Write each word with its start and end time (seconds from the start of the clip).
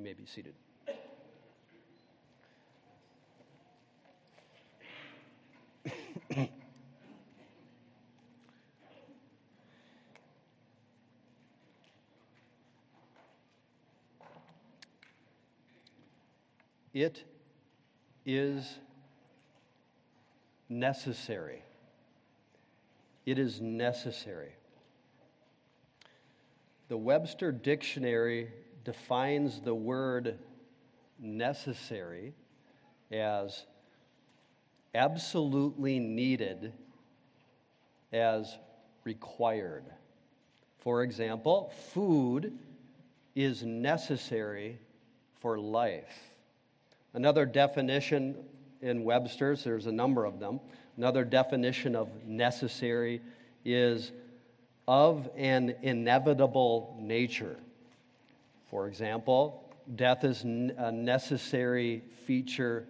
You 0.00 0.04
may 0.04 0.14
be 0.14 0.24
seated. 0.24 0.54
it 16.94 17.22
is 18.24 18.78
necessary. 20.70 21.62
It 23.26 23.38
is 23.38 23.60
necessary. 23.60 24.54
The 26.88 26.96
Webster 26.96 27.52
Dictionary 27.52 28.48
defines 28.84 29.60
the 29.60 29.74
word 29.74 30.38
necessary 31.18 32.32
as 33.10 33.64
absolutely 34.94 35.98
needed 35.98 36.72
as 38.12 38.56
required. 39.04 39.84
For 40.78 41.02
example, 41.02 41.72
food 41.92 42.56
is 43.34 43.62
necessary 43.62 44.78
for 45.40 45.58
life. 45.58 46.30
Another 47.14 47.44
definition 47.44 48.36
in 48.82 49.04
Webster's, 49.04 49.62
there's 49.62 49.86
a 49.86 49.92
number 49.92 50.24
of 50.24 50.38
them. 50.40 50.60
Another 50.96 51.24
definition 51.24 51.94
of 51.94 52.08
necessary 52.24 53.20
is 53.64 54.12
of 54.88 55.28
an 55.36 55.74
inevitable 55.82 56.96
nature. 57.00 57.56
For 58.70 58.86
example, 58.86 59.64
death 59.96 60.22
is 60.22 60.44
a 60.44 60.92
necessary 60.92 62.04
feature 62.24 62.86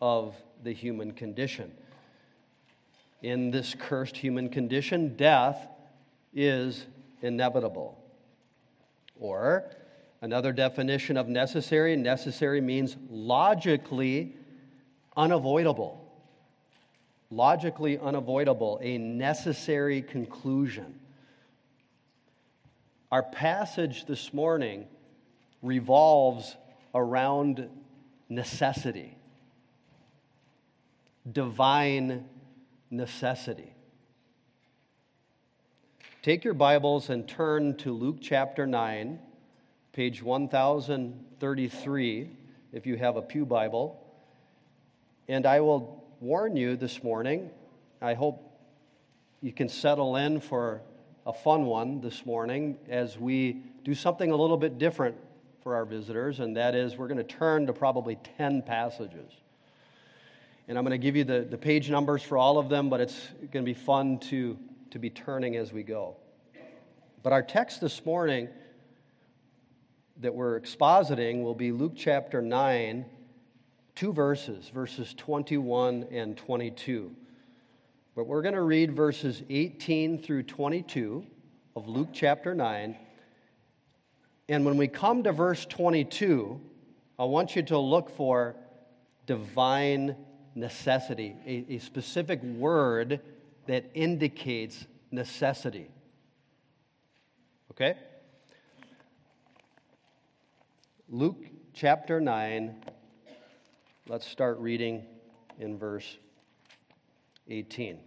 of 0.00 0.36
the 0.62 0.72
human 0.72 1.12
condition. 1.12 1.72
In 3.22 3.50
this 3.50 3.74
cursed 3.76 4.16
human 4.16 4.48
condition, 4.48 5.16
death 5.16 5.66
is 6.32 6.86
inevitable. 7.22 7.98
Or 9.18 9.64
another 10.20 10.52
definition 10.52 11.16
of 11.16 11.26
necessary 11.26 11.96
necessary 11.96 12.60
means 12.60 12.96
logically 13.10 14.36
unavoidable. 15.16 16.02
Logically 17.32 17.98
unavoidable, 17.98 18.78
a 18.80 18.98
necessary 18.98 20.02
conclusion. 20.02 21.00
Our 23.10 23.24
passage 23.24 24.04
this 24.04 24.32
morning 24.32 24.86
revolves 25.66 26.56
around 26.94 27.68
necessity, 28.28 29.16
divine 31.30 32.24
necessity. 32.90 33.72
Take 36.22 36.44
your 36.44 36.54
Bibles 36.54 37.10
and 37.10 37.28
turn 37.28 37.76
to 37.78 37.92
Luke 37.92 38.18
chapter 38.20 38.64
9, 38.66 39.18
page 39.92 40.22
1033, 40.22 42.30
if 42.72 42.86
you 42.86 42.96
have 42.96 43.16
a 43.16 43.22
Pew 43.22 43.44
Bible. 43.44 44.00
And 45.28 45.46
I 45.46 45.60
will 45.60 46.04
warn 46.20 46.56
you 46.56 46.76
this 46.76 47.02
morning, 47.02 47.50
I 48.00 48.14
hope 48.14 48.42
you 49.42 49.52
can 49.52 49.68
settle 49.68 50.16
in 50.16 50.40
for 50.40 50.80
a 51.26 51.32
fun 51.32 51.66
one 51.66 52.00
this 52.00 52.24
morning 52.24 52.78
as 52.88 53.18
we 53.18 53.64
do 53.82 53.94
something 53.94 54.30
a 54.30 54.36
little 54.36 54.56
bit 54.56 54.78
different 54.78 55.16
for 55.66 55.74
our 55.74 55.84
visitors, 55.84 56.38
and 56.38 56.56
that 56.56 56.76
is 56.76 56.96
we're 56.96 57.08
going 57.08 57.16
to 57.16 57.24
turn 57.24 57.66
to 57.66 57.72
probably 57.72 58.16
10 58.38 58.62
passages. 58.62 59.32
And 60.68 60.78
I'm 60.78 60.84
going 60.84 60.92
to 60.92 61.04
give 61.04 61.16
you 61.16 61.24
the, 61.24 61.40
the 61.40 61.58
page 61.58 61.90
numbers 61.90 62.22
for 62.22 62.38
all 62.38 62.56
of 62.56 62.68
them, 62.68 62.88
but 62.88 63.00
it's 63.00 63.30
going 63.50 63.64
to 63.64 63.68
be 63.68 63.74
fun 63.74 64.20
to, 64.30 64.56
to 64.92 65.00
be 65.00 65.10
turning 65.10 65.56
as 65.56 65.72
we 65.72 65.82
go. 65.82 66.18
But 67.24 67.32
our 67.32 67.42
text 67.42 67.80
this 67.80 68.06
morning 68.06 68.48
that 70.20 70.32
we're 70.32 70.60
expositing 70.60 71.42
will 71.42 71.56
be 71.56 71.72
Luke 71.72 71.94
chapter 71.96 72.40
9, 72.40 73.04
two 73.96 74.12
verses, 74.12 74.68
verses 74.68 75.14
21 75.14 76.06
and 76.12 76.36
22. 76.36 77.10
But 78.14 78.28
we're 78.28 78.42
going 78.42 78.54
to 78.54 78.62
read 78.62 78.94
verses 78.94 79.42
18 79.50 80.22
through 80.22 80.44
22 80.44 81.26
of 81.74 81.88
Luke 81.88 82.10
chapter 82.12 82.54
9 82.54 82.96
and 84.48 84.64
when 84.64 84.76
we 84.76 84.86
come 84.86 85.24
to 85.24 85.32
verse 85.32 85.66
22, 85.66 86.60
I 87.18 87.24
want 87.24 87.56
you 87.56 87.62
to 87.64 87.78
look 87.78 88.10
for 88.10 88.56
divine 89.26 90.16
necessity, 90.54 91.34
a, 91.44 91.74
a 91.74 91.78
specific 91.78 92.42
word 92.42 93.20
that 93.66 93.90
indicates 93.94 94.86
necessity. 95.10 95.90
Okay? 97.72 97.96
Luke 101.08 101.44
chapter 101.74 102.20
9, 102.20 102.74
let's 104.08 104.26
start 104.26 104.58
reading 104.58 105.04
in 105.58 105.76
verse 105.76 106.18
18. 107.48 107.98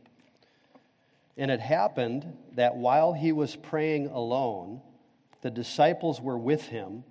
And 1.37 1.51
it 1.51 1.59
happened 1.59 2.37
that 2.53 2.75
while 2.75 3.13
he 3.13 3.31
was 3.31 3.55
praying 3.55 4.07
alone, 4.07 4.81
the 5.41 5.51
disciples 5.51 6.19
were 6.19 6.37
with 6.37 6.63
him, 6.63 7.03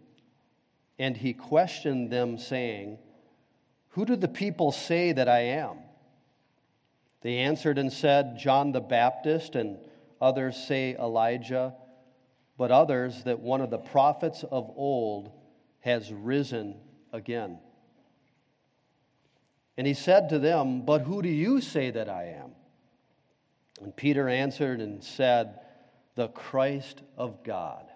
and 0.98 1.16
he 1.16 1.32
questioned 1.32 2.10
them, 2.10 2.38
saying, 2.38 2.98
Who 3.90 4.04
do 4.04 4.16
the 4.16 4.28
people 4.28 4.72
say 4.72 5.12
that 5.12 5.28
I 5.28 5.40
am? 5.40 5.78
They 7.22 7.38
answered 7.38 7.78
and 7.78 7.92
said, 7.92 8.38
John 8.38 8.72
the 8.72 8.80
Baptist, 8.80 9.54
and 9.54 9.78
others 10.20 10.56
say 10.56 10.94
Elijah, 10.96 11.74
but 12.56 12.70
others 12.70 13.24
that 13.24 13.40
one 13.40 13.60
of 13.60 13.70
the 13.70 13.78
prophets 13.78 14.44
of 14.44 14.70
old 14.76 15.30
has 15.80 16.12
risen 16.12 16.76
again. 17.12 17.58
And 19.76 19.86
he 19.86 19.94
said 19.94 20.30
to 20.30 20.38
them, 20.38 20.84
But 20.84 21.02
who 21.02 21.22
do 21.22 21.28
you 21.28 21.60
say 21.60 21.90
that 21.90 22.08
I 22.08 22.34
am? 22.40 22.50
And 23.80 23.94
Peter 23.94 24.28
answered 24.28 24.80
and 24.80 25.02
said, 25.02 25.60
The 26.16 26.28
Christ 26.28 27.02
of 27.16 27.44
God. 27.44 27.87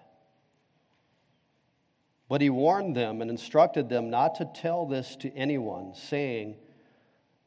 But 2.29 2.41
he 2.41 2.49
warned 2.49 2.95
them 2.95 3.21
and 3.21 3.29
instructed 3.29 3.89
them 3.89 4.09
not 4.09 4.35
to 4.35 4.45
tell 4.45 4.85
this 4.85 5.15
to 5.17 5.31
anyone, 5.35 5.93
saying, 5.93 6.55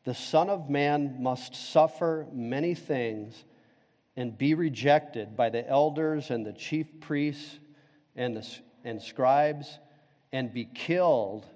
The 0.04 0.14
Son 0.14 0.50
of 0.50 0.70
Man 0.70 1.22
must 1.22 1.54
suffer 1.54 2.26
many 2.32 2.75
things 2.75 3.44
and 4.16 4.36
be 4.36 4.54
rejected 4.54 5.36
by 5.36 5.50
the 5.50 5.69
elders 5.69 6.31
and 6.31 6.44
the 6.44 6.53
chief 6.53 7.00
priests 7.00 7.59
and, 8.15 8.36
the, 8.36 8.59
and 8.84 9.00
scribes, 9.00 9.78
and 10.32 10.53
be 10.53 10.65
killed 10.65 11.47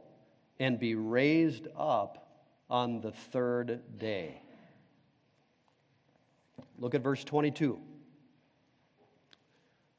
and 0.58 0.78
be 0.78 0.94
raised 0.94 1.68
up 1.76 2.44
on 2.68 3.00
the 3.00 3.12
third 3.12 3.98
day. 3.98 4.42
Look 6.78 6.94
at 6.94 7.02
verse 7.02 7.24
22. 7.24 7.78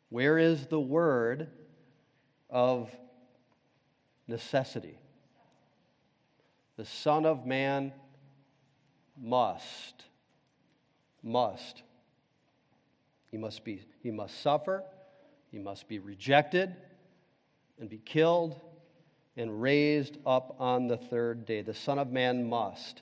Where 0.10 0.38
is 0.38 0.68
the 0.68 0.80
word 0.80 1.48
of 2.50 2.92
necessity. 4.28 4.98
The 6.78 6.86
Son 6.86 7.26
of 7.26 7.46
Man 7.46 7.94
must, 9.22 10.06
must. 11.22 11.84
He 13.30 13.38
must 13.38 13.64
be, 13.64 13.82
he 14.02 14.12
must 14.12 14.42
suffer, 14.42 14.84
he 15.52 15.60
must 15.60 15.88
be 15.88 16.00
rejected 16.00 16.76
and 17.80 17.90
be 17.90 17.98
killed 17.98 18.60
and 19.38 19.62
raised 19.62 20.18
up 20.26 20.56
on 20.60 20.88
the 20.88 20.98
third 20.98 21.46
day. 21.46 21.62
The 21.62 21.74
Son 21.74 22.00
of 22.00 22.12
Man 22.12 22.50
must. 22.50 23.02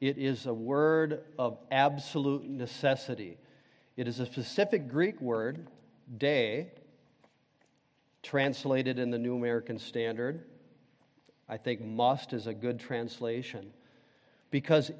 It 0.00 0.16
is 0.16 0.46
a 0.46 0.54
word 0.54 1.22
of 1.38 1.58
absolute 1.70 2.48
necessity. 2.48 3.36
It 3.96 4.08
is 4.08 4.18
a 4.18 4.26
specific 4.26 4.88
Greek 4.88 5.20
word, 5.20 5.68
dei, 6.16 6.68
translated 8.22 8.98
in 8.98 9.10
the 9.10 9.18
New 9.18 9.36
American 9.36 9.78
Standard. 9.78 10.44
I 11.50 11.56
think 11.56 11.84
must 11.84 12.32
is 12.32 12.46
a 12.46 12.54
good 12.54 12.78
translation 12.78 13.72
because 14.52 14.92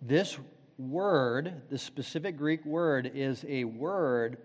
this 0.00 0.38
word, 0.78 1.62
the 1.68 1.78
specific 1.78 2.36
Greek 2.36 2.64
word, 2.64 3.10
is 3.12 3.44
a 3.48 3.64
word 3.64 4.38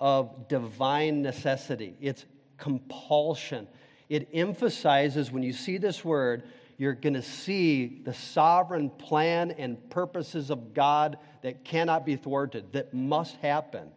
of 0.00 0.48
divine 0.48 1.22
necessity. 1.22 1.94
It's 2.02 2.26
compulsion. 2.58 3.66
It 4.10 4.28
emphasizes 4.34 5.32
when 5.32 5.42
you 5.42 5.54
see 5.54 5.78
this 5.78 6.04
word, 6.04 6.42
you're 6.76 6.92
going 6.92 7.14
to 7.14 7.22
see 7.22 8.02
the 8.04 8.12
sovereign 8.12 8.90
plan 8.90 9.52
and 9.52 9.88
purposes 9.88 10.50
of 10.50 10.74
God 10.74 11.16
that 11.42 11.64
cannot 11.64 12.04
be 12.04 12.16
thwarted, 12.16 12.72
that 12.72 12.92
must 12.92 13.34
happen. 13.36 13.88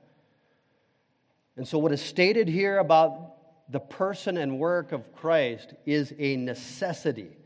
And 1.57 1.67
so, 1.67 1.77
what 1.77 1.91
is 1.91 2.01
stated 2.01 2.47
here 2.47 2.77
about 2.77 3.35
the 3.71 3.79
person 3.79 4.37
and 4.37 4.59
work 4.59 4.91
of 4.91 5.13
Christ 5.13 5.73
is 5.85 6.13
a 6.19 6.35
necessity, 6.35 7.37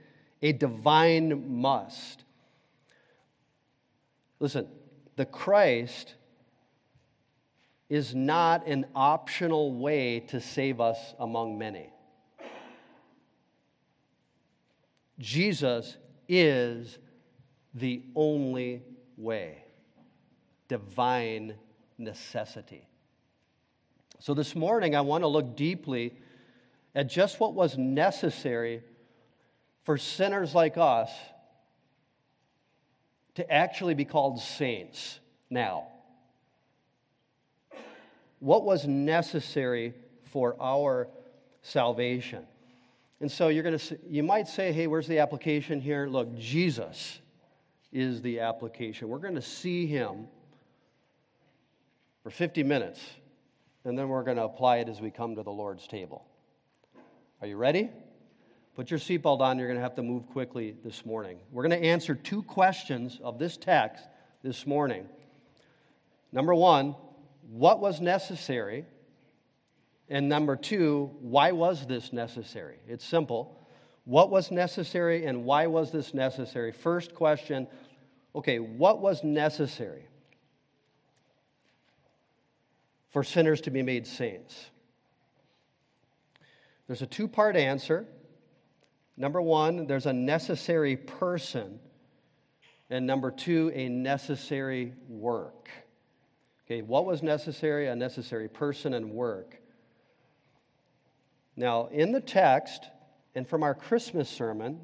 a 0.41 0.51
divine 0.51 1.59
must. 1.61 2.23
Listen, 4.39 4.67
the 5.15 5.25
Christ 5.25 6.15
is 7.89 8.15
not 8.15 8.65
an 8.65 8.87
optional 8.95 9.73
way 9.73 10.19
to 10.21 10.41
save 10.41 10.81
us 10.81 11.13
among 11.19 11.59
many. 11.59 11.89
Jesus 15.19 15.95
is 16.27 16.97
the 17.75 18.01
only 18.15 18.81
way, 19.15 19.63
divine 20.67 21.53
necessity. 21.99 22.87
So 24.25 24.33
this 24.33 24.55
morning, 24.55 24.95
I 24.95 25.01
want 25.01 25.23
to 25.23 25.27
look 25.27 25.55
deeply 25.55 26.11
at 26.95 27.07
just 27.07 27.39
what 27.39 27.53
was 27.53 27.77
necessary 27.77 28.81
for 29.83 29.99
sinners 29.99 30.55
like 30.55 30.77
us 30.77 31.11
to 33.35 33.47
actually 33.53 33.93
be 33.93 34.03
called 34.03 34.39
saints 34.39 35.19
now. 35.51 35.85
What 38.39 38.65
was 38.65 38.87
necessary 38.87 39.93
for 40.31 40.55
our 40.59 41.07
salvation? 41.61 42.47
And 43.21 43.31
so 43.31 43.49
you're 43.49 43.61
going 43.61 43.77
to 43.77 43.99
you 44.09 44.23
might 44.23 44.47
say, 44.47 44.71
"Hey, 44.71 44.87
where's 44.87 45.05
the 45.05 45.19
application 45.19 45.79
here?" 45.79 46.07
Look, 46.07 46.35
Jesus 46.35 47.19
is 47.93 48.23
the 48.23 48.39
application. 48.39 49.07
We're 49.07 49.19
going 49.19 49.35
to 49.35 49.41
see 49.43 49.85
him 49.85 50.27
for 52.23 52.31
50 52.31 52.63
minutes, 52.63 52.99
and 53.85 53.97
then 53.97 54.09
we're 54.09 54.23
going 54.23 54.37
to 54.37 54.43
apply 54.43 54.77
it 54.77 54.89
as 54.89 54.99
we 54.99 55.11
come 55.11 55.35
to 55.35 55.43
the 55.43 55.51
Lord's 55.51 55.87
table. 55.87 56.25
Are 57.39 57.47
you 57.47 57.55
ready? 57.55 57.91
Put 58.75 58.89
your 58.89 58.99
seatbelt 58.99 59.39
on. 59.39 59.57
You're 59.57 59.67
going 59.67 59.77
to 59.77 59.83
have 59.83 59.95
to 59.95 60.03
move 60.03 60.27
quickly 60.27 60.75
this 60.83 61.05
morning. 61.05 61.37
We're 61.51 61.67
going 61.67 61.79
to 61.79 61.87
answer 61.87 62.15
two 62.15 62.41
questions 62.43 63.19
of 63.23 63.39
this 63.39 63.55
text 63.55 64.03
this 64.43 64.65
morning. 64.65 65.07
Number 66.31 66.53
one, 66.53 66.95
what 67.49 67.79
was 67.79 68.01
necessary? 68.01 68.85
And 70.09 70.27
number 70.27 70.55
two, 70.55 71.11
why 71.21 71.51
was 71.51 71.85
this 71.85 72.11
necessary? 72.11 72.77
It's 72.87 73.05
simple. 73.05 73.67
What 74.03 74.29
was 74.29 74.51
necessary 74.51 75.25
and 75.25 75.45
why 75.45 75.67
was 75.67 75.91
this 75.91 76.13
necessary? 76.13 76.71
First 76.71 77.13
question 77.13 77.67
okay, 78.35 78.59
what 78.59 78.99
was 78.99 79.23
necessary 79.23 80.07
for 83.15 83.23
sinners 83.23 83.61
to 83.61 83.71
be 83.71 83.81
made 83.81 84.05
saints? 84.05 84.65
There's 86.85 87.01
a 87.01 87.05
two 87.05 87.29
part 87.29 87.55
answer. 87.55 88.05
Number 89.15 89.41
one, 89.41 89.87
there's 89.87 90.05
a 90.05 90.11
necessary 90.11 90.97
person. 90.97 91.79
And 92.89 93.07
number 93.07 93.31
two, 93.31 93.71
a 93.73 93.87
necessary 93.87 94.95
work. 95.07 95.69
Okay, 96.65 96.81
what 96.81 97.05
was 97.05 97.23
necessary? 97.23 97.87
A 97.87 97.95
necessary 97.95 98.49
person 98.49 98.93
and 98.93 99.11
work. 99.11 99.61
Now, 101.55 101.87
in 101.93 102.11
the 102.11 102.19
text 102.19 102.83
and 103.33 103.47
from 103.47 103.63
our 103.63 103.73
Christmas 103.73 104.27
sermon, 104.27 104.77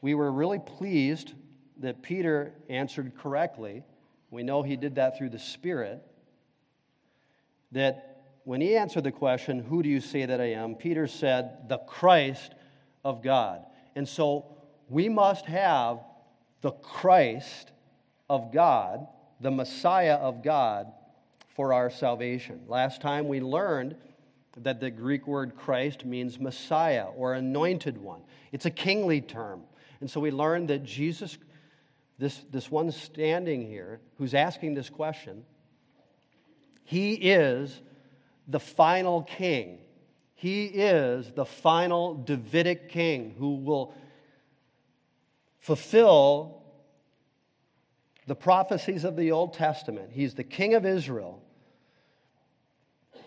we 0.00 0.14
were 0.14 0.30
really 0.30 0.60
pleased 0.60 1.32
that 1.78 2.02
Peter 2.02 2.52
answered 2.68 3.14
correctly. 3.18 3.82
We 4.30 4.44
know 4.44 4.62
he 4.62 4.76
did 4.76 4.94
that 4.94 5.18
through 5.18 5.30
the 5.30 5.40
Spirit. 5.40 6.06
That 7.72 8.24
when 8.44 8.60
he 8.60 8.76
answered 8.76 9.04
the 9.04 9.12
question, 9.12 9.58
Who 9.58 9.82
do 9.82 9.88
you 9.88 10.00
say 10.00 10.26
that 10.26 10.40
I 10.40 10.52
am? 10.52 10.74
Peter 10.74 11.06
said, 11.06 11.68
The 11.68 11.78
Christ 11.78 12.54
of 13.04 13.22
God. 13.22 13.64
And 13.94 14.08
so 14.08 14.46
we 14.88 15.08
must 15.08 15.46
have 15.46 16.00
the 16.60 16.72
Christ 16.72 17.72
of 18.30 18.52
God, 18.52 19.06
the 19.40 19.50
Messiah 19.50 20.14
of 20.14 20.42
God, 20.42 20.92
for 21.54 21.72
our 21.72 21.90
salvation. 21.90 22.60
Last 22.66 23.00
time 23.00 23.28
we 23.28 23.40
learned 23.40 23.96
that 24.58 24.80
the 24.80 24.90
Greek 24.90 25.26
word 25.26 25.56
Christ 25.56 26.04
means 26.04 26.38
Messiah 26.38 27.06
or 27.16 27.34
anointed 27.34 27.98
one. 27.98 28.20
It's 28.52 28.66
a 28.66 28.70
kingly 28.70 29.20
term. 29.20 29.62
And 30.00 30.10
so 30.10 30.20
we 30.20 30.30
learned 30.30 30.68
that 30.68 30.84
Jesus, 30.84 31.38
this, 32.18 32.44
this 32.50 32.70
one 32.70 32.90
standing 32.90 33.66
here 33.66 34.00
who's 34.18 34.34
asking 34.34 34.74
this 34.74 34.90
question, 34.90 35.44
he 36.92 37.14
is 37.14 37.80
the 38.46 38.60
final 38.60 39.22
king. 39.22 39.78
He 40.34 40.66
is 40.66 41.32
the 41.32 41.46
final 41.46 42.14
Davidic 42.14 42.90
king 42.90 43.34
who 43.38 43.54
will 43.54 43.94
fulfill 45.58 46.62
the 48.26 48.34
prophecies 48.34 49.04
of 49.04 49.16
the 49.16 49.32
Old 49.32 49.54
Testament. 49.54 50.10
He's 50.12 50.34
the 50.34 50.44
king 50.44 50.74
of 50.74 50.84
Israel. 50.84 51.42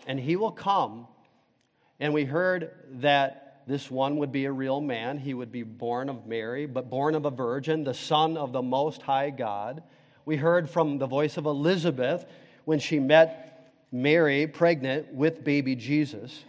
And 0.06 0.20
he 0.20 0.36
will 0.36 0.52
come 0.52 1.08
and 1.98 2.14
we 2.14 2.24
heard 2.24 2.70
that 3.00 3.62
this 3.66 3.90
one 3.90 4.18
would 4.18 4.30
be 4.30 4.44
a 4.44 4.52
real 4.52 4.80
man. 4.80 5.18
He 5.18 5.34
would 5.34 5.50
be 5.50 5.64
born 5.64 6.08
of 6.08 6.24
Mary, 6.24 6.66
but 6.66 6.88
born 6.88 7.16
of 7.16 7.24
a 7.24 7.30
virgin, 7.30 7.82
the 7.82 7.94
Son 7.94 8.36
of 8.36 8.52
the 8.52 8.62
Most 8.62 9.02
High 9.02 9.30
God. 9.30 9.82
We 10.24 10.36
heard 10.36 10.70
from 10.70 10.98
the 10.98 11.08
voice 11.08 11.36
of 11.36 11.46
Elizabeth 11.46 12.26
when 12.64 12.78
she 12.78 13.00
met 13.00 13.45
Mary 14.02 14.46
pregnant 14.46 15.12
with 15.14 15.42
baby 15.44 15.74
Jesus. 15.74 16.44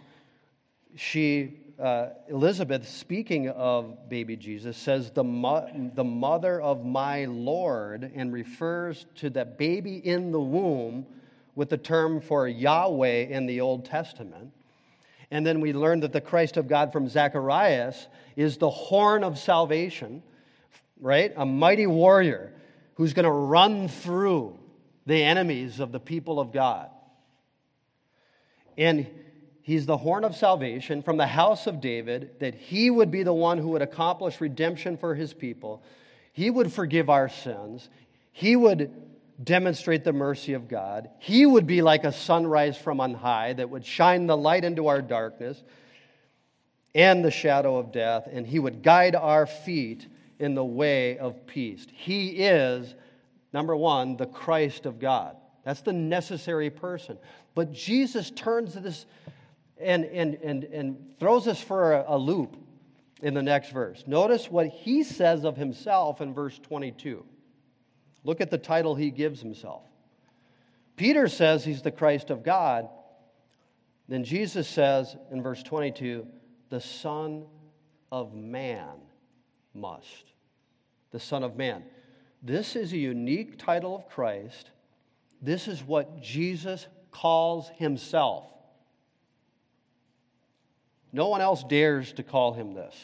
She, 0.96 1.60
uh, 1.78 2.08
Elizabeth, 2.28 2.88
speaking 2.88 3.48
of 3.48 4.08
baby 4.08 4.36
Jesus, 4.36 4.76
says, 4.76 5.10
the, 5.10 5.24
mo- 5.24 5.68
the 5.94 6.04
mother 6.04 6.60
of 6.60 6.84
my 6.84 7.24
Lord, 7.26 8.10
and 8.14 8.32
refers 8.32 9.06
to 9.16 9.30
the 9.30 9.44
baby 9.44 9.96
in 9.96 10.32
the 10.32 10.40
womb 10.40 11.06
with 11.54 11.70
the 11.70 11.76
term 11.78 12.20
for 12.20 12.46
Yahweh 12.46 13.26
in 13.28 13.46
the 13.46 13.60
Old 13.60 13.84
Testament. 13.84 14.52
And 15.30 15.46
then 15.46 15.60
we 15.60 15.72
learn 15.72 16.00
that 16.00 16.12
the 16.12 16.20
Christ 16.20 16.56
of 16.56 16.68
God 16.68 16.92
from 16.92 17.08
Zacharias 17.08 18.08
is 18.36 18.56
the 18.56 18.70
horn 18.70 19.24
of 19.24 19.38
salvation, 19.38 20.22
right? 21.00 21.32
A 21.36 21.44
mighty 21.44 21.86
warrior 21.86 22.52
who's 22.94 23.12
going 23.12 23.24
to 23.24 23.30
run 23.30 23.88
through 23.88 24.58
the 25.06 25.22
enemies 25.22 25.80
of 25.80 25.92
the 25.92 26.00
people 26.00 26.40
of 26.40 26.52
God. 26.52 26.90
And 28.78 29.06
he's 29.62 29.84
the 29.84 29.96
horn 29.98 30.24
of 30.24 30.36
salvation 30.36 31.02
from 31.02 31.18
the 31.18 31.26
house 31.26 31.66
of 31.66 31.80
David, 31.80 32.36
that 32.38 32.54
he 32.54 32.88
would 32.88 33.10
be 33.10 33.24
the 33.24 33.34
one 33.34 33.58
who 33.58 33.70
would 33.70 33.82
accomplish 33.82 34.40
redemption 34.40 34.96
for 34.96 35.14
his 35.14 35.34
people. 35.34 35.82
He 36.32 36.48
would 36.48 36.72
forgive 36.72 37.10
our 37.10 37.28
sins. 37.28 37.90
He 38.32 38.54
would 38.54 38.92
demonstrate 39.42 40.04
the 40.04 40.12
mercy 40.12 40.54
of 40.54 40.68
God. 40.68 41.10
He 41.18 41.44
would 41.44 41.66
be 41.66 41.82
like 41.82 42.04
a 42.04 42.12
sunrise 42.12 42.78
from 42.78 43.00
on 43.00 43.14
high 43.14 43.52
that 43.54 43.68
would 43.68 43.84
shine 43.84 44.26
the 44.26 44.36
light 44.36 44.64
into 44.64 44.86
our 44.86 45.02
darkness 45.02 45.62
and 46.94 47.24
the 47.24 47.30
shadow 47.30 47.76
of 47.76 47.92
death, 47.92 48.28
and 48.30 48.46
He 48.46 48.58
would 48.58 48.82
guide 48.82 49.14
our 49.14 49.46
feet 49.46 50.06
in 50.38 50.54
the 50.54 50.64
way 50.64 51.18
of 51.18 51.46
peace. 51.46 51.86
He 51.92 52.28
is, 52.44 52.94
number 53.52 53.76
one, 53.76 54.16
the 54.16 54.26
Christ 54.26 54.86
of 54.86 54.98
God. 54.98 55.36
That's 55.68 55.82
the 55.82 55.92
necessary 55.92 56.70
person. 56.70 57.18
But 57.54 57.72
Jesus 57.72 58.30
turns 58.30 58.72
this 58.72 59.04
and, 59.78 60.06
and, 60.06 60.36
and, 60.36 60.64
and 60.64 60.96
throws 61.20 61.46
us 61.46 61.60
for 61.60 61.92
a, 61.92 62.04
a 62.08 62.16
loop 62.16 62.56
in 63.20 63.34
the 63.34 63.42
next 63.42 63.72
verse. 63.72 64.02
Notice 64.06 64.50
what 64.50 64.68
he 64.68 65.02
says 65.02 65.44
of 65.44 65.58
himself 65.58 66.22
in 66.22 66.32
verse 66.32 66.58
22. 66.58 67.22
Look 68.24 68.40
at 68.40 68.50
the 68.50 68.56
title 68.56 68.94
he 68.94 69.10
gives 69.10 69.42
himself. 69.42 69.82
Peter 70.96 71.28
says 71.28 71.66
he's 71.66 71.82
the 71.82 71.90
Christ 71.90 72.30
of 72.30 72.42
God. 72.42 72.88
Then 74.08 74.24
Jesus 74.24 74.66
says 74.66 75.18
in 75.30 75.42
verse 75.42 75.62
22, 75.62 76.26
the 76.70 76.80
Son 76.80 77.44
of 78.10 78.32
Man 78.32 79.02
must. 79.74 80.32
The 81.10 81.20
Son 81.20 81.42
of 81.42 81.56
Man. 81.56 81.82
This 82.42 82.74
is 82.74 82.94
a 82.94 82.96
unique 82.96 83.58
title 83.58 83.94
of 83.94 84.08
Christ. 84.08 84.70
This 85.40 85.68
is 85.68 85.82
what 85.82 86.20
Jesus 86.20 86.86
calls 87.10 87.68
himself. 87.76 88.44
No 91.12 91.28
one 91.28 91.40
else 91.40 91.64
dares 91.64 92.12
to 92.14 92.22
call 92.22 92.52
him 92.52 92.74
this. 92.74 92.94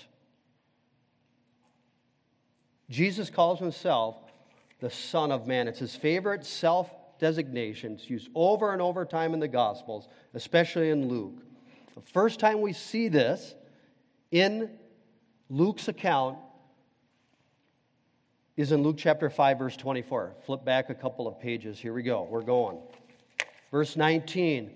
Jesus 2.91 3.31
calls 3.31 3.59
himself 3.59 4.17
the 4.81 4.91
Son 4.91 5.33
of 5.33 5.47
Man. 5.47 5.69
It's 5.69 5.79
his 5.79 5.97
favorite 5.97 6.45
self 6.45 6.91
designation. 7.19 7.95
It's 7.95 8.11
used 8.11 8.29
over 8.35 8.73
and 8.73 8.83
over 8.83 9.05
time 9.05 9.33
in 9.33 9.41
the 9.41 9.49
Gospels, 9.49 10.09
especially 10.35 10.91
in 10.91 11.09
Luke. 11.09 11.43
The 11.95 12.03
first 12.03 12.41
time 12.41 12.61
we 12.61 12.73
see 12.73 13.09
this 13.09 13.55
in 14.31 14.71
Luke's 15.49 15.89
account 15.89 16.39
is 18.57 18.73
in 18.73 18.83
Luke 18.83 18.97
chapter 18.99 19.29
5, 19.29 19.59
verse 19.59 19.77
24. 19.77 20.35
Flip 20.47 20.65
back 20.65 20.91
a 20.91 20.95
couple 20.95 21.27
of 21.27 21.41
pages. 21.41 21.79
Here 21.79 21.93
we 21.93 22.03
go. 22.03 22.27
We're 22.31 22.43
going. 22.43 22.79
Verse 23.71 23.97
19 23.97 24.71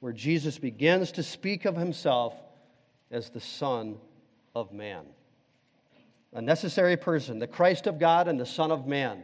where 0.00 0.12
Jesus 0.14 0.58
begins 0.58 1.12
to 1.12 1.22
speak 1.22 1.66
of 1.66 1.76
himself 1.76 2.34
as 3.10 3.28
the 3.28 3.40
Son 3.40 3.98
of 4.54 4.72
Man. 4.72 5.04
A 6.32 6.40
necessary 6.40 6.96
person, 6.96 7.38
the 7.38 7.46
Christ 7.46 7.86
of 7.86 7.98
God 7.98 8.26
and 8.26 8.40
the 8.40 8.46
Son 8.46 8.70
of 8.70 8.86
Man. 8.86 9.22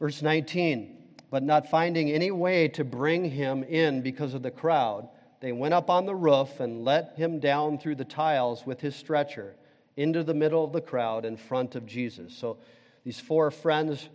Verse 0.00 0.22
19, 0.22 0.96
but 1.30 1.42
not 1.42 1.68
finding 1.68 2.10
any 2.10 2.30
way 2.30 2.68
to 2.68 2.82
bring 2.82 3.30
him 3.30 3.62
in 3.62 4.00
because 4.00 4.34
of 4.34 4.42
the 4.42 4.50
crowd, 4.50 5.08
they 5.40 5.52
went 5.52 5.74
up 5.74 5.90
on 5.90 6.06
the 6.06 6.14
roof 6.14 6.60
and 6.60 6.84
let 6.84 7.14
him 7.16 7.38
down 7.38 7.78
through 7.78 7.96
the 7.96 8.04
tiles 8.04 8.64
with 8.64 8.80
his 8.80 8.96
stretcher 8.96 9.54
into 9.96 10.22
the 10.22 10.34
middle 10.34 10.64
of 10.64 10.72
the 10.72 10.80
crowd 10.80 11.24
in 11.24 11.36
front 11.36 11.74
of 11.74 11.86
Jesus. 11.86 12.34
So 12.34 12.58
these 13.04 13.20
four 13.20 13.50
friends 13.50 14.08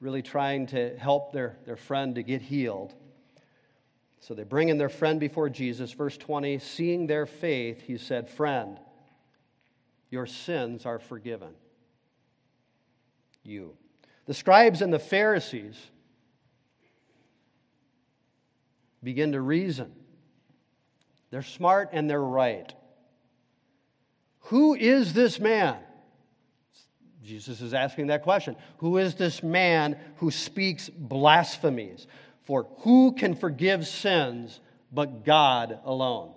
really 0.00 0.22
trying 0.22 0.66
to 0.68 0.96
help 0.96 1.32
their, 1.32 1.56
their 1.66 1.76
friend 1.76 2.14
to 2.14 2.22
get 2.22 2.42
healed. 2.42 2.94
So 4.20 4.34
they 4.34 4.44
bring 4.44 4.68
in 4.68 4.78
their 4.78 4.88
friend 4.88 5.18
before 5.18 5.48
Jesus. 5.48 5.92
Verse 5.92 6.16
20 6.16 6.58
Seeing 6.58 7.06
their 7.06 7.26
faith, 7.26 7.82
he 7.82 7.98
said, 7.98 8.28
Friend, 8.28 8.78
your 10.10 10.26
sins 10.26 10.86
are 10.86 10.98
forgiven. 10.98 11.54
You. 13.42 13.76
The 14.26 14.34
scribes 14.34 14.82
and 14.82 14.92
the 14.92 14.98
Pharisees 14.98 15.76
begin 19.02 19.32
to 19.32 19.40
reason. 19.40 19.92
They're 21.30 21.42
smart 21.42 21.90
and 21.92 22.08
they're 22.08 22.20
right. 22.20 22.72
Who 24.48 24.74
is 24.74 25.12
this 25.12 25.38
man? 25.38 25.76
Jesus 27.22 27.60
is 27.60 27.74
asking 27.74 28.06
that 28.06 28.22
question. 28.22 28.56
Who 28.78 28.96
is 28.96 29.14
this 29.14 29.42
man 29.42 29.98
who 30.16 30.30
speaks 30.30 30.88
blasphemies? 30.88 32.06
For 32.44 32.66
who 32.78 33.12
can 33.12 33.34
forgive 33.34 33.86
sins 33.86 34.60
but 34.90 35.26
God 35.26 35.78
alone? 35.84 36.32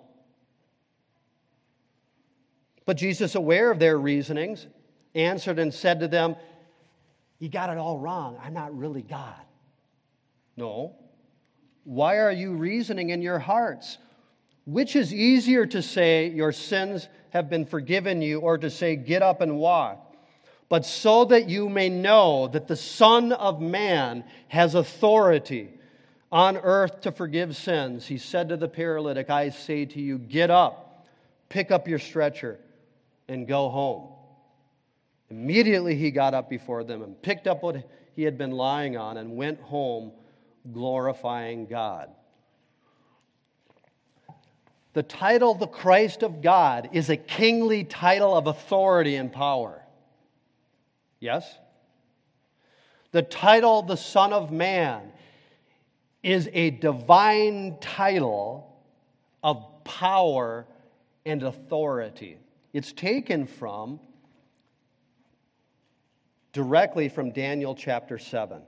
But 2.84 2.98
Jesus, 2.98 3.34
aware 3.34 3.70
of 3.70 3.78
their 3.78 3.98
reasonings, 3.98 4.66
answered 5.14 5.58
and 5.58 5.72
said 5.72 6.00
to 6.00 6.08
them, 6.08 6.36
You 7.38 7.48
got 7.48 7.70
it 7.70 7.78
all 7.78 7.98
wrong. 7.98 8.38
I'm 8.44 8.52
not 8.52 8.76
really 8.76 9.02
God. 9.02 9.40
No. 10.58 10.96
Why 11.84 12.18
are 12.18 12.32
you 12.32 12.52
reasoning 12.52 13.08
in 13.08 13.22
your 13.22 13.38
hearts? 13.38 13.96
Which 14.66 14.96
is 14.96 15.14
easier 15.14 15.64
to 15.64 15.80
say, 15.80 16.28
Your 16.28 16.52
sins 16.52 17.08
have 17.32 17.50
been 17.50 17.66
forgiven 17.66 18.22
you, 18.22 18.40
or 18.40 18.58
to 18.58 18.70
say, 18.70 18.96
Get 18.96 19.22
up 19.22 19.40
and 19.40 19.58
walk? 19.58 19.98
But 20.68 20.86
so 20.86 21.26
that 21.26 21.48
you 21.48 21.68
may 21.68 21.88
know 21.88 22.48
that 22.48 22.66
the 22.66 22.76
Son 22.76 23.32
of 23.32 23.60
Man 23.60 24.24
has 24.48 24.74
authority 24.74 25.68
on 26.30 26.56
earth 26.56 27.02
to 27.02 27.12
forgive 27.12 27.54
sins, 27.54 28.06
he 28.06 28.16
said 28.16 28.48
to 28.48 28.56
the 28.56 28.68
paralytic, 28.68 29.28
I 29.28 29.50
say 29.50 29.84
to 29.84 30.00
you, 30.00 30.16
get 30.16 30.50
up, 30.50 31.06
pick 31.50 31.70
up 31.70 31.86
your 31.86 31.98
stretcher, 31.98 32.58
and 33.28 33.46
go 33.46 33.68
home. 33.68 34.08
Immediately 35.30 35.96
he 35.96 36.10
got 36.10 36.32
up 36.32 36.48
before 36.48 36.84
them 36.84 37.02
and 37.02 37.20
picked 37.20 37.46
up 37.46 37.62
what 37.62 37.86
he 38.16 38.22
had 38.22 38.38
been 38.38 38.52
lying 38.52 38.96
on 38.96 39.18
and 39.18 39.36
went 39.36 39.60
home 39.60 40.12
glorifying 40.72 41.66
God. 41.66 42.08
The 44.94 45.02
title, 45.02 45.54
the 45.54 45.66
Christ 45.66 46.22
of 46.22 46.42
God, 46.42 46.90
is 46.92 47.08
a 47.08 47.16
kingly 47.16 47.84
title 47.84 48.36
of 48.36 48.46
authority 48.46 49.16
and 49.16 49.32
power. 49.32 49.82
Yes? 51.18 51.58
The 53.12 53.22
title, 53.22 53.82
the 53.82 53.96
Son 53.96 54.32
of 54.32 54.50
Man, 54.50 55.12
is 56.22 56.48
a 56.52 56.70
divine 56.70 57.78
title 57.80 58.76
of 59.42 59.64
power 59.84 60.66
and 61.24 61.42
authority. 61.42 62.38
It's 62.72 62.92
taken 62.92 63.46
from 63.46 63.98
directly 66.52 67.08
from 67.08 67.32
Daniel 67.32 67.74
chapter 67.74 68.18
7. 68.18 68.62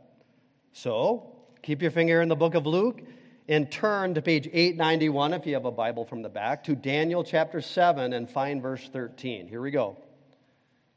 So, 0.73 1.37
keep 1.63 1.83
your 1.83 1.91
finger 1.91 2.23
in 2.23 2.29
the 2.29 2.37
book 2.37 2.55
of 2.55 2.67
Luke 2.67 3.03
and 3.49 3.71
turn 3.71 4.15
to 4.15 4.23
page 4.23 4.49
891 4.53 5.35
if 5.35 5.47
you 5.47 5.55
have 5.55 5.65
a 5.65 5.71
Bible 5.71 6.05
from 6.05 6.23
the 6.23 6.29
back 6.29 6.65
to 6.65 6.75
Daniel 6.75 7.23
chapter 7.23 7.61
7 7.61 8.13
and 8.13 8.29
find 8.29 8.63
verse 8.63 8.89
13. 8.93 9.49
Here 9.49 9.61
we 9.61 9.71
go. 9.71 9.97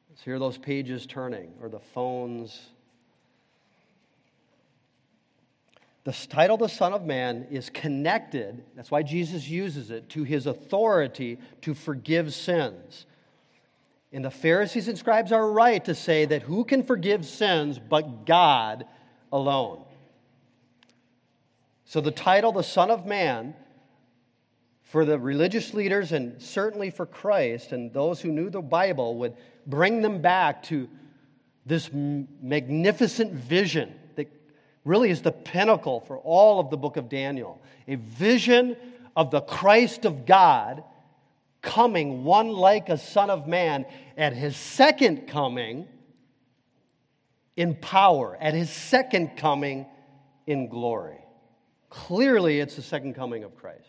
Let's 0.10 0.24
hear 0.24 0.39
those 0.39 0.58
pages 0.58 1.06
turning 1.06 1.51
or 1.62 1.70
the 1.70 1.80
phones 1.94 2.70
The 6.08 6.13
title, 6.30 6.56
the 6.56 6.70
Son 6.70 6.94
of 6.94 7.04
Man, 7.04 7.48
is 7.51 7.70
connected, 7.70 8.63
that's 8.77 8.89
why 8.89 9.04
Jesus 9.04 9.46
uses 9.46 9.92
it, 9.92 10.08
to 10.12 10.24
his 10.24 10.48
authority 10.48 11.38
to 11.63 11.74
forgive 11.74 12.34
sins. 12.34 13.06
And 14.13 14.24
the 14.24 14.32
Pharisees 14.32 14.88
and 14.88 14.98
scribes 14.98 15.34
are 15.34 15.51
right 15.51 15.84
to 15.84 15.94
say 15.94 16.24
that 16.24 16.44
who 16.44 16.63
can 16.63 16.84
forgive 16.84 17.25
sins 17.25 17.77
but 17.77 18.25
God 18.25 18.86
alone? 19.34 19.84
So 21.88 22.01
the 22.01 22.12
title, 22.12 22.51
the 22.51 22.63
Son 22.63 22.91
of 22.91 23.06
Man, 23.06 23.56
for 24.84 25.06
the 25.06 25.17
religious 25.17 25.74
leaders 25.74 26.12
and 26.12 26.41
certainly 26.41 26.89
for 26.89 27.06
Christ 27.06 27.72
and 27.72 27.94
those 27.94 28.20
who 28.20 28.29
knew 28.29 28.50
the 28.50 28.62
Bible 28.62 29.17
would 29.20 29.36
bring 29.65 30.01
them 30.01 30.22
back 30.22 30.63
to 30.63 30.89
this 31.65 31.89
magnificent 31.94 33.32
vision 33.32 33.96
that 34.15 34.27
really 34.84 35.10
is 35.10 35.22
the 35.22 35.32
pinnacle 35.32 36.01
for 36.01 36.17
all 36.17 36.60
of 36.60 36.70
the 36.70 36.77
book 36.77 36.98
of 36.98 37.08
Daniel. 37.08 37.62
A 37.88 37.96
vision 37.96 38.75
of 39.15 39.32
the 39.32 39.41
Christ 39.41 40.03
of 40.03 40.25
God 40.25 40.84
coming, 41.62 42.25
one 42.25 42.50
like 42.50 42.89
a 42.89 42.98
Son 42.98 43.29
of 43.29 43.48
Man, 43.48 43.86
at 44.17 44.34
his 44.34 44.58
second 44.58 45.29
coming 45.29 45.88
in 47.56 47.75
power, 47.75 48.38
at 48.41 48.53
his 48.53 48.70
second 48.70 49.38
coming 49.38 49.86
in 50.46 50.67
glory. 50.67 51.24
Clearly, 51.89 52.60
it's 52.60 52.75
the 52.75 52.82
second 52.82 53.13
coming 53.13 53.44
of 53.44 53.56
Christ. 53.56 53.84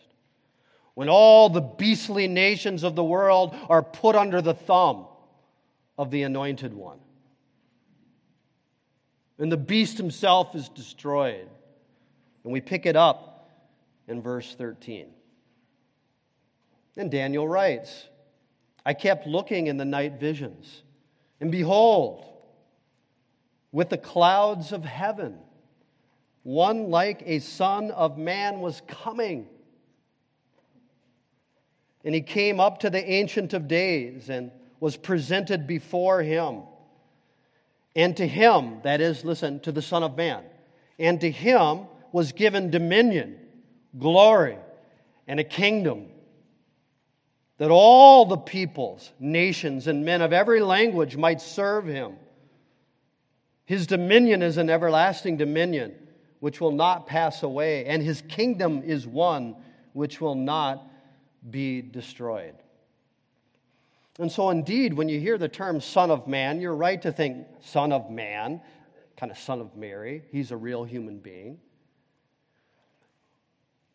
When 0.93 1.09
all 1.09 1.49
the 1.49 1.61
beastly 1.61 2.27
nations 2.27 2.83
of 2.83 2.95
the 2.95 3.03
world 3.03 3.55
are 3.69 3.83
put 3.83 4.15
under 4.15 4.41
the 4.41 4.53
thumb 4.53 5.07
of 5.97 6.11
the 6.11 6.23
Anointed 6.23 6.73
One 6.73 6.99
and 9.39 9.49
the 9.49 9.57
beast 9.57 9.97
himself 9.97 10.53
is 10.53 10.69
destroyed. 10.69 11.47
And 12.43 12.53
we 12.53 12.61
pick 12.61 12.85
it 12.85 12.95
up 12.95 13.49
in 14.07 14.21
verse 14.21 14.53
13. 14.53 15.07
And 16.97 17.09
Daniel 17.09 17.47
writes 17.47 18.07
I 18.85 18.93
kept 18.93 19.25
looking 19.25 19.67
in 19.67 19.77
the 19.77 19.85
night 19.85 20.19
visions, 20.19 20.83
and 21.39 21.51
behold, 21.51 22.25
with 23.71 23.89
the 23.89 23.97
clouds 23.97 24.71
of 24.71 24.83
heaven, 24.83 25.37
one 26.49 26.89
like 26.89 27.21
a 27.27 27.37
son 27.37 27.91
of 27.91 28.17
man 28.17 28.59
was 28.59 28.81
coming. 28.87 29.47
And 32.03 32.15
he 32.15 32.21
came 32.21 32.59
up 32.59 32.79
to 32.79 32.89
the 32.89 33.07
Ancient 33.07 33.53
of 33.53 33.67
Days 33.67 34.31
and 34.31 34.49
was 34.79 34.97
presented 34.97 35.67
before 35.67 36.23
him. 36.23 36.63
And 37.95 38.17
to 38.17 38.25
him, 38.27 38.79
that 38.81 38.99
is, 38.99 39.23
listen, 39.23 39.59
to 39.59 39.71
the 39.71 39.83
Son 39.83 40.01
of 40.01 40.17
Man, 40.17 40.43
and 40.97 41.21
to 41.21 41.29
him 41.29 41.81
was 42.11 42.31
given 42.31 42.71
dominion, 42.71 43.37
glory, 43.99 44.57
and 45.27 45.39
a 45.39 45.43
kingdom 45.43 46.07
that 47.59 47.69
all 47.69 48.25
the 48.25 48.37
peoples, 48.37 49.11
nations, 49.19 49.85
and 49.85 50.03
men 50.03 50.23
of 50.23 50.33
every 50.33 50.61
language 50.61 51.15
might 51.15 51.41
serve 51.41 51.85
him. 51.85 52.15
His 53.65 53.85
dominion 53.85 54.41
is 54.41 54.57
an 54.57 54.71
everlasting 54.71 55.37
dominion 55.37 55.93
which 56.39 56.61
will 56.61 56.71
not 56.71 57.07
pass 57.07 57.43
away, 57.43 57.85
and 57.85 58.01
his 58.01 58.21
kingdom 58.21 58.81
is 58.83 59.05
one 59.05 59.55
which 59.93 60.21
will 60.21 60.35
not 60.35 60.89
be 61.49 61.81
destroyed. 61.81 62.55
And 64.19 64.31
so, 64.31 64.49
indeed, 64.49 64.93
when 64.93 65.07
you 65.07 65.19
hear 65.19 65.37
the 65.37 65.47
term 65.47 65.79
Son 65.79 66.11
of 66.11 66.27
Man, 66.27 66.59
you're 66.59 66.75
right 66.75 67.01
to 67.01 67.11
think 67.11 67.47
Son 67.61 67.91
of 67.91 68.09
Man, 68.11 68.61
kind 69.17 69.31
of 69.31 69.37
Son 69.37 69.61
of 69.61 69.75
Mary. 69.75 70.23
He's 70.31 70.51
a 70.51 70.57
real 70.57 70.83
human 70.83 71.19
being. 71.19 71.59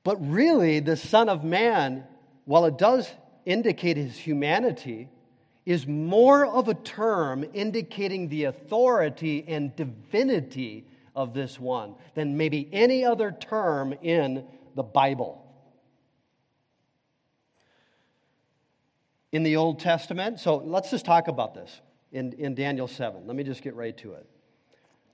But 0.02 0.16
really, 0.26 0.80
the 0.80 0.96
Son 0.96 1.28
of 1.28 1.44
Man, 1.44 2.04
while 2.44 2.64
it 2.66 2.78
does 2.78 3.10
indicate 3.44 3.96
his 3.96 4.16
humanity, 4.16 5.08
is 5.66 5.86
more 5.86 6.46
of 6.46 6.68
a 6.68 6.74
term 6.74 7.44
indicating 7.54 8.28
the 8.28 8.44
authority 8.44 9.44
and 9.48 9.74
divinity 9.76 10.86
of 11.14 11.34
this 11.34 11.58
one 11.58 11.94
than 12.14 12.36
maybe 12.36 12.68
any 12.72 13.04
other 13.04 13.30
term 13.32 13.94
in 14.02 14.44
the 14.74 14.82
Bible. 14.82 15.44
in 19.34 19.42
the 19.42 19.56
Old 19.56 19.80
Testament. 19.80 20.38
So 20.38 20.58
let's 20.58 20.92
just 20.92 21.04
talk 21.04 21.26
about 21.26 21.54
this 21.54 21.80
in, 22.12 22.32
in 22.34 22.54
Daniel 22.54 22.86
7. 22.86 23.26
Let 23.26 23.34
me 23.34 23.42
just 23.42 23.62
get 23.62 23.74
right 23.74 23.96
to 23.96 24.12
it. 24.12 24.24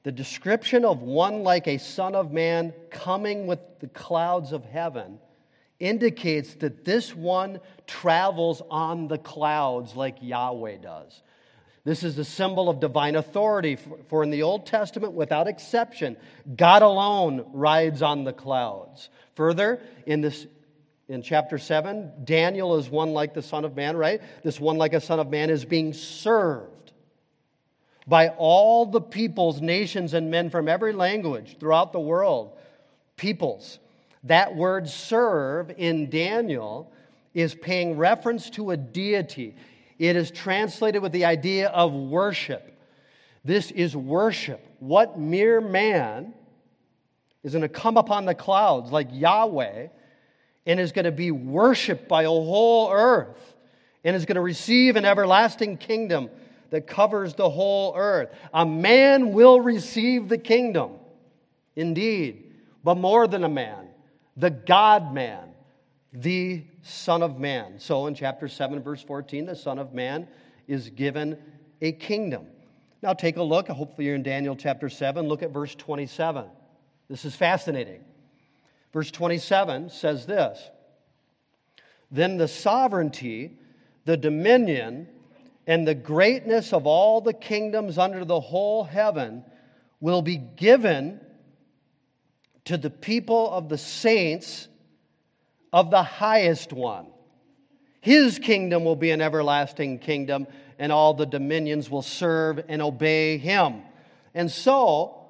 The 0.02 0.12
description 0.12 0.85
of 0.85 1.00
one 1.00 1.42
like 1.42 1.66
a 1.66 1.78
son 1.78 2.14
of 2.14 2.30
man 2.30 2.75
coming 2.90 3.47
with 3.47 3.61
the 3.80 3.87
clouds 3.88 4.52
of 4.52 4.62
heaven 4.66 5.19
indicates 5.78 6.54
that 6.57 6.85
this 6.85 7.16
one 7.16 7.61
travels 7.87 8.61
on 8.71 9.09
the 9.09 9.16
clouds 9.16 9.97
like 9.97 10.16
Yahweh 10.21 10.76
does. 10.76 11.23
This 11.84 12.02
is 12.02 12.18
a 12.18 12.25
symbol 12.25 12.68
of 12.68 12.78
divine 12.78 13.16
authority, 13.16 13.78
for 14.08 14.22
in 14.22 14.30
the 14.30 14.42
Old 14.42 14.66
Testament, 14.66 15.14
without 15.14 15.49
exception, 15.49 16.16
God 16.56 16.82
alone 16.82 17.46
rides 17.52 18.02
on 18.02 18.25
the 18.25 18.32
clouds. 18.32 19.08
Further, 19.34 19.80
in 20.06 20.20
this 20.20 20.46
in 21.08 21.22
chapter 21.22 21.58
7, 21.58 22.12
Daniel 22.22 22.76
is 22.76 22.88
one 22.88 23.12
like 23.12 23.34
the 23.34 23.42
Son 23.42 23.64
of 23.64 23.75
Man, 23.75 23.96
right? 23.96 24.22
This 24.44 24.60
one 24.60 24.78
like 24.78 24.92
a 24.92 25.00
Son 25.00 25.18
of 25.18 25.28
Man 25.28 25.50
is 25.50 25.64
being 25.64 25.92
served 25.92 26.92
by 28.06 28.28
all 28.28 28.87
the 28.87 29.00
peoples, 29.00 29.60
nations, 29.60 30.14
and 30.14 30.30
men 30.30 30.50
from 30.50 30.68
every 30.68 30.92
language 30.92 31.56
throughout 31.58 31.92
the 31.92 32.00
world. 32.00 32.56
Peoples. 33.16 33.80
That 34.25 34.54
word 34.54 34.88
serve 34.88 35.72
in 35.76 36.10
Daniel 36.10 36.92
is 37.34 37.54
paying 37.54 37.96
reference 37.96 38.50
to 38.50 38.70
a 38.70 38.76
deity. 38.76 39.56
It 40.00 40.16
is 40.16 40.33
translated 40.33 41.00
with 41.00 41.12
the 41.12 41.26
idea 41.26 41.69
of 41.69 41.92
worship. 41.92 42.76
This 43.45 43.71
is 43.71 43.95
worship. 43.95 44.66
What 44.80 45.16
mere 45.16 45.61
man 45.61 46.35
is 47.45 47.52
going 47.52 47.62
to 47.62 47.69
come 47.69 47.97
upon 47.97 48.25
the 48.25 48.35
clouds 48.35 48.90
like 48.90 49.07
Yahweh? 49.12 49.87
and 50.66 50.78
is 50.78 50.92
going 50.92 51.04
to 51.04 51.12
be 51.12 51.30
worshiped 51.30 52.09
by 52.09 52.25
a 52.25 52.28
whole 52.28 52.92
earth 52.92 53.54
and 54.04 54.14
is 54.14 54.25
going 54.25 54.37
to 54.37 54.40
receive 54.40 54.97
an 54.97 55.04
everlasting 55.04 55.76
kingdom 55.76 56.30
that 56.71 56.87
covers 56.87 57.35
the 57.35 57.49
whole 57.49 57.95
earth. 57.97 58.28
A 58.54 58.64
man 58.64 59.33
will 59.33 59.61
receive 59.61 60.28
the 60.28 60.38
kingdom, 60.38 60.92
indeed, 61.75 62.52
but 62.85 62.97
more 62.97 63.26
than 63.26 63.45
a 63.45 63.49
man, 63.49 63.88
the 64.37 64.50
God 64.50 65.12
man, 65.12 65.50
the 66.12 66.64
Son 66.82 67.22
of 67.22 67.38
Man. 67.38 67.78
So 67.78 68.06
in 68.06 68.14
chapter 68.14 68.48
7, 68.48 68.82
verse 68.82 69.02
14, 69.02 69.46
the 69.46 69.56
Son 69.56 69.78
of 69.78 69.94
Man 69.94 70.26
is 70.66 70.90
given 70.90 71.38
a 71.80 71.92
kingdom. 71.92 72.46
Now 73.02 73.12
take 73.12 73.36
a 73.36 73.42
look. 73.42 73.68
Hopefully 73.68 74.06
you're 74.06 74.16
in 74.16 74.22
Daniel 74.22 74.56
chapter 74.56 74.88
7. 74.88 75.26
Look 75.26 75.42
at 75.42 75.50
verse 75.50 75.74
27. 75.74 76.44
This 77.08 77.24
is 77.24 77.34
fascinating. 77.34 78.04
Verse 78.92 79.10
27 79.10 79.90
says 79.90 80.26
this 80.26 80.70
Then 82.10 82.36
the 82.36 82.48
sovereignty, 82.48 83.58
the 84.04 84.16
dominion, 84.16 85.08
and 85.66 85.86
the 85.86 85.94
greatness 85.94 86.72
of 86.72 86.86
all 86.86 87.20
the 87.20 87.32
kingdoms 87.32 87.98
under 87.98 88.24
the 88.24 88.40
whole 88.40 88.84
heaven 88.84 89.44
will 90.00 90.22
be 90.22 90.36
given 90.36 91.20
to 92.64 92.76
the 92.76 92.90
people 92.90 93.50
of 93.50 93.68
the 93.68 93.78
saints 93.78 94.68
of 95.72 95.90
the 95.90 96.02
highest 96.02 96.72
one. 96.72 97.06
His 98.00 98.38
kingdom 98.38 98.84
will 98.84 98.96
be 98.96 99.10
an 99.10 99.20
everlasting 99.20 99.98
kingdom, 99.98 100.46
and 100.78 100.90
all 100.90 101.14
the 101.14 101.26
dominions 101.26 101.90
will 101.90 102.02
serve 102.02 102.64
and 102.68 102.80
obey 102.80 103.36
him. 103.36 103.82
And 104.34 104.50
so, 104.50 105.20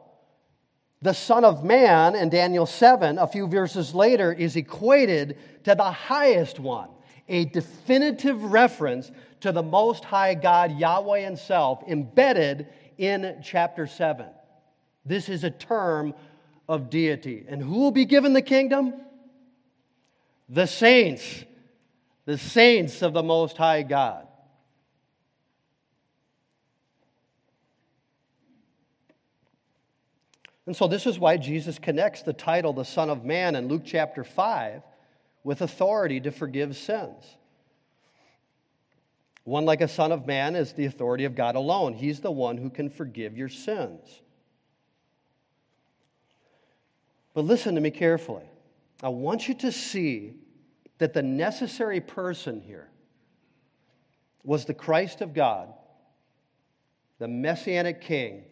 the 1.02 1.14
Son 1.14 1.44
of 1.44 1.64
Man 1.64 2.14
in 2.14 2.28
Daniel 2.28 2.66
7, 2.66 3.18
a 3.18 3.26
few 3.26 3.47
verses 3.47 3.94
later, 3.94 4.32
is 4.32 4.56
equated 4.56 5.38
to 5.64 5.75
the 5.75 5.90
highest 5.90 6.61
one, 6.61 6.90
a 7.28 7.47
definitive 7.47 8.42
reference 8.52 9.11
to 9.40 9.50
the 9.50 9.62
Most 9.62 10.04
High 10.04 10.35
God, 10.35 10.78
Yahweh 10.78 11.20
Himself, 11.20 11.82
embedded 11.88 12.68
in 12.99 13.40
chapter 13.42 13.87
7. 13.87 14.26
This 15.06 15.28
is 15.28 15.42
a 15.42 15.50
term 15.50 16.14
of 16.68 16.90
deity. 16.90 17.47
And 17.49 17.62
who 17.62 17.78
will 17.80 17.90
be 17.90 18.04
given 18.04 18.35
the 18.35 18.42
kingdom? 18.42 18.94
The 20.50 20.66
saints, 20.66 21.45
the 22.26 22.37
saints 22.37 23.02
of 23.02 23.12
the 23.12 23.23
Most 23.23 23.57
High 23.57 23.83
God. 23.83 24.26
And 30.67 30.76
so, 30.76 30.89
this 30.89 31.06
is 31.06 31.19
why 31.19 31.36
Jesus 31.36 31.78
connects 31.78 32.23
the 32.23 32.32
title, 32.32 32.73
the 32.73 32.84
Son 32.84 33.10
of 33.10 33.25
Man, 33.25 33.54
in 33.54 33.69
Luke 33.69 33.82
chapter 33.84 34.25
5 34.25 34.82
with 35.45 35.63
authority 35.63 36.21
to 36.21 36.32
forgive 36.32 36.76
sins. 36.76 37.25
One 39.45 39.65
like 39.65 39.80
a 39.80 39.89
Son 39.89 40.13
of 40.13 40.26
Man 40.26 40.56
is 40.56 40.73
the 40.73 40.86
authority 40.86 41.25
of 41.25 41.34
God 41.34 41.54
alone. 41.54 41.95
He's 41.95 42.21
the 42.21 42.30
one 42.30 42.56
who 42.56 42.71
can 42.71 42.91
forgive 42.91 43.36
your 43.36 43.49
sins. 43.49 44.04
But 47.34 47.45
listen 47.45 47.76
to 47.76 47.80
me 47.80 47.91
carefully. 47.91 48.50
I 49.02 49.08
want 49.08 49.49
you 49.49 49.54
to 49.54 49.73
see 49.73 50.34
that 50.99 51.15
the 51.15 51.23
necessary 51.23 52.00
person 52.00 52.60
here 52.60 52.91
was 54.45 54.65
the 54.65 54.75
Christ 54.75 55.21
of 55.21 55.32
God, 55.32 55.73
the 57.19 57.28
Messianic 57.28 58.00
King, 58.00 58.45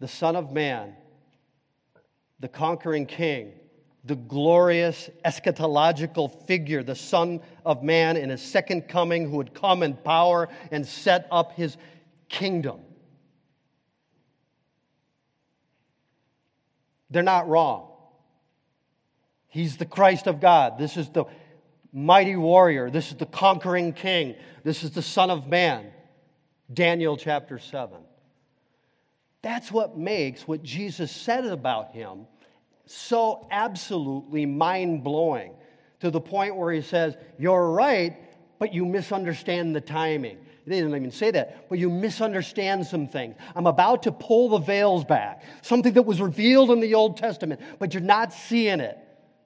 the 0.00 0.08
Son 0.08 0.36
of 0.36 0.52
Man, 0.52 0.94
the 2.40 2.48
conquering 2.48 3.06
king, 3.06 3.52
the 4.04 4.16
glorious 4.16 5.10
eschatological 5.24 6.46
figure, 6.46 6.82
the 6.82 6.94
Son 6.94 7.40
of 7.64 7.82
Man 7.82 8.16
in 8.16 8.30
his 8.30 8.42
second 8.42 8.88
coming, 8.88 9.28
who 9.28 9.36
would 9.36 9.54
come 9.54 9.82
in 9.82 9.94
power 9.94 10.48
and 10.70 10.86
set 10.86 11.26
up 11.30 11.52
his 11.52 11.76
kingdom. 12.28 12.80
They're 17.10 17.22
not 17.22 17.48
wrong. 17.48 17.87
He's 19.48 19.76
the 19.76 19.86
Christ 19.86 20.26
of 20.26 20.40
God. 20.40 20.78
This 20.78 20.96
is 20.96 21.08
the 21.08 21.24
mighty 21.92 22.36
warrior. 22.36 22.90
This 22.90 23.10
is 23.10 23.16
the 23.16 23.26
conquering 23.26 23.92
king. 23.92 24.36
This 24.62 24.84
is 24.84 24.92
the 24.92 25.02
Son 25.02 25.30
of 25.30 25.46
Man. 25.46 25.86
Daniel 26.72 27.16
chapter 27.16 27.58
7. 27.58 27.96
That's 29.40 29.72
what 29.72 29.96
makes 29.96 30.46
what 30.46 30.62
Jesus 30.62 31.10
said 31.10 31.46
about 31.46 31.92
him 31.92 32.26
so 32.86 33.46
absolutely 33.50 34.46
mind 34.46 35.04
blowing 35.04 35.52
to 36.00 36.10
the 36.10 36.20
point 36.20 36.56
where 36.56 36.72
he 36.72 36.82
says, 36.82 37.16
You're 37.38 37.70
right, 37.70 38.16
but 38.58 38.72
you 38.72 38.84
misunderstand 38.84 39.74
the 39.74 39.80
timing. 39.80 40.38
They 40.66 40.76
didn't 40.76 40.94
even 40.96 41.10
say 41.10 41.30
that, 41.30 41.68
but 41.70 41.78
you 41.78 41.88
misunderstand 41.88 42.86
some 42.86 43.08
things. 43.08 43.36
I'm 43.54 43.66
about 43.66 44.02
to 44.02 44.12
pull 44.12 44.50
the 44.50 44.58
veils 44.58 45.04
back, 45.04 45.42
something 45.62 45.94
that 45.94 46.02
was 46.02 46.20
revealed 46.20 46.70
in 46.70 46.80
the 46.80 46.94
Old 46.94 47.16
Testament, 47.16 47.60
but 47.78 47.94
you're 47.94 48.02
not 48.02 48.32
seeing 48.32 48.80
it. 48.80 48.98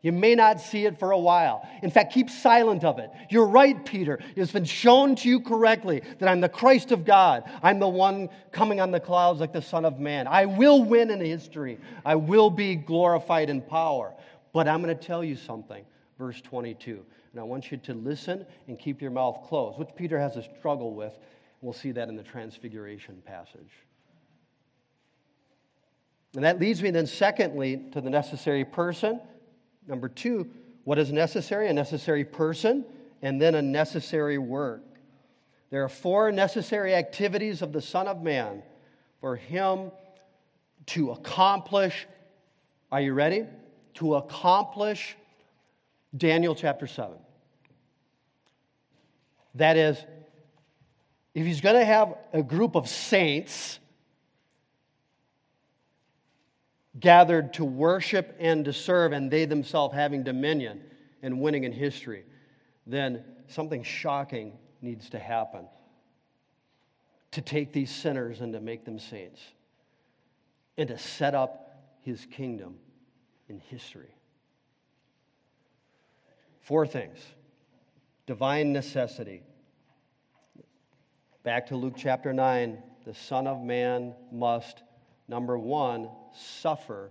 You 0.03 0.11
may 0.11 0.35
not 0.35 0.61
see 0.61 0.85
it 0.85 0.99
for 0.99 1.13
a 1.13 1.19
while. 1.19 1.67
In 1.81 1.91
fact, 1.91 2.13
keep 2.13 2.29
silent 2.29 2.83
of 2.83 2.99
it. 2.99 3.11
You're 3.31 3.47
right, 3.47 3.85
Peter. 3.87 4.19
It's 4.35 4.51
been 4.51 4.65
shown 4.65 5.15
to 5.17 5.29
you 5.29 5.41
correctly 5.41 6.03
that 6.19 6.29
I'm 6.29 6.41
the 6.41 6.49
Christ 6.49 6.91
of 6.91 7.05
God. 7.05 7.45
I'm 7.63 7.79
the 7.79 7.89
one 7.89 8.29
coming 8.51 8.81
on 8.81 8.91
the 8.91 8.99
clouds 8.99 9.39
like 9.39 9.53
the 9.53 9.63
Son 9.63 9.85
of 9.85 10.01
Man. 10.01 10.27
I 10.27 10.47
will 10.47 10.83
win 10.83 11.11
in 11.13 11.21
history, 11.21 11.79
I 12.05 12.17
will 12.17 12.51
be 12.51 12.75
glorified 12.75 13.49
in 13.49 13.63
power. 13.63 14.13
But 14.53 14.67
I'm 14.69 14.83
going 14.83 14.95
to 14.97 15.07
tell 15.07 15.23
you 15.23 15.37
something. 15.37 15.85
Verse 16.19 16.41
22. 16.43 17.05
And 17.31 17.41
I 17.41 17.45
want 17.45 17.71
you 17.71 17.79
to 17.79 17.95
listen 17.95 18.45
and 18.67 18.79
keep 18.79 19.01
your 19.01 19.13
mouth 19.13 19.47
closed, 19.49 19.79
which 19.79 19.89
Peter 19.97 20.19
has 20.19 20.37
a 20.37 20.43
struggle 20.59 20.95
with. 20.95 21.17
We'll 21.63 21.73
see 21.73 21.93
that 21.93 22.09
in 22.09 22.17
the 22.17 22.23
Transfiguration 22.25 23.23
passage. 23.25 23.71
And 26.35 26.45
that 26.45 26.59
leads 26.59 26.83
me 26.83 26.91
then, 26.91 27.07
secondly, 27.07 27.85
to 27.93 28.01
the 28.01 28.11
necessary 28.11 28.65
person 28.65 29.21
Number 29.87 30.09
two, 30.09 30.49
what 30.85 30.99
is 30.99 31.13
necessary? 31.13 31.69
A 31.69 31.73
necessary 31.73 32.25
person, 32.25 32.85
and 33.23 33.41
then 33.41 33.55
a 33.55 33.63
necessary 33.63 34.39
work. 34.39 34.83
There 35.71 35.85
are 35.85 35.89
four 35.89 36.31
necessary 36.33 36.95
activities 36.95 37.63
of 37.63 37.73
the 37.73 37.81
Son 37.81 38.07
of 38.07 38.23
Man 38.23 38.63
for 39.21 39.37
him 39.37 39.91
to 40.87 41.13
accomplish. 41.13 42.07
Are 42.91 43.01
you 43.01 43.15
ready? 43.15 43.47
To 43.95 44.17
accomplish 44.17 45.17
Daniel 46.17 46.55
chapter 46.55 46.87
7. 46.87 47.17
That 49.55 49.77
is, 49.77 49.97
if 51.35 51.47
he's 51.47 51.61
going 51.61 51.77
to 51.77 51.85
have 51.85 52.15
a 52.33 52.43
group 52.43 52.75
of 52.75 52.89
saints 52.89 53.79
gathered 56.99 57.55
to 57.55 57.65
worship 57.65 58.37
and 58.39 58.65
to 58.65 58.73
serve, 58.73 59.13
and 59.13 59.31
they 59.31 59.45
themselves 59.45 59.95
having 59.95 60.23
dominion 60.23 60.83
and 61.23 61.41
winning 61.41 61.65
in 61.65 61.73
history, 61.73 62.25
then 62.87 63.25
something 63.49 63.83
shocking 63.83 64.53
needs 64.81 65.11
to 65.11 65.19
happen 65.19 65.67
to 67.31 67.41
take 67.41 67.73
these 67.73 67.91
sinners 67.91 68.41
and 68.41 68.53
to 68.53 68.61
make 68.61 68.85
them 68.85 68.99
saints 68.99 69.41
and 70.77 70.89
to 70.89 70.99
set 70.99 71.35
up 71.35 71.83
his 72.03 72.27
kingdom 72.27 72.77
in 73.49 73.59
history. 73.59 74.15
Four 76.61 76.87
things 76.87 77.19
divine 78.27 78.73
necessity. 78.73 79.43
Back 81.43 81.67
to 81.69 81.77
Luke 81.77 81.95
chapter 81.97 82.33
9, 82.33 82.79
the 83.05 83.15
Son 83.15 83.49
of 83.49 83.61
Man 83.61 84.15
must 84.31 84.83
Number 85.29 85.59
one, 85.59 86.11
suffer 86.35 87.11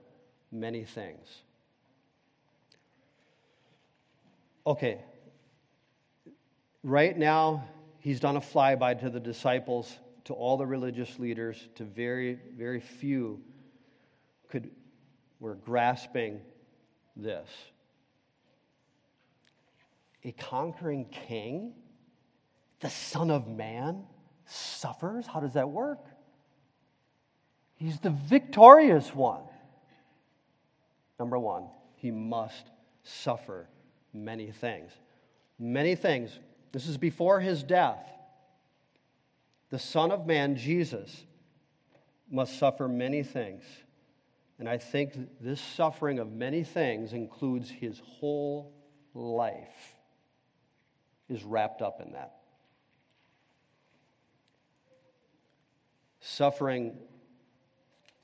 many 0.51 0.84
things. 0.84 1.27
Okay. 4.65 5.01
Right 6.84 7.17
now, 7.17 7.63
he's 7.99 8.19
done 8.19 8.38
a 8.38 8.41
flyby 8.41 8.99
to 9.01 9.10
the 9.10 9.19
disciples, 9.19 9.95
to 10.25 10.34
all 10.34 10.57
the 10.57 10.65
religious 10.65 11.19
leaders, 11.19 11.69
to 11.75 11.84
very, 11.84 12.39
very 12.57 12.79
few 12.79 13.41
could 14.49 14.69
were 15.39 15.55
grasping 15.55 16.39
this. 17.15 17.49
A 20.23 20.31
conquering 20.34 21.05
king, 21.05 21.73
the 22.79 22.89
Son 22.89 23.31
of 23.31 23.47
Man, 23.47 24.03
suffers? 24.45 25.25
How 25.25 25.39
does 25.39 25.53
that 25.53 25.69
work? 25.69 26.05
He's 27.82 28.00
the 28.00 28.12
victorious 28.12 29.15
one. 29.15 29.41
Number 31.20 31.39
one, 31.39 31.65
he 31.96 32.12
must 32.12 32.70
suffer 33.02 33.67
many 34.13 34.52
things. 34.52 34.91
Many 35.58 35.96
things. 35.96 36.38
This 36.74 36.88
is 36.88 36.98
before 36.98 37.39
his 37.39 37.63
death. 37.63 38.08
The 39.72 39.80
Son 39.80 40.12
of 40.12 40.28
Man, 40.28 40.58
Jesus, 40.58 41.26
must 42.30 42.60
suffer 42.60 42.88
many 42.88 43.24
things. 43.24 43.63
And 44.60 44.70
I 44.70 44.78
think 44.78 45.13
this 45.39 45.60
suffering 45.60 46.20
of 46.20 46.32
many 46.32 46.63
things 46.63 47.13
includes 47.13 47.67
his 47.67 48.00
whole 48.06 48.72
life, 49.15 49.96
is 51.30 51.44
wrapped 51.44 51.82
up 51.82 52.00
in 52.00 52.13
that. 52.13 52.36
Suffering 56.20 57.00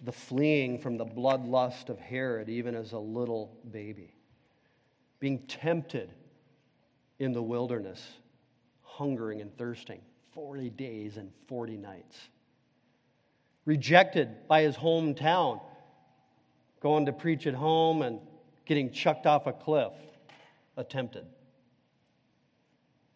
the 0.02 0.12
fleeing 0.12 0.80
from 0.80 0.98
the 0.98 1.06
bloodlust 1.06 1.90
of 1.90 2.00
Herod, 2.00 2.50
even 2.50 2.76
as 2.76 2.92
a 2.92 3.00
little 3.00 3.58
baby, 3.72 4.14
being 5.20 5.40
tempted 5.48 6.12
in 7.20 7.34
the 7.34 7.42
wilderness, 7.42 8.02
hungering 8.84 9.42
and 9.42 9.56
thirsting 9.58 10.02
40 10.34 10.70
days 10.72 11.18
and 11.18 11.32
40 11.48 11.78
nights, 11.78 12.18
rejected 13.66 14.48
by 14.48 14.62
his 14.62 14.76
hometown, 14.76 15.60
going 16.80 17.08
to 17.08 17.14
preach 17.14 17.48
at 17.48 17.56
home 17.56 18.04
and 18.04 18.20
getting 18.66 18.92
chucked 18.92 19.26
off 19.26 19.48
a 19.48 19.54
cliff, 19.54 19.94
attempted. 20.76 21.26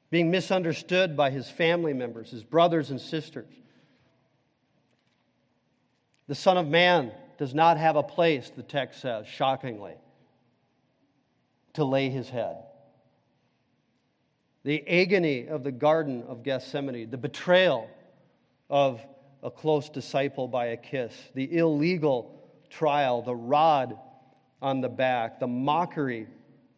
Being 0.09 0.31
misunderstood 0.31 1.15
by 1.15 1.29
his 1.29 1.47
family 1.47 1.93
members, 1.93 2.31
his 2.31 2.43
brothers 2.43 2.89
and 2.89 2.99
sisters, 2.99 3.53
the 6.31 6.35
Son 6.35 6.57
of 6.57 6.65
Man 6.65 7.11
does 7.37 7.53
not 7.53 7.75
have 7.75 7.97
a 7.97 8.03
place, 8.03 8.53
the 8.55 8.63
text 8.63 9.01
says, 9.01 9.27
shockingly, 9.27 9.95
to 11.73 11.83
lay 11.83 12.09
his 12.09 12.29
head. 12.29 12.55
The 14.63 14.81
agony 14.87 15.49
of 15.49 15.65
the 15.65 15.73
Garden 15.73 16.23
of 16.29 16.41
Gethsemane, 16.41 17.09
the 17.09 17.17
betrayal 17.17 17.89
of 18.69 19.05
a 19.43 19.51
close 19.51 19.89
disciple 19.89 20.47
by 20.47 20.67
a 20.67 20.77
kiss, 20.77 21.13
the 21.33 21.57
illegal 21.57 22.41
trial, 22.69 23.21
the 23.21 23.35
rod 23.35 23.99
on 24.61 24.79
the 24.79 24.87
back, 24.87 25.37
the 25.37 25.47
mockery 25.47 26.27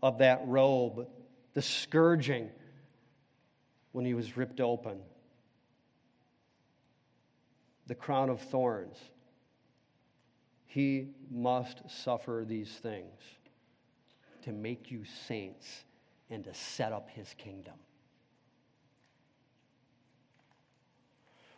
of 0.02 0.18
that 0.18 0.42
robe, 0.48 1.08
the 1.54 1.62
scourging 1.62 2.50
when 3.92 4.04
he 4.04 4.16
was 4.16 4.36
ripped 4.36 4.60
open, 4.60 4.98
the 7.86 7.94
crown 7.94 8.32
of 8.32 8.42
thorns 8.42 8.98
he 10.74 11.10
must 11.30 11.88
suffer 11.88 12.44
these 12.48 12.72
things 12.72 13.22
to 14.42 14.52
make 14.52 14.90
you 14.90 15.04
saints 15.28 15.84
and 16.32 16.44
to 16.44 16.54
set 16.56 16.92
up 16.92 17.08
his 17.12 17.32
kingdom. 17.38 17.76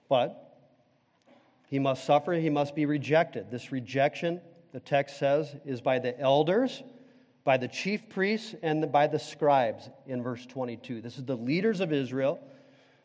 But 0.09 0.57
he 1.69 1.79
must 1.79 2.03
suffer, 2.03 2.33
he 2.33 2.49
must 2.49 2.75
be 2.75 2.85
rejected. 2.85 3.49
This 3.49 3.71
rejection, 3.71 4.41
the 4.73 4.81
text 4.81 5.17
says, 5.17 5.55
is 5.63 5.79
by 5.79 5.97
the 5.97 6.19
elders, 6.19 6.83
by 7.45 7.55
the 7.55 7.69
chief 7.69 8.09
priests, 8.09 8.53
and 8.63 8.91
by 8.91 9.07
the 9.07 9.19
scribes 9.19 9.89
in 10.07 10.21
verse 10.23 10.45
22. 10.45 10.99
This 10.99 11.17
is 11.17 11.23
the 11.23 11.37
leaders 11.37 11.79
of 11.79 11.93
Israel, 11.93 12.41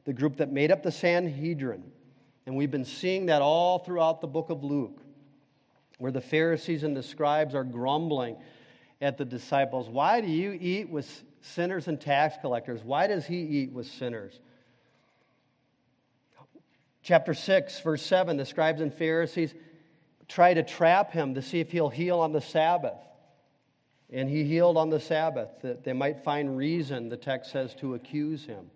the 0.07 0.13
group 0.13 0.39
that 0.39 0.51
made 0.51 0.73
up 0.73 0.83
the 0.83 0.91
Sanhedrin. 0.91 1.85
And 2.47 2.57
we've 2.57 2.71
been 2.71 2.85
seeing 2.85 3.27
that 3.27 3.43
all 3.43 3.79
throughout 3.79 4.21
the 4.21 4.27
book 4.27 4.51
of 4.51 4.65
Luke 4.65 5.00
where 6.01 6.13
the 6.13 6.21
Pharisees 6.21 6.83
and 6.83 6.97
the 6.97 7.03
scribes 7.03 7.55
are 7.55 7.65
grumbling 7.65 8.37
at 9.01 9.19
the 9.19 9.25
disciples. 9.25 9.89
Why 9.89 10.21
do 10.21 10.29
you 10.29 10.57
eat 10.61 10.91
with 10.91 11.25
sinners 11.43 11.89
and 11.89 12.01
tax 12.01 12.37
collectors? 12.41 12.83
Why 12.83 13.07
does 13.07 13.27
he 13.27 13.41
eat 13.41 13.73
with 13.73 13.87
sinners? 13.87 14.39
Chapter 17.03 17.35
6, 17.35 17.81
verse 17.81 18.03
7 18.03 18.37
the 18.37 18.45
scribes 18.45 18.81
and 18.81 18.93
Pharisees 18.93 19.55
try 20.29 20.55
to 20.55 20.63
trap 20.63 21.13
him 21.13 21.35
to 21.35 21.43
see 21.43 21.61
if 21.61 21.71
he'll 21.71 21.89
heal 21.89 22.21
on 22.21 22.33
the 22.33 22.41
Sabbath. 22.41 22.99
And 24.13 24.29
he 24.29 24.45
healed 24.45 24.77
on 24.77 24.91
the 24.91 25.01
Sabbath, 25.01 25.51
that 25.63 25.85
they 25.85 25.93
might 25.93 26.25
find 26.25 26.57
reason, 26.57 27.09
the 27.09 27.17
text 27.17 27.53
says, 27.53 27.75
to 27.77 27.95
accuse 27.95 28.45
him. 28.45 28.71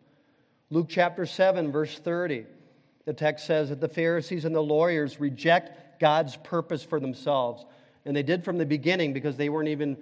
Luke 0.71 0.87
chapter 0.89 1.27
7, 1.27 1.73
verse 1.73 1.99
30, 1.99 2.47
the 3.05 3.13
text 3.13 3.47
says 3.47 3.69
that 3.69 3.81
the 3.81 3.89
Pharisees 3.89 4.45
and 4.45 4.55
the 4.55 4.63
lawyers 4.63 5.21
reject 5.21 5.84
God's 5.98 6.37
purpose 6.37 6.83
for 6.83 7.00
themselves. 7.00 7.64
And 8.04 8.14
they 8.14 8.22
did 8.22 8.44
from 8.44 8.59
the 8.59 8.66
beginning 8.66 9.12
because 9.12 9.37
they 9.37 9.48
weren't 9.48 9.68
even 9.68 9.96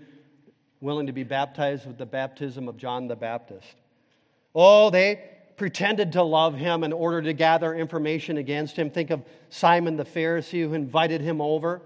willing 0.80 1.06
to 1.06 1.12
be 1.12 1.22
baptized 1.22 1.86
with 1.86 1.98
the 1.98 2.06
baptism 2.06 2.68
of 2.68 2.76
John 2.76 3.06
the 3.06 3.16
Baptist. 3.16 3.74
Oh, 4.54 4.90
they 4.90 5.20
pretended 5.56 6.12
to 6.12 6.22
love 6.22 6.54
him 6.54 6.82
in 6.82 6.92
order 6.92 7.22
to 7.22 7.32
gather 7.32 7.74
information 7.74 8.38
against 8.38 8.76
him. 8.76 8.90
Think 8.90 9.10
of 9.10 9.22
Simon 9.50 9.96
the 9.96 10.04
Pharisee 10.04 10.66
who 10.66 10.74
invited 10.74 11.20
him 11.20 11.40
over 11.40 11.82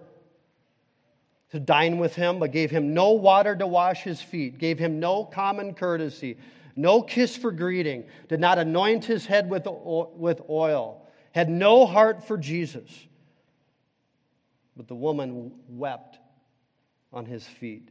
to 1.51 1.61
dine 1.61 1.99
with 1.99 2.15
him, 2.15 2.39
but 2.39 2.53
gave 2.53 2.71
him 2.71 2.95
no 2.95 3.13
water 3.13 3.55
to 3.55 3.67
wash 3.67 4.03
his 4.03 4.21
feet, 4.21 4.59
gave 4.59 4.79
him 4.79 4.99
no 4.99 5.25
common 5.25 5.75
courtesy, 5.75 6.37
no 6.75 7.03
kiss 7.03 7.37
for 7.37 7.53
greeting, 7.53 8.05
did 8.29 8.41
not 8.41 8.59
anoint 8.59 9.05
his 9.05 9.27
head 9.27 9.49
with, 9.49 9.67
oil, 9.67 11.07
had 11.33 11.49
no 11.49 11.87
heart 11.87 12.27
for 12.27 12.37
Jesus. 12.37 12.91
But 14.77 14.89
the 14.89 14.95
woman 14.95 15.53
wept 15.69 16.19
on 17.13 17.25
his 17.25 17.45
feet. 17.47 17.89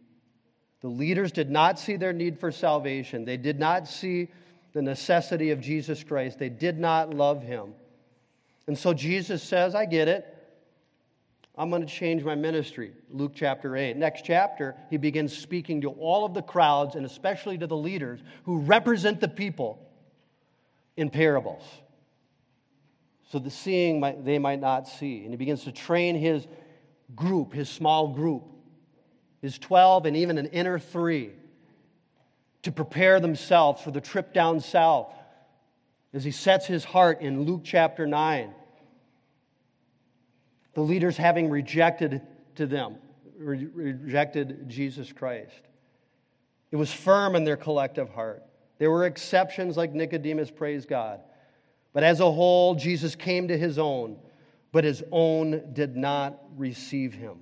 The 0.82 0.88
leaders 0.88 1.32
did 1.32 1.50
not 1.50 1.80
see 1.80 1.96
their 1.96 2.14
need 2.14 2.40
for 2.40 2.52
salvation. 2.52 3.26
They 3.26 3.38
did 3.38 3.60
not 3.60 3.88
see 3.88 4.28
the 4.74 4.82
necessity 4.82 5.52
of 5.52 5.60
Jesus 5.62 6.04
Christ. 6.04 6.38
They 6.38 6.50
did 6.50 6.78
not 6.78 7.14
love 7.14 7.42
him. 7.42 7.74
And 8.68 8.78
so 8.78 8.94
Jesus 8.94 9.42
says, 9.42 9.74
I 9.74 9.86
get 9.86 10.08
it. 10.08 10.32
I'm 11.58 11.70
going 11.70 11.82
to 11.82 11.92
change 11.92 12.24
my 12.24 12.36
ministry. 12.36 12.92
Luke 13.10 13.32
chapter 13.34 13.78
8. 13.78 13.96
Next 13.96 14.26
chapter, 14.26 14.76
he 14.90 14.98
begins 14.98 15.36
speaking 15.36 15.82
to 15.82 15.90
all 15.90 16.26
of 16.26 16.34
the 16.34 16.42
crowds 16.42 16.96
and 16.96 17.06
especially 17.06 17.58
to 17.58 17.68
the 17.68 17.78
leaders 17.78 18.20
who 18.44 18.60
represent 18.60 19.22
the 19.22 19.30
people 19.30 19.80
in 20.98 21.10
parables. 21.10 21.64
So 23.32 23.40
the 23.40 23.50
seeing 23.50 24.02
they 24.24 24.38
might 24.38 24.60
not 24.60 24.88
see. 24.88 25.22
And 25.22 25.32
he 25.32 25.38
begins 25.38 25.64
to 25.64 25.72
train 25.72 26.16
his 26.16 26.46
group, 27.14 27.54
his 27.54 27.70
small 27.70 28.08
group, 28.08 28.44
his 29.42 29.60
12 29.60 30.08
and 30.08 30.18
even 30.18 30.38
an 30.38 30.48
inner 30.48 30.80
three, 30.80 31.32
to 32.64 32.72
prepare 32.72 33.20
themselves 33.20 33.82
for 33.82 33.92
the 33.92 34.02
trip 34.02 34.34
down 34.34 34.60
south 34.60 35.14
as 36.14 36.24
he 36.24 36.32
sets 36.32 36.66
his 36.66 36.84
heart 36.84 37.22
in 37.22 37.44
Luke 37.44 37.62
chapter 37.64 38.08
9. 38.08 38.54
The 40.74 40.82
leaders 40.82 41.16
having 41.16 41.50
rejected 41.50 42.22
to 42.56 42.66
them, 42.66 42.96
re- 43.38 43.68
rejected 43.68 44.68
Jesus 44.68 45.12
Christ. 45.12 45.62
It 46.72 46.78
was 46.78 46.92
firm 46.92 47.36
in 47.36 47.44
their 47.44 47.58
collective 47.58 48.10
heart. 48.10 48.44
There 48.80 48.90
were 48.90 49.06
exceptions 49.06 49.78
like 49.78 49.94
Nicodemus, 49.94 50.52
praise 50.52 50.86
God. 50.86 51.22
But 51.94 52.04
as 52.04 52.20
a 52.20 52.30
whole, 52.32 52.76
Jesus 52.76 53.16
came 53.16 53.48
to 53.48 53.58
his 53.58 53.78
own 53.78 54.18
but 54.76 54.84
his 54.84 55.02
own 55.10 55.72
did 55.72 55.96
not 55.96 56.38
receive 56.58 57.14
him. 57.14 57.38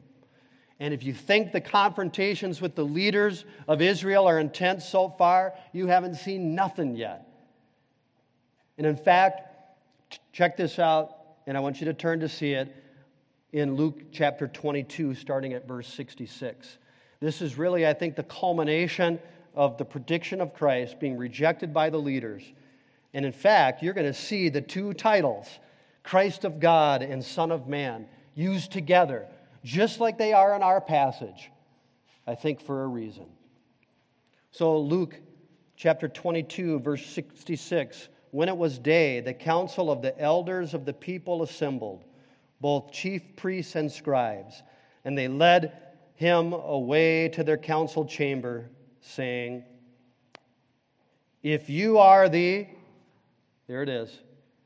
And 0.80 0.94
if 0.94 1.02
you 1.02 1.16
think 1.16 1.52
the 1.52 1.62
confrontations 1.62 2.62
with 2.62 2.76
the 2.76 2.86
leaders 2.86 3.44
of 3.68 3.82
Israel 3.82 4.28
are 4.30 4.38
intense 4.38 4.88
so 4.88 5.10
far, 5.10 5.56
you 5.72 5.88
haven't 5.88 6.14
seen 6.14 6.54
nothing 6.54 6.96
yet. 6.96 7.28
And 8.78 8.86
in 8.86 8.96
fact, 8.96 9.50
check 10.32 10.58
this 10.58 10.78
out, 10.78 11.16
and 11.48 11.58
I 11.58 11.60
want 11.60 11.82
you 11.82 11.86
to 11.86 11.94
turn 11.96 12.20
to 12.20 12.30
see 12.30 12.52
it 12.54 12.72
in 13.52 13.78
Luke 13.78 14.12
chapter 14.12 14.48
22, 14.48 15.16
starting 15.16 15.54
at 15.54 15.68
verse 15.68 15.88
66. 15.88 16.78
This 17.20 17.42
is 17.42 17.58
really, 17.58 17.88
I 17.88 17.94
think, 17.94 18.16
the 18.16 18.22
culmination 18.22 19.18
of 19.56 19.80
the 19.80 19.86
prediction 19.86 20.40
of 20.40 20.54
Christ 20.54 21.00
being 21.00 21.18
rejected 21.18 21.74
by 21.74 21.90
the 21.90 21.98
leaders. 21.98 22.44
And 23.12 23.26
in 23.26 23.32
fact, 23.32 23.82
you're 23.82 23.96
going 23.96 24.06
to 24.06 24.14
see 24.14 24.50
the 24.50 24.62
two 24.62 24.94
titles 24.94 25.48
Christ 26.04 26.44
of 26.44 26.60
God 26.60 27.02
and 27.02 27.24
Son 27.24 27.52
of 27.52 27.68
Man, 27.68 28.08
used 28.36 28.72
together, 28.72 29.28
just 29.64 30.00
like 30.00 30.18
they 30.18 30.34
are 30.34 30.56
in 30.56 30.64
our 30.64 30.82
passage, 30.82 31.50
I 32.28 32.36
think 32.36 32.62
for 32.62 32.84
a 32.84 32.88
reason. 32.88 33.26
So, 34.52 34.80
Luke 34.80 35.20
chapter 35.76 36.08
22, 36.08 36.80
verse 36.80 37.06
66. 37.06 38.10
When 38.32 38.50
it 38.50 38.58
was 38.58 38.80
day, 38.80 39.20
the 39.20 39.34
council 39.34 39.92
of 39.92 40.02
the 40.02 40.20
elders 40.20 40.74
of 40.74 40.86
the 40.86 40.94
people 40.94 41.44
assembled, 41.44 42.04
both 42.62 42.92
chief 42.92 43.36
priests 43.36 43.76
and 43.76 43.92
scribes, 43.92 44.64
and 45.06 45.18
they 45.18 45.28
led 45.28 45.74
him 46.16 46.54
away 46.54 47.30
to 47.30 47.44
their 47.44 47.58
council 47.58 48.06
chamber, 48.06 48.70
saying, 49.02 49.64
If 51.42 51.70
you 51.70 51.98
are 51.98 52.30
the, 52.30 52.68
there 53.68 53.84
it 53.84 53.90
is, 53.90 54.20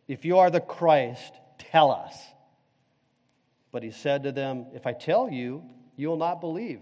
if 0.07 0.25
you 0.25 0.39
are 0.39 0.49
the 0.49 0.61
Christ, 0.61 1.33
tell 1.57 1.91
us. 1.91 2.15
But 3.71 3.83
he 3.83 3.91
said 3.91 4.23
to 4.23 4.31
them, 4.31 4.67
If 4.73 4.87
I 4.87 4.93
tell 4.93 5.29
you, 5.29 5.63
you 5.95 6.07
will 6.07 6.17
not 6.17 6.41
believe. 6.41 6.81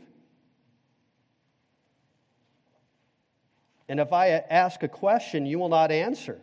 And 3.88 3.99
if 3.99 4.13
I 4.13 4.29
ask 4.29 4.81
a 4.83 4.88
question, 4.88 5.45
you 5.45 5.59
will 5.59 5.69
not 5.69 5.91
answer. 5.91 6.39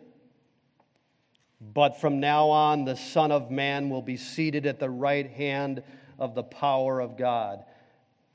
But 1.73 1.99
from 1.99 2.19
now 2.19 2.49
on, 2.49 2.85
the 2.85 2.95
Son 2.95 3.31
of 3.31 3.51
Man 3.51 3.89
will 3.89 4.01
be 4.01 4.17
seated 4.17 4.65
at 4.65 4.79
the 4.79 4.89
right 4.89 5.29
hand 5.29 5.83
of 6.19 6.35
the 6.35 6.43
power 6.43 6.99
of 6.99 7.17
God. 7.17 7.63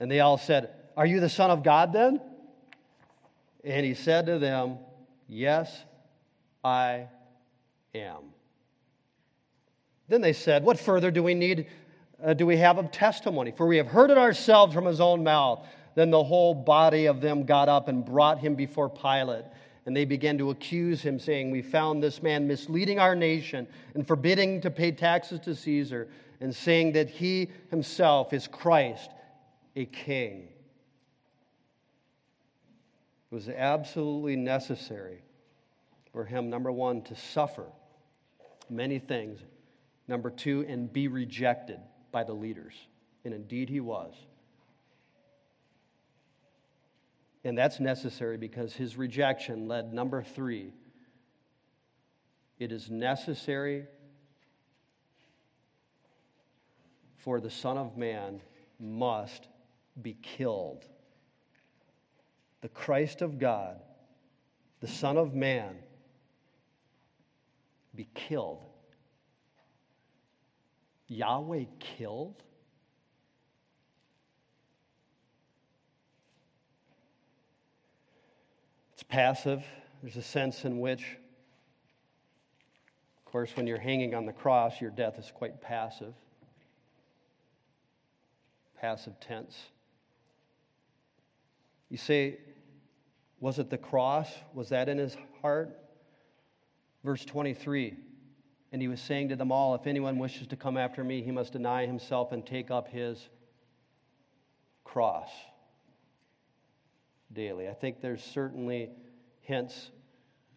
And 0.00 0.10
they 0.10 0.20
all 0.20 0.38
said, 0.38 0.70
Are 0.96 1.06
you 1.06 1.20
the 1.20 1.28
Son 1.28 1.50
of 1.50 1.62
God 1.62 1.92
then? 1.92 2.20
And 3.64 3.84
he 3.84 3.94
said 3.94 4.26
to 4.26 4.38
them, 4.38 4.78
Yes, 5.26 5.84
I 6.64 7.08
am. 7.94 8.22
Then 10.08 10.20
they 10.20 10.32
said, 10.32 10.64
What 10.64 10.78
further 10.78 11.10
do 11.10 11.22
we 11.22 11.34
need? 11.34 11.66
Uh, 12.22 12.34
do 12.34 12.46
we 12.46 12.56
have 12.56 12.78
of 12.78 12.90
testimony? 12.90 13.52
For 13.56 13.66
we 13.66 13.76
have 13.76 13.86
heard 13.86 14.10
it 14.10 14.18
ourselves 14.18 14.74
from 14.74 14.86
his 14.86 15.00
own 15.00 15.22
mouth. 15.22 15.66
Then 15.94 16.10
the 16.10 16.24
whole 16.24 16.54
body 16.54 17.06
of 17.06 17.20
them 17.20 17.44
got 17.44 17.68
up 17.68 17.88
and 17.88 18.04
brought 18.04 18.38
him 18.38 18.54
before 18.54 18.88
Pilate. 18.88 19.44
And 19.86 19.96
they 19.96 20.04
began 20.04 20.36
to 20.38 20.50
accuse 20.50 21.00
him, 21.00 21.18
saying, 21.18 21.50
We 21.50 21.62
found 21.62 22.02
this 22.02 22.22
man 22.22 22.46
misleading 22.46 22.98
our 22.98 23.14
nation 23.14 23.66
and 23.94 24.06
forbidding 24.06 24.60
to 24.62 24.70
pay 24.70 24.92
taxes 24.92 25.40
to 25.40 25.54
Caesar, 25.54 26.08
and 26.40 26.54
saying 26.54 26.92
that 26.92 27.08
he 27.08 27.50
himself 27.70 28.32
is 28.32 28.46
Christ, 28.46 29.10
a 29.76 29.86
king. 29.86 30.48
It 33.30 33.34
was 33.34 33.48
absolutely 33.48 34.36
necessary 34.36 35.22
for 36.12 36.24
him, 36.24 36.48
number 36.48 36.72
one, 36.72 37.02
to 37.02 37.16
suffer 37.16 37.64
many 38.70 38.98
things, 38.98 39.40
number 40.08 40.30
two, 40.30 40.64
and 40.66 40.92
be 40.92 41.06
rejected 41.06 41.78
by 42.10 42.24
the 42.24 42.32
leaders. 42.32 42.74
And 43.24 43.34
indeed 43.34 43.68
he 43.68 43.80
was. 43.80 44.14
And 47.44 47.56
that's 47.56 47.78
necessary 47.78 48.36
because 48.36 48.74
his 48.74 48.96
rejection 48.96 49.68
led, 49.68 49.92
number 49.92 50.22
three, 50.22 50.72
it 52.58 52.72
is 52.72 52.90
necessary 52.90 53.86
for 57.18 57.40
the 57.40 57.50
Son 57.50 57.76
of 57.76 57.96
Man 57.96 58.40
must 58.80 59.46
be 60.00 60.14
killed. 60.14 60.84
The 62.60 62.68
Christ 62.68 63.22
of 63.22 63.38
God, 63.38 63.80
the 64.80 64.88
Son 64.88 65.16
of 65.16 65.34
Man, 65.34 65.76
be 67.94 68.08
killed. 68.14 68.64
Yahweh 71.08 71.64
killed? 71.80 72.42
It's 78.92 79.02
passive. 79.02 79.64
There's 80.02 80.16
a 80.16 80.22
sense 80.22 80.64
in 80.64 80.80
which, 80.80 81.02
of 83.18 83.32
course, 83.32 83.56
when 83.56 83.66
you're 83.66 83.80
hanging 83.80 84.14
on 84.14 84.26
the 84.26 84.32
cross, 84.32 84.80
your 84.80 84.90
death 84.90 85.18
is 85.18 85.32
quite 85.34 85.60
passive. 85.60 86.14
Passive 88.80 89.18
tense. 89.18 89.56
You 91.88 91.96
say, 91.96 92.38
was 93.40 93.58
it 93.58 93.70
the 93.70 93.78
cross? 93.78 94.28
Was 94.52 94.68
that 94.68 94.88
in 94.88 94.98
his 94.98 95.16
heart? 95.40 95.76
Verse 97.02 97.24
23 97.24 97.96
And 98.72 98.82
he 98.82 98.88
was 98.88 99.00
saying 99.00 99.30
to 99.30 99.36
them 99.36 99.50
all, 99.50 99.74
If 99.74 99.86
anyone 99.86 100.18
wishes 100.18 100.46
to 100.48 100.56
come 100.56 100.76
after 100.76 101.02
me, 101.02 101.22
he 101.22 101.30
must 101.30 101.52
deny 101.52 101.86
himself 101.86 102.32
and 102.32 102.44
take 102.44 102.70
up 102.70 102.88
his 102.88 103.28
cross 104.84 105.30
daily. 107.32 107.68
I 107.68 107.74
think 107.74 108.00
there's 108.00 108.22
certainly 108.22 108.90
hints 109.40 109.90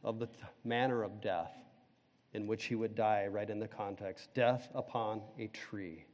of 0.04 0.20
the 0.20 0.28
manner 0.64 1.04
of 1.04 1.22
death 1.22 1.54
in 2.34 2.48
which 2.48 2.66
he 2.66 2.76
would 2.76 2.96
die, 2.96 3.28
right 3.28 3.50
in 3.50 3.60
the 3.60 3.68
context 3.68 4.34
death 4.34 4.70
upon 4.74 5.22
a 5.38 5.48
tree. 5.48 6.06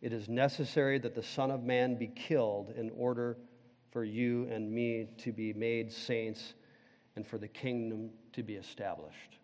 It 0.00 0.12
is 0.12 0.28
necessary 0.28 0.98
that 0.98 1.14
the 1.14 1.22
Son 1.22 1.50
of 1.50 1.62
Man 1.62 1.96
be 1.96 2.06
killed 2.06 2.72
in 2.76 2.90
order 2.90 3.36
for 3.90 4.04
you 4.04 4.48
and 4.50 4.70
me 4.70 5.08
to 5.18 5.32
be 5.32 5.52
made 5.52 5.92
saints 5.92 6.54
and 7.16 7.26
for 7.26 7.36
the 7.36 7.48
kingdom 7.48 8.10
to 8.32 8.42
be 8.42 8.54
established. 8.54 9.39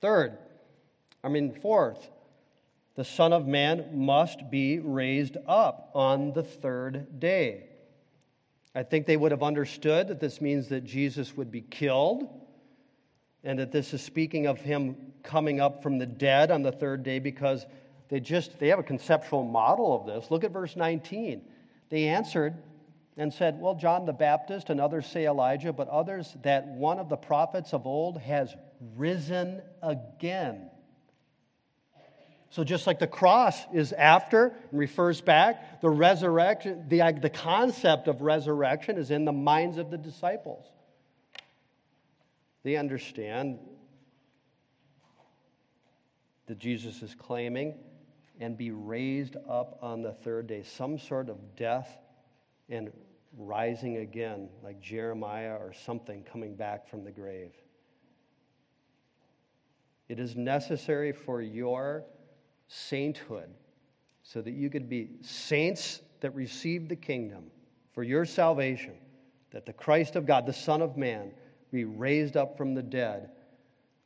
Third, 0.00 0.38
I 1.22 1.28
mean, 1.28 1.52
fourth, 1.52 2.10
the 2.94 3.04
Son 3.04 3.32
of 3.32 3.46
Man 3.46 3.90
must 3.92 4.50
be 4.50 4.78
raised 4.78 5.36
up 5.46 5.90
on 5.94 6.32
the 6.32 6.42
third 6.42 7.20
day. 7.20 7.64
I 8.74 8.82
think 8.82 9.06
they 9.06 9.16
would 9.16 9.32
have 9.32 9.42
understood 9.42 10.08
that 10.08 10.20
this 10.20 10.40
means 10.40 10.68
that 10.68 10.84
Jesus 10.84 11.36
would 11.36 11.50
be 11.50 11.60
killed 11.60 12.28
and 13.42 13.58
that 13.58 13.72
this 13.72 13.92
is 13.94 14.02
speaking 14.02 14.46
of 14.46 14.60
him 14.60 14.96
coming 15.22 15.60
up 15.60 15.82
from 15.82 15.98
the 15.98 16.06
dead 16.06 16.50
on 16.50 16.62
the 16.62 16.72
third 16.72 17.02
day 17.02 17.18
because 17.18 17.66
they 18.08 18.20
just 18.20 18.58
they 18.58 18.68
have 18.68 18.78
a 18.78 18.84
conceptual 18.84 19.44
model 19.44 19.94
of 19.94 20.06
this. 20.06 20.30
Look 20.30 20.44
at 20.44 20.50
verse 20.50 20.76
19. 20.76 21.42
They 21.88 22.04
answered 22.04 22.54
and 23.16 23.32
said, 23.32 23.60
"Well, 23.60 23.74
John 23.74 24.06
the 24.06 24.12
Baptist 24.12 24.70
and 24.70 24.80
others 24.80 25.06
say 25.06 25.26
Elijah, 25.26 25.72
but 25.72 25.88
others 25.88 26.36
that 26.42 26.66
one 26.66 26.98
of 26.98 27.08
the 27.08 27.16
prophets 27.16 27.72
of 27.72 27.86
old 27.86 28.18
has 28.18 28.54
risen 28.96 29.62
again." 29.82 30.70
So, 32.50 32.64
just 32.64 32.86
like 32.88 32.98
the 32.98 33.06
cross 33.06 33.56
is 33.72 33.92
after 33.92 34.48
and 34.70 34.78
refers 34.78 35.20
back, 35.20 35.80
the 35.80 35.88
resurrection, 35.88 36.84
the, 36.88 37.02
uh, 37.02 37.12
the 37.12 37.30
concept 37.30 38.08
of 38.08 38.22
resurrection 38.22 38.98
is 38.98 39.12
in 39.12 39.24
the 39.24 39.32
minds 39.32 39.78
of 39.78 39.90
the 39.90 39.98
disciples. 39.98 40.64
They 42.64 42.76
understand 42.76 43.60
that 46.46 46.58
Jesus 46.58 47.02
is 47.02 47.14
claiming 47.14 47.78
and 48.40 48.58
be 48.58 48.72
raised 48.72 49.36
up 49.48 49.78
on 49.80 50.02
the 50.02 50.12
third 50.12 50.48
day, 50.48 50.64
some 50.64 50.98
sort 50.98 51.28
of 51.28 51.54
death 51.54 51.88
and 52.70 52.90
rising 53.36 53.98
again, 53.98 54.48
like 54.62 54.80
Jeremiah 54.80 55.56
or 55.56 55.72
something 55.72 56.22
coming 56.22 56.54
back 56.54 56.88
from 56.88 57.04
the 57.04 57.10
grave. 57.10 57.52
It 60.08 60.18
is 60.18 60.34
necessary 60.34 61.12
for 61.12 61.40
your 61.40 62.04
sainthood 62.68 63.50
so 64.22 64.40
that 64.40 64.52
you 64.52 64.70
could 64.70 64.88
be 64.88 65.10
saints 65.22 66.00
that 66.20 66.34
receive 66.34 66.88
the 66.88 66.96
kingdom 66.96 67.44
for 67.92 68.02
your 68.02 68.24
salvation, 68.24 68.94
that 69.50 69.66
the 69.66 69.72
Christ 69.72 70.16
of 70.16 70.26
God, 70.26 70.46
the 70.46 70.52
Son 70.52 70.82
of 70.82 70.96
Man, 70.96 71.32
be 71.72 71.84
raised 71.84 72.36
up 72.36 72.56
from 72.56 72.74
the 72.74 72.82
dead 72.82 73.30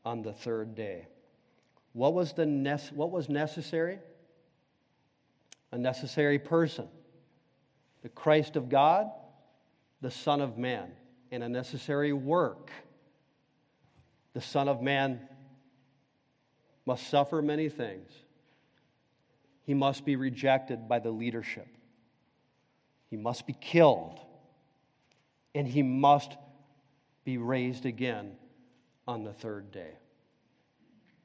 on 0.04 0.22
the 0.22 0.32
third 0.32 0.74
day. 0.74 1.06
What 1.92 2.12
was, 2.12 2.32
the 2.32 2.46
ne- 2.46 2.76
what 2.94 3.10
was 3.10 3.28
necessary? 3.28 3.98
A 5.72 5.78
necessary 5.78 6.38
person. 6.38 6.88
The 8.04 8.08
Christ 8.10 8.54
of 8.54 8.68
God, 8.68 9.10
the 10.00 10.12
Son 10.12 10.40
of 10.40 10.56
Man, 10.56 10.92
and 11.32 11.42
a 11.42 11.48
necessary 11.48 12.12
work. 12.12 12.70
The 14.34 14.40
Son 14.40 14.68
of 14.68 14.80
Man 14.80 15.20
must 16.86 17.08
suffer 17.08 17.42
many 17.42 17.68
things 17.68 18.12
he 19.64 19.74
must 19.74 20.04
be 20.04 20.16
rejected 20.16 20.88
by 20.88 20.98
the 20.98 21.10
leadership. 21.10 21.66
He 23.08 23.16
must 23.16 23.46
be 23.46 23.54
killed. 23.54 24.20
And 25.54 25.66
he 25.66 25.82
must 25.82 26.36
be 27.24 27.38
raised 27.38 27.86
again 27.86 28.36
on 29.08 29.24
the 29.24 29.32
third 29.32 29.72
day. 29.72 29.92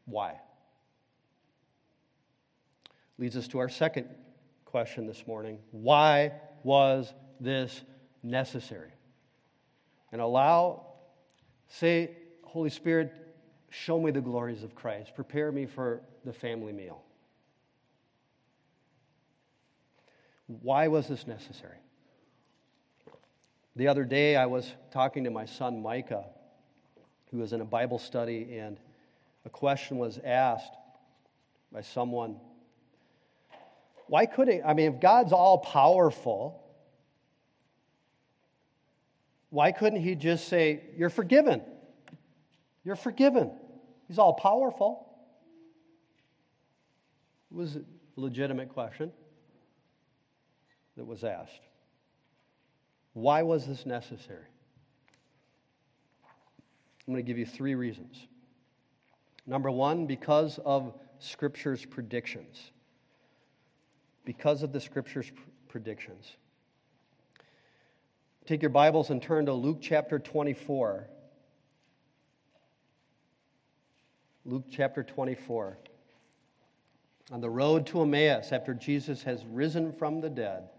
Why? 0.05 0.39
Leads 3.17 3.35
us 3.35 3.47
to 3.49 3.59
our 3.59 3.69
second 3.69 4.07
question 4.63 5.05
this 5.05 5.27
morning. 5.27 5.59
Why 5.71 6.31
was 6.63 7.13
this 7.39 7.81
necessary? 8.23 8.91
And 10.11 10.21
allow, 10.21 10.87
say, 11.67 12.11
Holy 12.43 12.69
Spirit, 12.69 13.13
show 13.69 13.99
me 13.99 14.11
the 14.11 14.21
glories 14.21 14.63
of 14.63 14.75
Christ. 14.75 15.13
Prepare 15.15 15.51
me 15.51 15.65
for 15.65 16.01
the 16.25 16.33
family 16.33 16.73
meal. 16.73 17.03
Why 20.47 20.87
was 20.87 21.07
this 21.07 21.27
necessary? 21.27 21.77
The 23.75 23.87
other 23.87 24.03
day, 24.03 24.35
I 24.35 24.47
was 24.47 24.73
talking 24.91 25.23
to 25.25 25.29
my 25.29 25.45
son 25.45 25.81
Micah, 25.81 26.25
who 27.31 27.37
was 27.37 27.53
in 27.53 27.61
a 27.61 27.65
Bible 27.65 27.99
study, 27.99 28.57
and 28.57 28.77
a 29.45 29.49
question 29.49 29.97
was 29.97 30.19
asked 30.23 30.73
by 31.71 31.81
someone. 31.81 32.39
Why 34.09 34.25
couldn't, 34.25 34.63
I 34.65 34.73
mean, 34.73 34.91
if 34.95 34.99
God's 34.99 35.31
all 35.31 35.59
powerful, 35.59 36.63
why 39.51 39.71
couldn't 39.71 40.01
he 40.01 40.15
just 40.15 40.47
say, 40.47 40.81
You're 40.97 41.11
forgiven? 41.11 41.61
You're 42.83 42.95
forgiven. 42.95 43.51
He's 44.07 44.17
all 44.17 44.33
powerful. 44.33 45.07
It 47.51 47.57
was 47.57 47.75
a 47.75 47.81
legitimate 48.15 48.69
question 48.69 49.11
that 50.97 51.05
was 51.05 51.23
asked. 51.23 51.61
Why 53.13 53.43
was 53.43 53.67
this 53.67 53.85
necessary? 53.85 54.47
I'm 57.07 57.13
going 57.13 57.23
to 57.23 57.27
give 57.27 57.37
you 57.37 57.45
three 57.45 57.75
reasons. 57.75 58.25
Number 59.45 59.69
one, 59.69 60.07
because 60.07 60.59
of 60.65 60.95
Scripture's 61.19 61.85
predictions. 61.85 62.71
Because 64.29 64.61
of 64.61 64.71
the 64.71 64.79
Scripture's 64.79 65.31
predictions. 65.69 66.35
Take 68.45 68.61
your 68.61 68.69
Bibles 68.69 69.09
and 69.09 69.19
turn 69.19 69.47
to 69.47 69.53
Luke 69.53 69.79
chapter 69.81 70.19
24. 70.19 71.07
Luke 74.45 74.65
chapter 74.69 75.01
24. 75.01 75.79
On 77.31 77.41
the 77.41 77.49
road 77.49 77.87
to 77.87 78.03
Emmaus, 78.03 78.51
after 78.51 78.75
Jesus 78.75 79.23
has 79.23 79.43
risen 79.47 79.91
from 79.91 80.21
the 80.21 80.29
dead, 80.29 80.69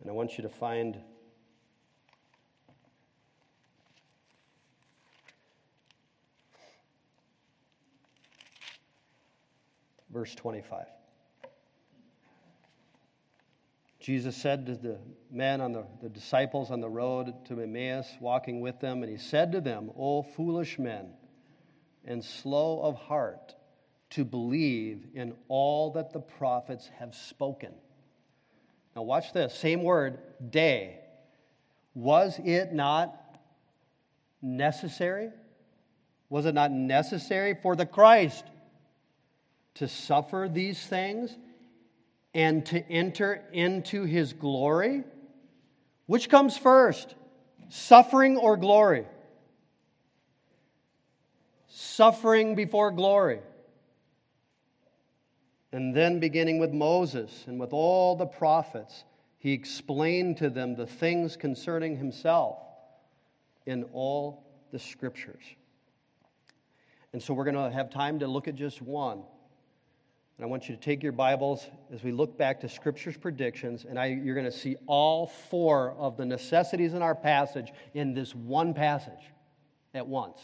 and 0.00 0.10
I 0.10 0.12
want 0.12 0.36
you 0.36 0.42
to 0.42 0.48
find 0.50 0.98
verse 10.12 10.34
25. 10.34 10.86
Jesus 14.00 14.36
said 14.36 14.66
to 14.66 14.74
the 14.74 14.98
men 15.30 15.60
on 15.60 15.72
the, 15.72 15.84
the 16.02 16.08
disciples 16.08 16.72
on 16.72 16.80
the 16.80 16.88
road 16.88 17.32
to 17.46 17.60
Emmaus, 17.60 18.06
walking 18.20 18.60
with 18.60 18.80
them, 18.80 19.02
and 19.02 19.10
he 19.10 19.16
said 19.16 19.52
to 19.52 19.60
them, 19.60 19.90
O 19.96 20.22
foolish 20.22 20.78
men, 20.78 21.10
and 22.04 22.24
slow 22.24 22.80
of 22.82 22.96
heart 22.96 23.54
to 24.10 24.24
believe 24.24 25.06
in 25.14 25.34
all 25.48 25.92
that 25.92 26.12
the 26.12 26.20
prophets 26.20 26.90
have 26.98 27.14
spoken. 27.14 27.72
Now, 28.96 29.02
watch 29.02 29.32
this 29.32 29.54
same 29.54 29.82
word, 29.82 30.18
dei. 30.50 30.98
Was 31.94 32.38
it 32.44 32.72
not 32.72 33.38
necessary? 34.42 35.30
Was 36.28 36.44
it 36.44 36.54
not 36.54 36.72
necessary 36.72 37.56
for 37.62 37.76
the 37.76 37.86
Christ 37.86 38.44
to 39.74 39.88
suffer 39.88 40.48
these 40.50 40.84
things 40.84 41.36
and 42.34 42.64
to 42.66 42.90
enter 42.90 43.42
into 43.52 44.04
his 44.04 44.32
glory? 44.32 45.04
Which 46.06 46.28
comes 46.28 46.56
first, 46.56 47.14
suffering 47.68 48.36
or 48.36 48.56
glory? 48.56 49.06
Suffering 51.68 52.54
before 52.54 52.90
glory. 52.90 53.40
And 55.72 55.96
then, 55.96 56.20
beginning 56.20 56.58
with 56.58 56.72
Moses 56.72 57.44
and 57.46 57.58
with 57.58 57.72
all 57.72 58.14
the 58.14 58.26
prophets, 58.26 59.04
he 59.38 59.52
explained 59.52 60.36
to 60.36 60.50
them 60.50 60.74
the 60.74 60.86
things 60.86 61.34
concerning 61.36 61.96
himself 61.96 62.58
in 63.64 63.84
all 63.94 64.44
the 64.70 64.78
scriptures. 64.78 65.42
And 67.14 67.22
so, 67.22 67.32
we're 67.32 67.44
going 67.44 67.56
to 67.56 67.74
have 67.74 67.90
time 67.90 68.18
to 68.18 68.26
look 68.26 68.48
at 68.48 68.54
just 68.54 68.82
one. 68.82 69.22
And 70.38 70.44
I 70.44 70.48
want 70.48 70.68
you 70.68 70.74
to 70.74 70.80
take 70.80 71.02
your 71.02 71.12
Bibles 71.12 71.68
as 71.92 72.02
we 72.02 72.10
look 72.10 72.38
back 72.38 72.60
to 72.60 72.68
Scripture's 72.68 73.16
predictions, 73.16 73.84
and 73.88 73.98
I, 73.98 74.06
you're 74.06 74.34
going 74.34 74.46
to 74.46 74.50
see 74.50 74.76
all 74.86 75.26
four 75.26 75.92
of 75.98 76.16
the 76.16 76.24
necessities 76.24 76.94
in 76.94 77.02
our 77.02 77.14
passage 77.14 77.72
in 77.94 78.14
this 78.14 78.34
one 78.34 78.74
passage 78.74 79.30
at 79.94 80.06
once, 80.06 80.38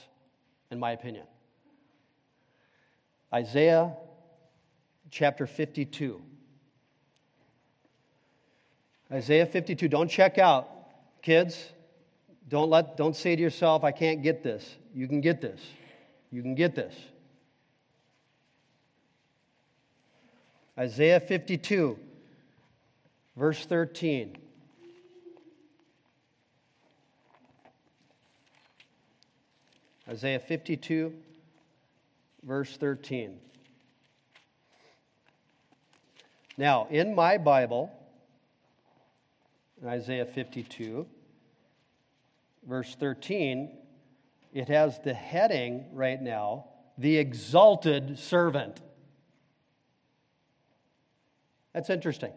in 0.70 0.78
my 0.78 0.92
opinion. 0.92 1.26
Isaiah 3.32 3.94
chapter 5.10 5.46
52. 5.46 6.22
Isaiah 9.10 9.46
52. 9.46 9.88
Don't 9.88 10.10
check 10.10 10.38
out, 10.38 10.68
kids. 11.22 11.72
Don't, 12.48 12.70
let, 12.70 12.96
don't 12.96 13.16
say 13.16 13.36
to 13.36 13.42
yourself, 13.42 13.84
I 13.84 13.92
can't 13.92 14.22
get 14.22 14.42
this. 14.42 14.76
You 14.94 15.08
can 15.08 15.20
get 15.20 15.40
this. 15.40 15.60
You 16.30 16.42
can 16.42 16.54
get 16.54 16.74
this. 16.74 16.94
Isaiah 20.78 21.18
52, 21.18 21.98
verse 23.36 23.66
13. 23.66 24.36
Isaiah 30.08 30.38
52, 30.38 31.12
verse 32.44 32.76
13. 32.76 33.40
Now, 36.56 36.86
in 36.90 37.12
my 37.12 37.38
Bible, 37.38 37.90
in 39.82 39.88
Isaiah 39.88 40.26
52, 40.26 41.06
verse 42.68 42.94
13, 42.94 43.76
it 44.54 44.68
has 44.68 45.00
the 45.00 45.12
heading 45.12 45.86
right 45.92 46.22
now, 46.22 46.66
the 46.96 47.16
exalted 47.16 48.16
servant. 48.16 48.80
That's 51.72 51.90
interesting. 51.90 52.32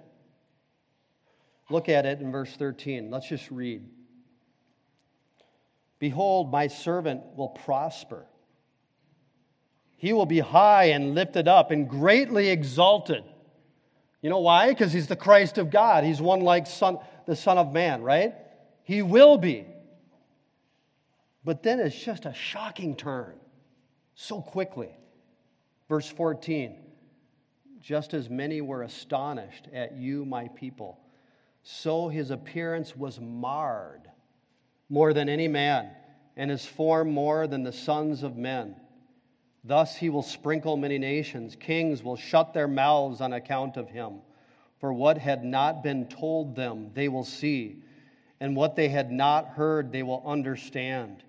Look 1.70 1.90
at 1.90 2.06
it 2.06 2.20
in 2.20 2.32
verse 2.32 2.54
13. 2.54 3.10
Let's 3.10 3.28
just 3.28 3.50
read. 3.50 3.84
Behold, 6.00 6.52
my 6.52 6.68
servant 6.68 7.22
will 7.38 7.50
prosper. 7.50 8.26
He 9.98 10.14
will 10.14 10.26
be 10.26 10.40
high 10.40 10.86
and 10.86 11.14
lifted 11.14 11.48
up 11.48 11.72
and 11.72 11.88
greatly 11.88 12.50
exalted. 12.50 13.24
You 14.22 14.30
know 14.30 14.40
why? 14.40 14.70
Because 14.70 14.92
he's 14.92 15.08
the 15.08 15.16
Christ 15.16 15.58
of 15.58 15.70
God. 15.70 16.04
He's 16.04 16.22
one 16.22 16.42
like 16.42 16.68
son, 16.68 16.98
the 17.26 17.36
Son 17.36 17.58
of 17.58 17.72
Man, 17.72 18.02
right? 18.02 18.34
He 18.84 19.02
will 19.02 19.38
be. 19.38 19.66
But 21.44 21.64
then 21.64 21.80
it's 21.80 21.98
just 21.98 22.26
a 22.26 22.34
shocking 22.34 22.96
turn 22.96 23.36
so 24.16 24.42
quickly. 24.42 24.90
Verse 25.88 26.08
14 26.08 26.78
just 27.82 28.14
as 28.14 28.30
many 28.30 28.62
were 28.62 28.84
astonished 28.84 29.68
at 29.74 29.96
you, 29.96 30.24
my 30.24 30.48
people, 30.50 31.00
so 31.64 32.08
his 32.08 32.32
appearance 32.32 32.96
was 32.96 33.20
marred 33.20 34.10
more 34.90 35.14
than 35.14 35.30
any 35.30 35.48
man, 35.48 35.90
and 36.38 36.52
his 36.52 36.66
form 36.66 37.12
more 37.12 37.48
than 37.48 37.64
the 37.64 37.72
sons 37.72 38.24
of 38.24 38.38
men. 38.38 38.76
Thus 39.64 39.96
he 39.96 40.10
will 40.10 40.24
sprinkle 40.24 40.76
many 40.76 40.98
nations. 40.98 41.56
Kings 41.56 42.04
will 42.04 42.16
shut 42.16 42.54
their 42.54 42.68
mouths 42.68 43.22
on 43.22 43.34
account 43.34 43.78
of 43.78 43.90
him. 43.90 44.22
For 44.80 44.92
what 44.92 45.18
had 45.18 45.44
not 45.44 45.84
been 45.84 46.08
told 46.08 46.56
them, 46.56 46.92
they 46.94 47.08
will 47.08 47.24
see, 47.24 47.84
and 48.40 48.56
what 48.56 48.76
they 48.76 48.90
had 48.90 49.12
not 49.12 49.48
heard, 49.48 49.92
they 49.92 50.04
will 50.04 50.24
understand. 50.26 51.24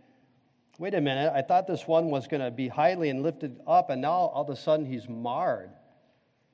Wait 0.79 0.95
a 0.95 1.01
minute, 1.01 1.33
I 1.35 1.43
thought 1.43 1.67
this 1.67 1.87
one 1.87 2.07
was 2.07 2.27
going 2.27 2.41
to 2.41 2.51
be 2.51 2.69
highly 2.69 3.11
and 3.11 3.23
lifted 3.23 3.61
up, 3.67 3.91
and 3.91 4.01
now 4.01 4.13
all 4.13 4.43
of 4.43 4.49
a 4.49 4.57
sudden 4.57 4.87
he's 4.87 5.09
marred 5.09 5.71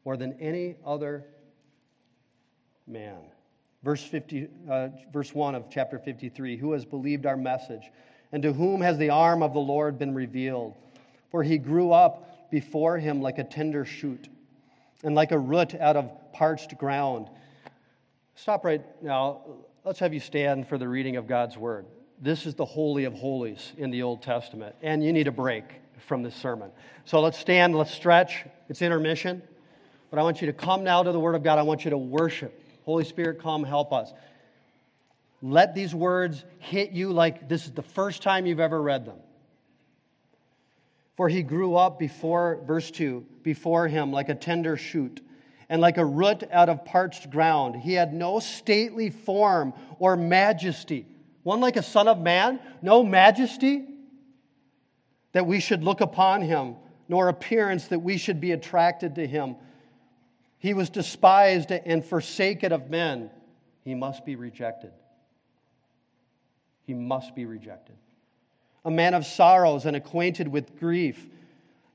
more 0.09 0.16
than 0.16 0.32
any 0.40 0.74
other 0.86 1.22
man. 2.86 3.18
Verse, 3.82 4.02
50, 4.02 4.48
uh, 4.70 4.88
verse 5.12 5.34
1 5.34 5.54
of 5.54 5.66
chapter 5.70 5.98
53 5.98 6.56
Who 6.56 6.72
has 6.72 6.86
believed 6.86 7.26
our 7.26 7.36
message? 7.36 7.82
And 8.32 8.42
to 8.42 8.54
whom 8.54 8.80
has 8.80 8.96
the 8.96 9.11
arm 9.11 9.42
of 9.42 9.52
the 9.52 9.61
Lord 9.61 9.98
been 9.98 10.14
revealed? 10.14 10.76
For 11.30 11.42
he 11.42 11.59
grew 11.59 11.92
up 11.92 12.50
before 12.50 12.96
him 12.96 13.20
like 13.20 13.36
a 13.36 13.44
tender 13.44 13.84
shoot, 13.84 14.30
and 15.04 15.14
like 15.14 15.30
a 15.30 15.38
root 15.38 15.74
out 15.74 15.98
of 15.98 16.11
parched 16.32 16.78
ground. 16.78 17.28
Stop 18.34 18.64
right 18.64 18.80
now. 19.02 19.42
Let's 19.84 19.98
have 19.98 20.14
you 20.14 20.20
stand 20.20 20.68
for 20.68 20.78
the 20.78 20.88
reading 20.88 21.16
of 21.16 21.26
God's 21.26 21.59
word. 21.59 21.84
This 22.18 22.46
is 22.46 22.54
the 22.54 22.64
Holy 22.64 23.04
of 23.04 23.12
Holies 23.12 23.74
in 23.76 23.90
the 23.90 24.04
Old 24.04 24.22
Testament, 24.22 24.74
and 24.80 25.04
you 25.04 25.12
need 25.12 25.28
a 25.28 25.32
break 25.32 25.64
from 26.06 26.22
this 26.22 26.34
sermon. 26.34 26.70
So 27.04 27.20
let's 27.20 27.36
stand, 27.36 27.76
let's 27.76 27.92
stretch. 27.92 28.46
It's 28.70 28.80
intermission. 28.80 29.42
But 30.11 30.18
I 30.18 30.22
want 30.22 30.40
you 30.40 30.46
to 30.46 30.52
come 30.52 30.84
now 30.84 31.02
to 31.02 31.12
the 31.12 31.20
Word 31.20 31.34
of 31.34 31.42
God. 31.42 31.59
I 31.59 31.62
want 31.62 31.84
you 31.84 31.90
to 31.90 31.98
worship. 31.98 32.62
Holy 32.84 33.04
Spirit, 33.04 33.40
come 33.40 33.64
help 33.64 33.92
us. 33.92 34.12
Let 35.42 35.74
these 35.74 35.94
words 35.94 36.44
hit 36.59 36.90
you 36.90 37.12
like 37.12 37.48
this 37.48 37.66
is 37.66 37.72
the 37.72 37.82
first 37.82 38.22
time 38.22 38.46
you've 38.46 38.61
ever 38.61 38.80
read 38.80 39.04
them. 39.04 39.18
For 41.16 41.28
he 41.28 41.42
grew 41.42 41.76
up 41.76 41.98
before, 41.98 42.61
verse 42.66 42.90
2, 42.90 43.24
before 43.42 43.88
him 43.88 44.12
like 44.12 44.28
a 44.28 44.34
tender 44.34 44.76
shoot, 44.76 45.20
and 45.68 45.80
like 45.80 45.98
a 45.98 46.04
root 46.04 46.44
out 46.50 46.68
of 46.68 46.84
parched 46.84 47.30
ground. 47.30 47.76
He 47.76 47.92
had 47.92 48.14
no 48.14 48.40
stately 48.40 49.11
form 49.11 49.74
or 49.98 50.16
majesty. 50.16 51.06
One 51.42 51.61
like 51.61 51.76
a 51.76 51.82
son 51.82 52.09
of 52.09 52.20
man, 52.20 52.61
no 52.82 53.02
majesty 53.02 53.84
that 55.32 55.46
we 55.46 55.61
should 55.61 55.84
look 55.84 56.00
upon 56.00 56.42
him, 56.42 56.76
nor 57.09 57.28
appearance 57.28 57.88
that 57.88 58.00
we 58.00 58.16
should 58.16 58.40
be 58.40 58.52
attracted 58.52 59.16
to 59.16 59.26
him. 59.26 59.56
He 60.59 60.74
was 60.74 60.90
despised 60.90 61.70
and 61.70 62.04
forsaken 62.04 62.72
of 62.72 62.90
men. 62.90 63.30
He 63.84 63.94
must 63.94 64.24
be 64.24 64.36
rejected. 64.36 64.92
He 66.82 66.94
must 66.94 67.34
be 67.34 67.44
rejected 67.46 67.96
a 68.84 68.90
man 68.90 69.12
of 69.12 69.26
sorrows 69.26 69.84
and 69.84 69.94
acquainted 69.96 70.48
with 70.48 70.78
grief. 70.78 71.28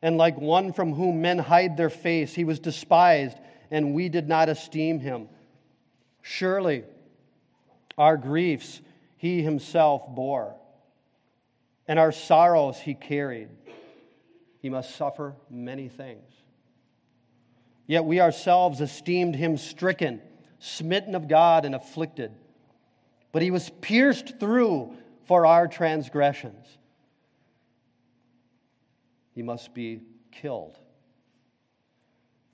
And 0.04 0.16
like 0.18 0.40
one 0.40 0.74
from 0.74 0.94
whom 0.94 1.22
men 1.22 1.40
hide 1.40 1.76
their 1.76 1.90
face, 1.90 2.34
he 2.34 2.44
was 2.44 2.60
despised, 2.60 3.38
and 3.72 3.96
we 3.96 4.10
did 4.10 4.28
not 4.28 4.48
esteem 4.48 5.00
him. 5.00 5.28
Surely 6.22 6.84
our 7.98 8.16
griefs 8.16 8.82
he 9.18 9.42
himself 9.42 10.04
bore, 10.08 10.54
and 11.88 11.98
our 11.98 12.12
sorrows 12.12 12.78
he 12.78 12.94
carried. 12.94 13.50
He 14.62 14.70
must 14.70 14.96
suffer 14.96 15.34
many 15.50 15.90
things. 15.90 16.30
Yet 17.86 18.06
we 18.06 18.22
ourselves 18.22 18.82
esteemed 18.82 19.36
him 19.36 19.58
stricken, 19.58 20.22
smitten 20.60 21.16
of 21.16 21.28
God, 21.28 21.66
and 21.66 21.76
afflicted. 21.76 22.32
But 23.32 23.42
he 23.42 23.52
was 23.52 23.70
pierced 23.82 24.40
through 24.40 24.96
for 25.26 25.46
our 25.46 25.68
transgressions 25.68 26.78
he 29.34 29.42
must 29.42 29.74
be 29.74 30.02
killed. 30.32 30.78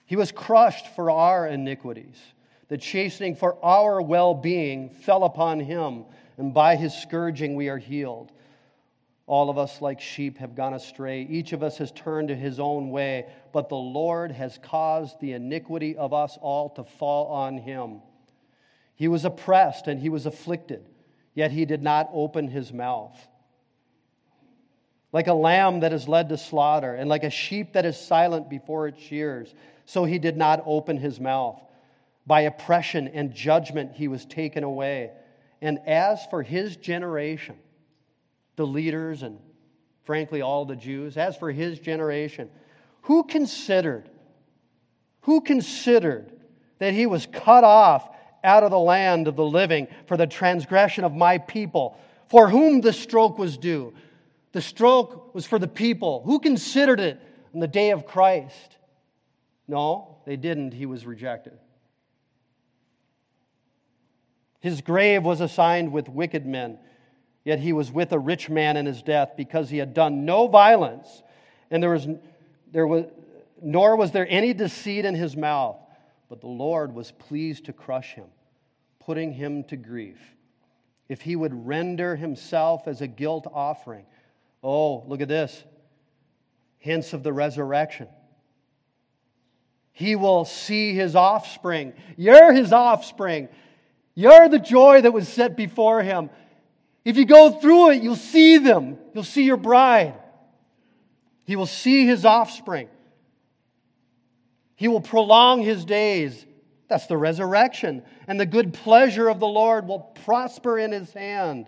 He 0.05 0.15
was 0.15 0.31
crushed 0.31 0.87
for 0.87 1.11
our 1.11 1.47
iniquities. 1.47 2.19
The 2.67 2.77
chastening 2.77 3.35
for 3.35 3.63
our 3.63 4.01
well 4.01 4.33
being 4.33 4.89
fell 4.89 5.23
upon 5.23 5.59
him, 5.59 6.05
and 6.37 6.53
by 6.53 6.75
his 6.75 6.93
scourging 6.93 7.55
we 7.55 7.69
are 7.69 7.77
healed. 7.77 8.31
All 9.29 9.49
of 9.49 9.57
us, 9.57 9.81
like 9.81 10.01
sheep, 10.01 10.39
have 10.39 10.55
gone 10.55 10.73
astray. 10.73 11.21
Each 11.21 11.53
of 11.53 11.63
us 11.63 11.77
has 11.77 11.91
turned 11.91 12.27
to 12.27 12.35
his 12.35 12.59
own 12.59 12.89
way, 12.89 13.27
but 13.53 13.69
the 13.69 13.75
Lord 13.75 14.31
has 14.31 14.57
caused 14.57 15.19
the 15.21 15.33
iniquity 15.33 15.95
of 15.95 16.13
us 16.13 16.37
all 16.41 16.71
to 16.71 16.83
fall 16.83 17.27
on 17.27 17.57
him. 17.57 18.01
He 18.95 19.07
was 19.07 19.25
oppressed 19.25 19.87
and 19.87 19.99
he 19.99 20.09
was 20.09 20.25
afflicted, 20.25 20.85
yet 21.33 21.51
he 21.51 21.65
did 21.65 21.81
not 21.81 22.09
open 22.11 22.49
his 22.49 22.73
mouth 22.73 23.15
like 25.11 25.27
a 25.27 25.33
lamb 25.33 25.79
that 25.79 25.93
is 25.93 26.07
led 26.07 26.29
to 26.29 26.37
slaughter, 26.37 26.93
and 26.93 27.09
like 27.09 27.23
a 27.23 27.29
sheep 27.29 27.73
that 27.73 27.85
is 27.85 27.97
silent 27.97 28.49
before 28.49 28.87
its 28.87 29.01
shears. 29.01 29.53
So 29.85 30.05
he 30.05 30.19
did 30.19 30.37
not 30.37 30.61
open 30.65 30.97
his 30.97 31.19
mouth. 31.19 31.59
By 32.27 32.41
oppression 32.41 33.07
and 33.07 33.33
judgment 33.33 33.93
he 33.93 34.07
was 34.07 34.25
taken 34.25 34.63
away. 34.63 35.11
And 35.61 35.79
as 35.87 36.25
for 36.27 36.43
his 36.43 36.75
generation, 36.75 37.55
the 38.59 38.67
leaders 38.67 39.23
and 39.23 39.39
frankly 40.03 40.41
all 40.41 40.65
the 40.65 40.75
Jews, 40.75 41.15
as 41.15 41.37
for 41.37 41.49
his 41.49 41.79
generation, 41.79 42.49
who 43.03 43.23
considered, 43.23 44.09
who 45.21 45.39
considered 45.39 46.33
that 46.77 46.93
he 46.93 47.05
was 47.05 47.25
cut 47.25 47.63
off 47.63 48.09
out 48.43 48.63
of 48.63 48.71
the 48.71 48.77
land 48.77 49.29
of 49.29 49.37
the 49.37 49.45
living 49.45 49.87
for 50.07 50.17
the 50.17 50.27
transgression 50.27 51.05
of 51.05 51.15
my 51.15 51.37
people, 51.37 51.97
for 52.27 52.49
whom 52.49 52.81
the 52.81 52.91
stroke 52.91 53.37
was 53.37 53.57
due? 53.57 53.93
The 54.51 54.61
stroke 54.61 55.33
was 55.33 55.45
for 55.45 55.57
the 55.57 55.67
people. 55.67 56.21
Who 56.25 56.39
considered 56.39 56.99
it 56.99 57.17
on 57.53 57.61
the 57.61 57.67
day 57.67 57.91
of 57.91 58.05
Christ? 58.05 58.75
No, 59.69 60.17
they 60.25 60.35
didn't. 60.35 60.73
He 60.73 60.85
was 60.85 61.05
rejected. 61.05 61.57
His 64.59 64.81
grave 64.81 65.23
was 65.23 65.39
assigned 65.39 65.93
with 65.93 66.09
wicked 66.09 66.45
men, 66.45 66.77
yet 67.43 67.59
he 67.59 67.73
was 67.73 67.91
with 67.91 68.11
a 68.11 68.19
rich 68.19 68.49
man 68.49 68.77
in 68.77 68.85
his 68.85 69.01
death 69.01 69.31
because 69.37 69.69
he 69.69 69.77
had 69.77 69.93
done 69.93 70.25
no 70.25 70.47
violence, 70.47 71.23
and 71.71 71.81
there 71.81 71.91
was, 71.91 72.07
there 72.71 72.87
was, 72.87 73.05
nor 73.61 73.95
was 73.95 74.11
there 74.11 74.27
any 74.29 74.53
deceit 74.53 75.05
in 75.05 75.15
his 75.15 75.35
mouth. 75.35 75.77
But 76.29 76.41
the 76.41 76.47
Lord 76.47 76.93
was 76.93 77.11
pleased 77.11 77.65
to 77.65 77.73
crush 77.73 78.13
him, 78.13 78.27
putting 78.99 79.33
him 79.33 79.63
to 79.65 79.75
grief. 79.75 80.19
If 81.07 81.21
he 81.21 81.35
would 81.35 81.65
render 81.65 82.15
himself 82.15 82.87
as 82.87 83.01
a 83.01 83.07
guilt 83.07 83.47
offering, 83.51 84.05
Oh, 84.63 85.03
look 85.07 85.21
at 85.21 85.27
this 85.27 85.63
hints 86.79 87.13
of 87.13 87.23
the 87.23 87.33
resurrection. 87.33 88.07
He 89.91 90.15
will 90.15 90.45
see 90.45 90.93
his 90.93 91.15
offspring. 91.15 91.93
You're 92.15 92.53
his 92.53 92.71
offspring. 92.71 93.49
You're 94.15 94.47
the 94.47 94.59
joy 94.59 95.01
that 95.01 95.11
was 95.11 95.27
set 95.27 95.57
before 95.57 96.01
him. 96.01 96.29
If 97.05 97.17
you 97.17 97.25
go 97.25 97.51
through 97.51 97.91
it, 97.91 98.03
you'll 98.03 98.15
see 98.15 98.57
them. 98.57 98.97
You'll 99.13 99.23
see 99.23 99.43
your 99.43 99.57
bride. 99.57 100.15
He 101.45 101.55
will 101.55 101.65
see 101.65 102.05
his 102.05 102.25
offspring. 102.25 102.89
He 104.75 104.87
will 104.87 105.01
prolong 105.01 105.61
his 105.61 105.85
days. 105.85 106.45
That's 106.87 107.07
the 107.07 107.17
resurrection. 107.17 108.03
And 108.27 108.39
the 108.39 108.45
good 108.45 108.73
pleasure 108.73 109.27
of 109.27 109.39
the 109.39 109.47
Lord 109.47 109.87
will 109.87 109.99
prosper 109.99 110.77
in 110.77 110.91
his 110.91 111.11
hand 111.13 111.67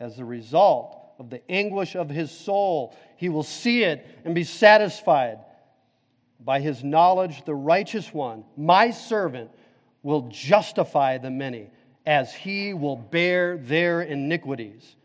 as 0.00 0.18
a 0.18 0.24
result 0.24 0.98
of 1.18 1.30
the 1.30 1.40
anguish 1.50 1.94
of 1.94 2.08
his 2.08 2.30
soul. 2.30 2.96
He 3.16 3.28
will 3.28 3.42
see 3.42 3.84
it 3.84 4.06
and 4.24 4.34
be 4.34 4.44
satisfied. 4.44 5.38
By 6.40 6.60
his 6.60 6.84
knowledge, 6.84 7.44
the 7.44 7.54
righteous 7.54 8.12
one, 8.12 8.44
my 8.56 8.90
servant, 8.90 9.50
will 10.02 10.28
justify 10.28 11.16
the 11.16 11.30
many, 11.30 11.70
as 12.06 12.32
he 12.34 12.74
will 12.74 12.96
bear 12.96 13.56
their 13.56 14.02
iniquities. 14.02 14.96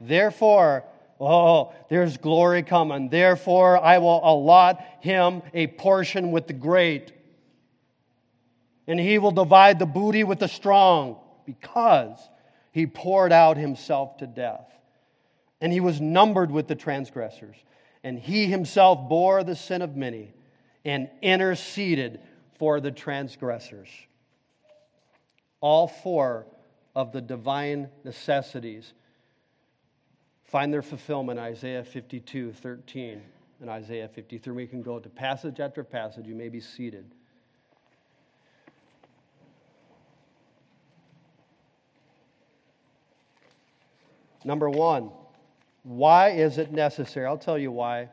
Therefore, 0.00 0.84
oh, 1.20 1.72
there's 1.88 2.16
glory 2.16 2.62
coming. 2.62 3.08
Therefore, 3.08 3.82
I 3.82 3.98
will 3.98 4.20
allot 4.22 4.84
him 5.00 5.42
a 5.52 5.66
portion 5.66 6.30
with 6.30 6.46
the 6.46 6.52
great, 6.52 7.12
and 8.86 8.98
he 8.98 9.18
will 9.18 9.32
divide 9.32 9.78
the 9.78 9.86
booty 9.86 10.24
with 10.24 10.38
the 10.38 10.48
strong, 10.48 11.18
because 11.44 12.18
he 12.72 12.86
poured 12.86 13.32
out 13.32 13.56
himself 13.56 14.18
to 14.18 14.26
death 14.26 14.68
and 15.60 15.72
he 15.72 15.80
was 15.80 16.00
numbered 16.00 16.50
with 16.50 16.68
the 16.68 16.74
transgressors. 16.74 17.56
And 18.04 18.18
he 18.18 18.46
himself 18.46 19.08
bore 19.08 19.42
the 19.42 19.56
sin 19.56 19.82
of 19.82 19.96
many 19.96 20.32
and 20.84 21.08
interceded 21.20 22.20
for 22.58 22.80
the 22.80 22.90
transgressors. 22.90 23.88
All 25.60 25.88
four 25.88 26.46
of 26.94 27.12
the 27.12 27.20
divine 27.20 27.88
necessities 28.04 28.92
find 30.44 30.72
their 30.72 30.82
fulfillment 30.82 31.38
in 31.38 31.44
Isaiah 31.44 31.84
52 31.84 32.52
13 32.52 33.22
and 33.60 33.70
Isaiah 33.70 34.08
53. 34.08 34.52
We 34.52 34.66
can 34.66 34.82
go 34.82 34.98
to 34.98 35.08
passage 35.08 35.60
after 35.60 35.82
passage. 35.84 36.26
You 36.26 36.34
may 36.34 36.48
be 36.48 36.60
seated. 36.60 37.04
Number 44.44 44.70
one, 44.70 45.10
why 45.82 46.30
is 46.30 46.58
it 46.58 46.72
necessary? 46.72 47.26
I'll 47.26 47.36
tell 47.36 47.58
you 47.58 47.72
why. 47.72 48.08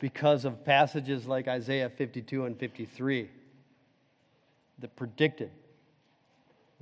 Because 0.00 0.44
of 0.44 0.64
passages 0.64 1.26
like 1.26 1.46
Isaiah 1.46 1.88
52 1.88 2.44
and 2.44 2.58
53 2.58 3.30
that 4.80 4.96
predicted 4.96 5.50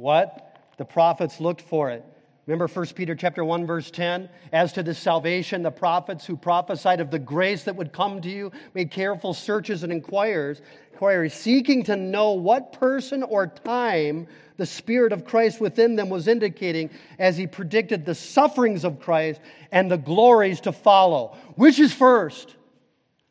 what? 0.01 0.57
The 0.79 0.85
prophets 0.85 1.41
looked 1.41 1.61
for 1.61 1.91
it. 1.91 2.05
Remember 2.47 2.67
1 2.67 2.87
Peter 2.97 3.15
chapter 3.15 3.45
1 3.45 3.67
verse 3.67 3.91
10, 3.91 4.29
as 4.53 4.73
to 4.73 4.83
the 4.83 4.95
salvation 4.95 5.63
the 5.63 5.71
prophets 5.71 6.25
who 6.25 6.37
prophesied 6.37 7.01
of 7.01 7.11
the 7.11 7.19
grace 7.19 7.65
that 7.65 7.77
would 7.77 7.93
come 7.93 8.21
to 8.23 8.31
you 8.31 8.51
made 8.75 8.91
careful 8.91 9.35
searches 9.35 9.83
and 9.85 9.93
inquires, 9.93 10.63
inquiries 10.91 11.35
seeking 11.35 11.85
to 11.85 11.97
know 11.97 12.33
what 12.33 12.73
person 12.73 13.23
or 13.23 13.47
time 13.47 14.27
the 14.57 14.67
spirit 14.67 15.13
of 15.13 15.25
Christ 15.25 15.61
within 15.61 15.97
them 15.97 16.09
was 16.09 16.29
indicating 16.29 16.91
as 17.19 17.37
he 17.37 17.47
predicted 17.47 18.05
the 18.05 18.15
sufferings 18.15 18.85
of 18.85 19.01
Christ 19.01 19.41
and 19.71 19.91
the 19.91 19.99
glories 19.99 20.63
to 20.63 20.73
follow. 20.73 21.37
Which 21.57 21.79
is 21.79 21.93
first? 21.93 22.57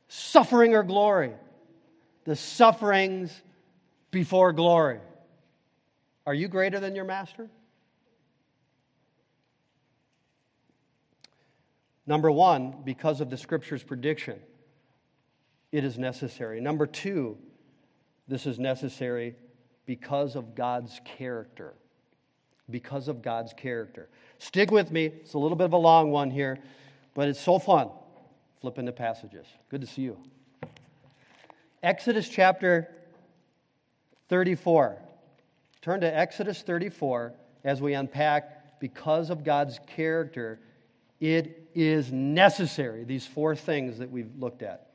Suffering 0.07 0.75
or 0.75 0.83
glory? 0.83 1.33
The 2.25 2.35
sufferings 2.35 3.33
before 4.11 4.53
glory. 4.53 4.99
Are 6.29 6.35
you 6.35 6.47
greater 6.47 6.79
than 6.79 6.93
your 6.93 7.05
master? 7.05 7.49
Number 12.05 12.29
one, 12.29 12.75
because 12.85 13.19
of 13.19 13.31
the 13.31 13.35
scripture's 13.35 13.81
prediction, 13.81 14.37
it 15.71 15.83
is 15.83 15.97
necessary. 15.97 16.61
Number 16.61 16.85
two, 16.85 17.35
this 18.27 18.45
is 18.45 18.59
necessary 18.59 19.37
because 19.87 20.35
of 20.35 20.53
God's 20.53 21.01
character. 21.03 21.73
Because 22.69 23.07
of 23.07 23.23
God's 23.23 23.51
character. 23.53 24.07
Stick 24.37 24.69
with 24.69 24.91
me. 24.91 25.05
It's 25.05 25.33
a 25.33 25.39
little 25.39 25.57
bit 25.57 25.65
of 25.65 25.73
a 25.73 25.77
long 25.77 26.11
one 26.11 26.29
here, 26.29 26.59
but 27.15 27.27
it's 27.27 27.41
so 27.41 27.57
fun. 27.57 27.89
flip 28.61 28.77
into 28.77 28.91
passages. 28.91 29.47
Good 29.71 29.81
to 29.81 29.87
see 29.87 30.03
you. 30.03 30.17
Exodus 31.81 32.29
chapter 32.29 32.87
34. 34.27 34.99
Turn 35.81 36.01
to 36.01 36.17
Exodus 36.17 36.61
34 36.61 37.33
as 37.63 37.81
we 37.81 37.93
unpack 37.93 38.79
because 38.79 39.29
of 39.29 39.43
God's 39.43 39.79
character, 39.95 40.59
it 41.19 41.69
is 41.73 42.11
necessary, 42.11 43.03
these 43.03 43.25
four 43.25 43.55
things 43.55 43.97
that 43.99 44.09
we've 44.09 44.31
looked 44.37 44.61
at. 44.61 44.87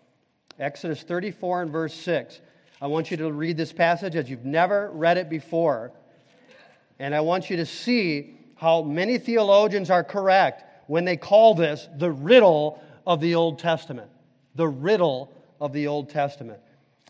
Exodus 0.58 1.02
34 1.02 1.62
and 1.62 1.70
verse 1.70 1.94
6. 1.94 2.40
I 2.80 2.86
want 2.86 3.10
you 3.10 3.16
to 3.18 3.32
read 3.32 3.56
this 3.56 3.72
passage 3.72 4.14
as 4.14 4.28
you've 4.28 4.44
never 4.44 4.90
read 4.92 5.16
it 5.16 5.30
before. 5.30 5.92
And 6.98 7.14
I 7.14 7.20
want 7.20 7.50
you 7.50 7.56
to 7.56 7.66
see 7.66 8.36
how 8.56 8.82
many 8.82 9.18
theologians 9.18 9.90
are 9.90 10.04
correct 10.04 10.64
when 10.86 11.04
they 11.04 11.16
call 11.16 11.54
this 11.54 11.88
the 11.96 12.10
riddle 12.10 12.82
of 13.06 13.20
the 13.20 13.34
Old 13.34 13.58
Testament. 13.58 14.10
The 14.54 14.68
riddle 14.68 15.32
of 15.60 15.72
the 15.72 15.86
Old 15.86 16.10
Testament. 16.10 16.60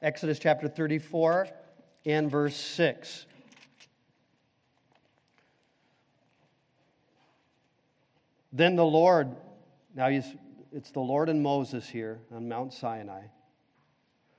Exodus 0.00 0.38
chapter 0.38 0.68
34 0.68 1.48
and 2.06 2.30
verse 2.30 2.56
6. 2.56 3.26
Then 8.54 8.76
the 8.76 8.86
Lord, 8.86 9.34
now 9.96 10.06
it's 10.06 10.90
the 10.92 11.00
Lord 11.00 11.28
and 11.28 11.42
Moses 11.42 11.88
here 11.88 12.20
on 12.32 12.48
Mount 12.48 12.72
Sinai. 12.72 13.22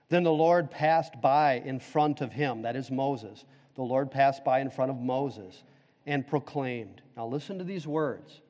Then 0.08 0.24
the 0.24 0.32
Lord 0.32 0.72
passed 0.72 1.20
by 1.22 1.56
in 1.66 1.80
front 1.80 2.22
of 2.22 2.32
him, 2.32 2.62
that 2.62 2.78
is 2.78 2.90
Moses. 2.90 3.44
The 3.76 3.82
Lord 3.82 4.10
passed 4.10 4.46
by 4.46 4.62
in 4.62 4.70
front 4.70 4.90
of 4.90 4.98
Moses 4.98 5.64
and 6.06 6.26
proclaimed. 6.26 7.02
Now 7.18 7.28
listen 7.28 7.58
to 7.58 7.66
these 7.66 7.86
words 7.86 8.42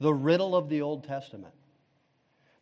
the 0.00 0.12
riddle 0.12 0.56
of 0.56 0.68
the 0.68 0.82
Old 0.82 1.04
Testament. 1.04 1.54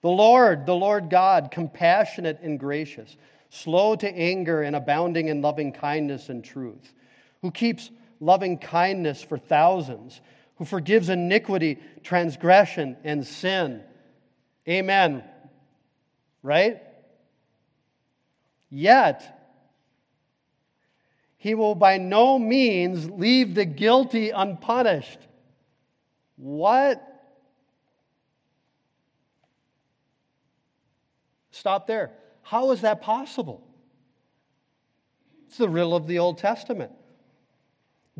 The 0.03 0.11
Lord, 0.11 0.67
the 0.67 0.75
Lord 0.75 1.09
God, 1.09 1.51
compassionate 1.51 2.41
and 2.43 2.61
gracious, 2.61 3.17
slow 3.49 3.97
to 3.97 4.09
anger 4.09 4.61
and 4.63 4.77
abounding 4.77 5.29
in 5.29 5.41
loving 5.41 5.73
kindness 5.73 6.29
and 6.29 6.45
truth, 6.45 6.93
who 7.41 7.51
keeps 7.51 7.91
loving 8.21 8.59
kindness 8.59 9.23
for 9.23 9.39
thousands 9.39 10.21
who 10.61 10.67
forgives 10.67 11.09
iniquity, 11.09 11.79
transgression, 12.03 12.95
and 13.03 13.27
sin. 13.27 13.81
Amen. 14.69 15.25
Right? 16.43 16.83
Yet, 18.69 19.25
he 21.39 21.55
will 21.55 21.75
by 21.75 21.97
no 21.97 22.39
means 22.39 23.09
leave 23.11 23.55
the 23.55 23.65
guilty 23.65 24.29
unpunished. 24.29 25.19
What? 26.37 27.03
Stop 31.53 31.87
there. 31.87 32.11
How 32.43 32.73
is 32.73 32.83
that 32.83 33.01
possible? 33.01 33.67
It's 35.47 35.57
the 35.57 35.71
riddle 35.71 35.97
of 35.97 36.07
the 36.07 36.19
Old 36.19 36.37
Testament. 36.37 36.93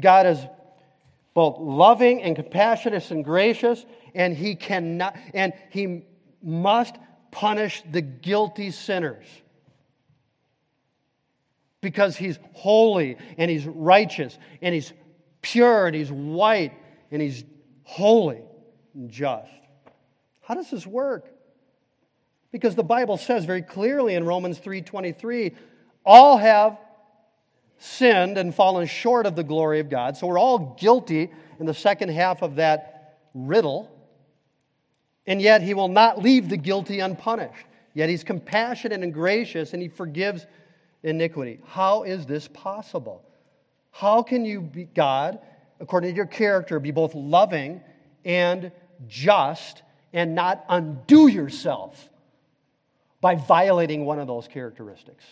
God 0.01 0.25
is 0.25 0.39
both 1.35 1.59
loving 1.59 2.23
and 2.23 2.35
compassionate 2.37 3.11
and 3.11 3.25
gracious, 3.25 3.85
and 4.15 4.37
he 4.37 4.55
cannot 4.55 5.17
and 5.33 5.53
he 5.71 6.05
must 6.43 6.97
punish 7.31 7.83
the 7.91 8.01
guilty 8.01 8.71
sinners. 8.71 9.27
Because 11.81 12.17
he's 12.17 12.39
holy 12.53 13.17
and 13.39 13.51
he's 13.51 13.67
righteous 13.67 14.39
and 14.61 14.75
he's 14.75 14.93
pure 15.41 15.87
and 15.87 15.95
he's 15.95 16.13
white 16.13 16.73
and 17.11 17.23
he's 17.23 17.45
holy 17.85 18.43
and 18.95 19.11
just. 19.11 19.51
How 20.43 20.55
does 20.55 20.71
this 20.71 20.87
work? 20.87 21.27
Because 22.53 22.75
the 22.75 22.85
Bible 22.85 23.17
says 23.17 23.45
very 23.45 23.63
clearly 23.63 24.15
in 24.15 24.25
Romans 24.25 24.59
3:23, 24.59 25.55
all 26.05 26.37
have 26.37 26.79
sinned 27.81 28.37
and 28.37 28.55
fallen 28.55 28.87
short 28.87 29.25
of 29.25 29.35
the 29.35 29.43
glory 29.43 29.81
of 29.81 29.89
God. 29.89 30.17
So 30.17 30.27
we're 30.27 30.39
all 30.39 30.77
guilty 30.79 31.31
in 31.59 31.67
the 31.67 31.75
second 31.75 32.11
half 32.11 32.43
of 32.43 32.57
that 32.57 33.19
riddle. 33.35 33.91
And 35.27 35.41
yet 35.41 35.63
he 35.63 35.73
will 35.73 35.89
not 35.89 36.23
leave 36.23 36.51
the 36.51 36.59
guilty 36.59 37.01
unpunished. 37.01 37.65
Yet 37.95 38.11
he's 38.11 38.23
compassionate 38.23 39.03
and 39.03 39.13
gracious 39.13 39.73
and 39.73 39.83
he 39.83 39.89
forgives 39.89 40.47
iniquity. 41.03 41.61
How 41.67 42.03
is 42.03 42.27
this 42.27 42.49
possible? 42.49 43.25
How 43.93 44.23
can 44.23 44.45
you 44.45 44.61
be 44.61 44.85
God, 44.85 45.39
according 45.81 46.11
to 46.11 46.17
your 46.17 46.27
character, 46.27 46.79
be 46.81 46.91
both 46.91 47.15
loving 47.15 47.81
and 48.27 48.71
just 49.09 49.83
and 50.13 50.35
not 50.35 50.67
undo 50.69 51.29
yourself 51.29 52.11
by 53.23 53.37
violating 53.37 54.05
one 54.05 54.19
of 54.19 54.27
those 54.27 54.47
characteristics? 54.47 55.25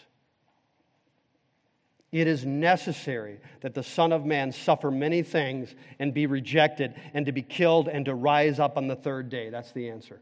It 2.10 2.26
is 2.26 2.46
necessary 2.46 3.38
that 3.60 3.74
the 3.74 3.82
Son 3.82 4.12
of 4.12 4.24
Man 4.24 4.50
suffer 4.50 4.90
many 4.90 5.22
things 5.22 5.74
and 5.98 6.14
be 6.14 6.26
rejected 6.26 6.94
and 7.12 7.26
to 7.26 7.32
be 7.32 7.42
killed 7.42 7.88
and 7.88 8.06
to 8.06 8.14
rise 8.14 8.58
up 8.58 8.78
on 8.78 8.88
the 8.88 8.96
third 8.96 9.28
day. 9.28 9.50
That's 9.50 9.72
the 9.72 9.90
answer 9.90 10.20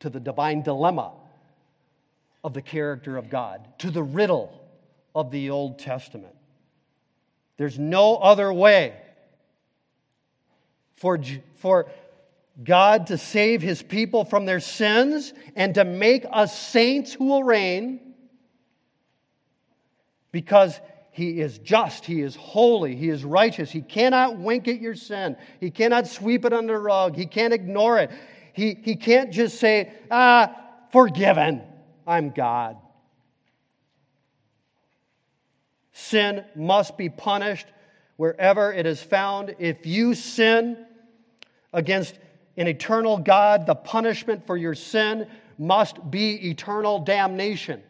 to 0.00 0.10
the 0.10 0.20
divine 0.20 0.62
dilemma 0.62 1.12
of 2.44 2.54
the 2.54 2.62
character 2.62 3.16
of 3.16 3.28
God, 3.28 3.66
to 3.78 3.90
the 3.90 4.02
riddle 4.02 4.52
of 5.14 5.30
the 5.30 5.50
Old 5.50 5.78
Testament. 5.78 6.34
There's 7.56 7.78
no 7.78 8.16
other 8.16 8.52
way 8.52 8.94
for, 10.94 11.18
for 11.56 11.86
God 12.62 13.08
to 13.08 13.18
save 13.18 13.62
his 13.62 13.82
people 13.82 14.24
from 14.24 14.44
their 14.44 14.60
sins 14.60 15.32
and 15.56 15.74
to 15.74 15.84
make 15.84 16.24
us 16.30 16.56
saints 16.56 17.12
who 17.12 17.24
will 17.24 17.42
reign 17.42 18.05
because 20.36 20.78
he 21.12 21.40
is 21.40 21.60
just, 21.60 22.04
he 22.04 22.20
is 22.20 22.36
holy, 22.36 22.94
he 22.94 23.08
is 23.08 23.24
righteous. 23.24 23.70
He 23.70 23.80
cannot 23.80 24.36
wink 24.36 24.68
at 24.68 24.82
your 24.82 24.94
sin, 24.94 25.34
he 25.60 25.70
cannot 25.70 26.06
sweep 26.06 26.44
it 26.44 26.52
under 26.52 26.74
the 26.74 26.78
rug, 26.78 27.16
he 27.16 27.24
can't 27.24 27.54
ignore 27.54 27.98
it. 27.98 28.10
He, 28.52 28.76
he 28.82 28.96
can't 28.96 29.32
just 29.32 29.58
say, 29.58 29.90
ah, 30.10 30.54
forgiven, 30.92 31.62
I'm 32.06 32.32
God. 32.32 32.76
Sin 35.92 36.44
must 36.54 36.98
be 36.98 37.08
punished 37.08 37.68
wherever 38.18 38.70
it 38.70 38.84
is 38.84 39.02
found. 39.02 39.56
If 39.58 39.86
you 39.86 40.14
sin 40.14 40.84
against 41.72 42.18
an 42.58 42.68
eternal 42.68 43.16
God, 43.16 43.64
the 43.64 43.74
punishment 43.74 44.46
for 44.46 44.58
your 44.58 44.74
sin 44.74 45.28
must 45.56 46.10
be 46.10 46.50
eternal 46.50 46.98
damnation. 46.98 47.82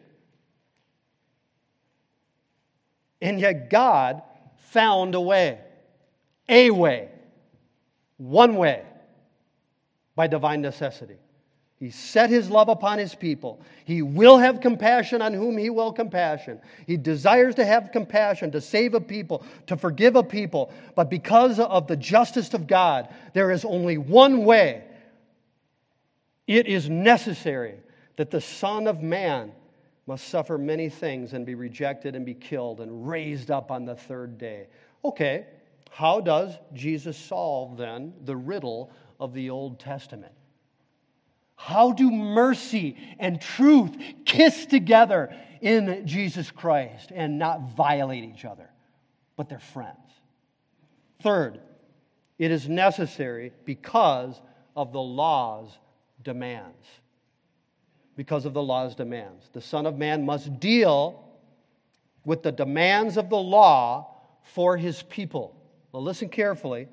And 3.21 3.39
yet 3.39 3.69
God 3.69 4.21
found 4.57 5.15
a 5.15 5.21
way, 5.21 5.59
a 6.47 6.69
way, 6.71 7.09
one 8.17 8.55
way, 8.55 8.83
by 10.15 10.27
divine 10.27 10.61
necessity. 10.61 11.17
He 11.79 11.91
set 11.91 12.31
his 12.31 12.49
love 12.49 12.69
upon 12.69 12.97
his 12.97 13.13
people. 13.13 13.61
He 13.85 14.01
will 14.01 14.39
have 14.39 14.61
compassion 14.61 15.21
on 15.21 15.33
whom 15.33 15.57
he 15.57 15.69
will 15.69 15.93
compassion. 15.93 16.59
He 16.87 16.97
desires 16.97 17.53
to 17.55 17.65
have 17.65 17.91
compassion, 17.91 18.51
to 18.51 18.61
save 18.61 18.95
a 18.95 18.99
people, 18.99 19.43
to 19.67 19.77
forgive 19.77 20.15
a 20.15 20.23
people. 20.23 20.71
But 20.95 21.11
because 21.11 21.59
of 21.59 21.85
the 21.85 21.95
justice 21.95 22.55
of 22.55 22.65
God, 22.65 23.09
there 23.33 23.51
is 23.51 23.63
only 23.63 23.99
one 23.99 24.43
way. 24.43 24.85
It 26.47 26.65
is 26.65 26.89
necessary 26.89 27.75
that 28.15 28.31
the 28.31 28.41
Son 28.41 28.87
of 28.87 29.03
Man 29.03 29.51
must 30.07 30.29
suffer 30.29 30.57
many 30.57 30.89
things 30.89 31.33
and 31.33 31.45
be 31.45 31.53
rejected 31.53 32.15
and 32.15 32.25
be 32.25 32.33
killed 32.33 32.79
and 32.79 33.07
raised 33.07 33.51
up 33.51 33.69
on 33.69 33.85
the 33.85 33.95
third 33.95 34.37
day. 34.37 34.67
Okay, 35.03 35.45
how 35.91 36.21
does 36.21 36.57
Jesus 36.73 37.17
solve 37.17 37.77
then 37.77 38.13
the 38.23 38.35
riddle 38.35 38.91
of 39.19 39.33
the 39.33 39.49
Old 39.49 39.79
Testament? 39.79 40.31
How 41.55 41.91
do 41.91 42.09
mercy 42.09 42.95
and 43.19 43.41
truth 43.41 43.95
kiss 44.25 44.65
together 44.65 45.35
in 45.59 46.07
Jesus 46.07 46.51
Christ 46.51 47.11
and 47.13 47.37
not 47.37 47.75
violate 47.75 48.23
each 48.23 48.45
other, 48.45 48.69
but 49.35 49.49
they're 49.49 49.59
friends? 49.59 49.97
Third, 51.21 51.59
it 52.37 52.51
is 52.51 52.69
necessary 52.69 53.51
because 53.65 54.39
of 54.75 54.93
the 54.93 55.01
law's 55.01 55.77
demands 56.23 56.85
because 58.17 58.45
of 58.45 58.53
the 58.53 58.61
law's 58.61 58.95
demands. 58.95 59.47
The 59.53 59.61
Son 59.61 59.85
of 59.85 59.95
Man 59.95 60.25
must 60.25 60.59
deal 60.59 61.23
with 62.25 62.43
the 62.43 62.51
demands 62.51 63.15
of 63.15 63.29
the 63.29 63.37
law 63.37 64.15
for 64.41 64.75
his 64.75 65.03
people. 65.03 65.55
Well, 65.91 66.03
listen 66.03 66.27
carefully. 66.27 66.89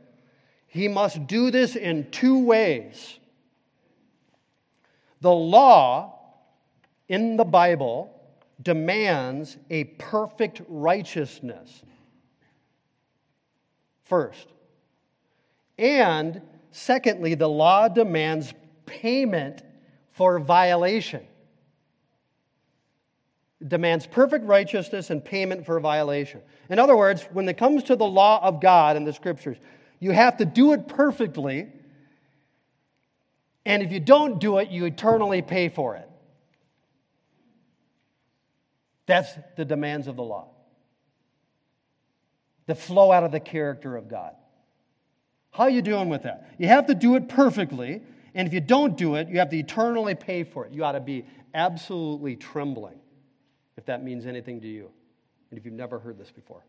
He 0.68 0.86
must 0.86 1.26
do 1.26 1.50
this 1.50 1.74
in 1.74 2.10
two 2.10 2.44
ways. 2.44 3.18
The 5.22 5.32
law 5.32 6.20
in 7.08 7.36
the 7.36 7.44
Bible 7.44 8.10
demands 8.62 9.56
a 9.70 9.84
perfect 9.84 10.60
righteousness. 10.68 11.82
First. 14.04 14.46
And 15.78 16.42
secondly, 16.70 17.34
the 17.34 17.48
law 17.48 17.88
demands 17.88 18.52
payment 18.84 19.62
for 20.14 20.38
violation. 20.40 21.22
It 23.60 23.68
demands 23.68 24.06
perfect 24.06 24.44
righteousness 24.44 25.10
and 25.10 25.24
payment 25.24 25.66
for 25.66 25.78
violation. 25.80 26.40
In 26.70 26.78
other 26.78 26.96
words, 26.96 27.22
when 27.32 27.48
it 27.48 27.56
comes 27.56 27.84
to 27.84 27.96
the 27.96 28.06
law 28.06 28.42
of 28.42 28.60
God 28.60 28.96
and 28.96 29.06
the 29.06 29.12
scriptures, 29.12 29.56
you 30.00 30.12
have 30.12 30.38
to 30.38 30.44
do 30.44 30.72
it 30.72 30.88
perfectly. 30.88 31.68
And 33.64 33.82
if 33.82 33.92
you 33.92 34.00
don't 34.00 34.40
do 34.40 34.58
it, 34.58 34.70
you 34.70 34.84
eternally 34.84 35.42
pay 35.42 35.68
for 35.68 35.96
it. 35.96 36.08
That's 39.06 39.30
the 39.56 39.64
demands 39.64 40.06
of 40.06 40.16
the 40.16 40.22
law 40.22 40.48
that 42.66 42.78
flow 42.78 43.12
out 43.12 43.24
of 43.24 43.32
the 43.32 43.40
character 43.40 43.96
of 43.96 44.08
God. 44.08 44.34
How 45.50 45.64
are 45.64 45.70
you 45.70 45.82
doing 45.82 46.08
with 46.08 46.22
that? 46.22 46.48
You 46.58 46.68
have 46.68 46.86
to 46.86 46.94
do 46.94 47.16
it 47.16 47.28
perfectly, 47.28 48.02
and 48.34 48.48
if 48.48 48.54
you 48.54 48.60
don't 48.60 48.96
do 48.96 49.14
it, 49.14 49.28
you 49.28 49.38
have 49.38 49.50
to 49.50 49.56
eternally 49.56 50.14
pay 50.14 50.44
for 50.44 50.66
it. 50.66 50.72
You 50.72 50.84
ought 50.84 50.92
to 50.92 51.00
be 51.00 51.24
absolutely 51.54 52.36
trembling 52.36 52.98
if 53.76 53.86
that 53.86 54.02
means 54.02 54.26
anything 54.26 54.60
to 54.60 54.68
you, 54.68 54.90
and 55.50 55.58
if 55.58 55.64
you've 55.64 55.74
never 55.74 55.98
heard 55.98 56.18
this 56.18 56.30
before. 56.30 56.64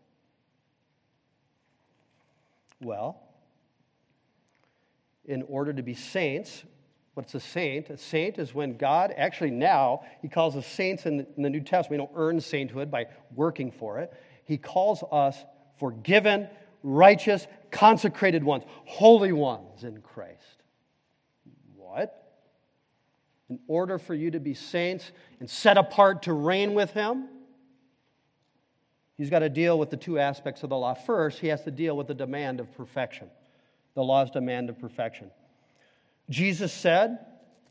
Well, 2.82 3.22
in 5.26 5.44
order 5.44 5.74
to 5.74 5.82
be 5.82 5.94
saints, 5.94 6.64
what's 7.14 7.34
a 7.36 7.40
saint? 7.40 7.90
A 7.90 7.98
saint 7.98 8.38
is 8.38 8.54
when 8.54 8.78
God, 8.78 9.14
actually 9.16 9.52
now, 9.52 10.04
He 10.22 10.28
calls 10.28 10.56
us 10.56 10.68
saints 10.68 11.06
in 11.06 11.26
the 11.38 11.50
New 11.50 11.62
Testament. 11.62 11.92
We 11.92 11.98
don't 11.98 12.12
earn 12.16 12.42
sainthood 12.42 12.92
by 12.92 13.06
working 13.34 13.72
for 13.72 14.00
it. 14.00 14.14
He 14.44 14.58
calls 14.58 15.04
us 15.12 15.38
forgiven, 15.80 16.48
righteous, 16.84 17.48
consecrated 17.72 18.44
ones, 18.44 18.64
holy 18.86 19.32
ones 19.32 19.84
in 19.84 20.02
Christ. 20.02 20.55
In 23.50 23.60
order 23.68 23.98
for 23.98 24.14
you 24.14 24.32
to 24.32 24.40
be 24.40 24.54
saints 24.54 25.12
and 25.40 25.50
set 25.50 25.78
apart 25.78 26.24
to 26.24 26.34
reign 26.34 26.74
with 26.74 26.92
Him, 26.92 27.30
He's 29.18 29.30
got 29.30 29.40
to 29.40 29.50
deal 29.50 29.80
with 29.80 29.90
the 29.90 29.98
two 29.98 30.20
aspects 30.20 30.64
of 30.64 30.70
the 30.70 30.78
law. 30.78 30.94
First, 30.94 31.40
He 31.40 31.48
has 31.48 31.64
to 31.64 31.72
deal 31.72 31.96
with 31.96 32.08
the 32.08 32.14
demand 32.14 32.60
of 32.60 32.72
perfection, 32.76 33.30
the 33.94 34.04
law's 34.04 34.30
demand 34.32 34.70
of 34.70 34.80
perfection. 34.80 35.32
Jesus 36.30 36.74
said 36.74 37.20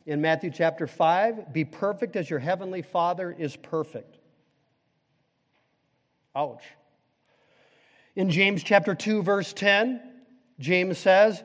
in 0.06 0.20
Matthew 0.20 0.50
chapter 0.50 0.86
5, 0.86 1.52
Be 1.52 1.64
perfect 1.64 2.16
as 2.16 2.30
your 2.30 2.38
heavenly 2.38 2.82
Father 2.82 3.34
is 3.36 3.56
perfect. 3.56 4.16
Ouch. 6.36 6.62
In 8.16 8.30
James 8.30 8.62
chapter 8.62 8.94
2 8.94 9.22
verse 9.22 9.52
10, 9.52 10.00
James 10.58 10.98
says, 10.98 11.42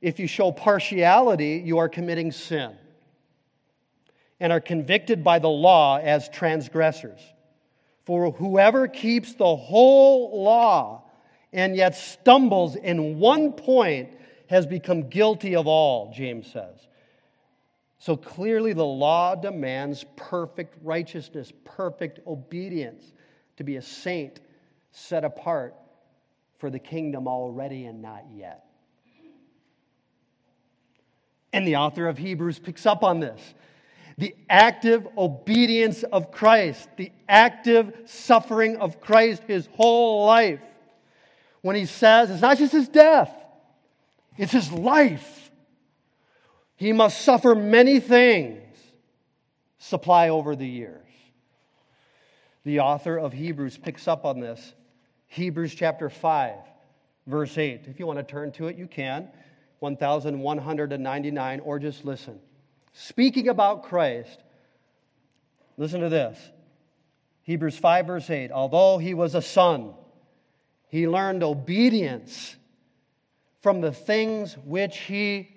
if 0.00 0.18
you 0.18 0.26
show 0.26 0.50
partiality, 0.52 1.62
you 1.64 1.78
are 1.78 1.88
committing 1.88 2.32
sin 2.32 2.72
and 4.38 4.52
are 4.52 4.60
convicted 4.60 5.22
by 5.22 5.38
the 5.38 5.48
law 5.48 5.98
as 5.98 6.28
transgressors. 6.28 7.20
For 8.04 8.32
whoever 8.32 8.88
keeps 8.88 9.34
the 9.34 9.56
whole 9.56 10.42
law 10.42 11.04
and 11.52 11.76
yet 11.76 11.94
stumbles 11.94 12.76
in 12.76 13.18
one 13.18 13.52
point 13.52 14.10
has 14.48 14.66
become 14.66 15.08
guilty 15.08 15.54
of 15.54 15.66
all, 15.66 16.12
James 16.12 16.50
says. 16.50 16.88
So 17.98 18.16
clearly, 18.16 18.72
the 18.72 18.84
law 18.84 19.34
demands 19.34 20.06
perfect 20.16 20.74
righteousness, 20.82 21.52
perfect 21.64 22.20
obedience 22.26 23.12
to 23.58 23.64
be 23.64 23.76
a 23.76 23.82
saint 23.82 24.40
set 24.90 25.22
apart 25.22 25.74
for 26.58 26.70
the 26.70 26.78
kingdom 26.78 27.28
already 27.28 27.84
and 27.84 28.00
not 28.00 28.24
yet. 28.34 28.69
And 31.52 31.66
the 31.66 31.76
author 31.76 32.08
of 32.08 32.18
Hebrews 32.18 32.58
picks 32.58 32.86
up 32.86 33.02
on 33.02 33.20
this. 33.20 33.54
The 34.18 34.34
active 34.48 35.08
obedience 35.16 36.02
of 36.02 36.30
Christ, 36.30 36.88
the 36.96 37.10
active 37.28 37.92
suffering 38.04 38.76
of 38.76 39.00
Christ 39.00 39.42
his 39.46 39.66
whole 39.72 40.26
life. 40.26 40.60
When 41.62 41.76
he 41.76 41.86
says 41.86 42.30
it's 42.30 42.42
not 42.42 42.58
just 42.58 42.72
his 42.72 42.88
death, 42.88 43.32
it's 44.36 44.52
his 44.52 44.70
life. 44.72 45.50
He 46.76 46.92
must 46.92 47.20
suffer 47.22 47.54
many 47.54 48.00
things, 48.00 48.78
supply 49.78 50.28
over 50.30 50.56
the 50.56 50.66
years. 50.66 51.06
The 52.64 52.80
author 52.80 53.18
of 53.18 53.32
Hebrews 53.32 53.78
picks 53.78 54.06
up 54.06 54.24
on 54.24 54.40
this 54.40 54.74
Hebrews 55.28 55.74
chapter 55.74 56.10
5, 56.10 56.54
verse 57.26 57.56
8. 57.56 57.82
If 57.86 57.98
you 57.98 58.06
want 58.06 58.18
to 58.18 58.22
turn 58.22 58.52
to 58.52 58.66
it, 58.66 58.76
you 58.76 58.86
can. 58.86 59.28
1199, 59.80 61.60
or 61.60 61.78
just 61.78 62.04
listen. 62.04 62.38
Speaking 62.92 63.48
about 63.48 63.82
Christ, 63.84 64.38
listen 65.76 66.00
to 66.00 66.08
this 66.08 66.38
Hebrews 67.42 67.76
5, 67.76 68.06
verse 68.06 68.30
8. 68.30 68.52
Although 68.52 68.98
he 68.98 69.14
was 69.14 69.34
a 69.34 69.42
son, 69.42 69.94
he 70.88 71.08
learned 71.08 71.42
obedience 71.42 72.56
from 73.60 73.80
the 73.80 73.92
things 73.92 74.56
which 74.64 74.98
he 74.98 75.48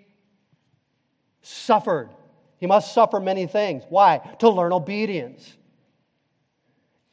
suffered. 1.42 2.10
He 2.58 2.68
must 2.68 2.94
suffer 2.94 3.20
many 3.20 3.48
things. 3.48 3.84
Why? 3.90 4.20
To 4.40 4.50
learn 4.50 4.74
obedience. 4.74 5.58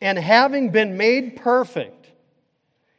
And 0.01 0.19
having 0.19 0.71
been 0.71 0.97
made 0.97 1.37
perfect, 1.37 2.09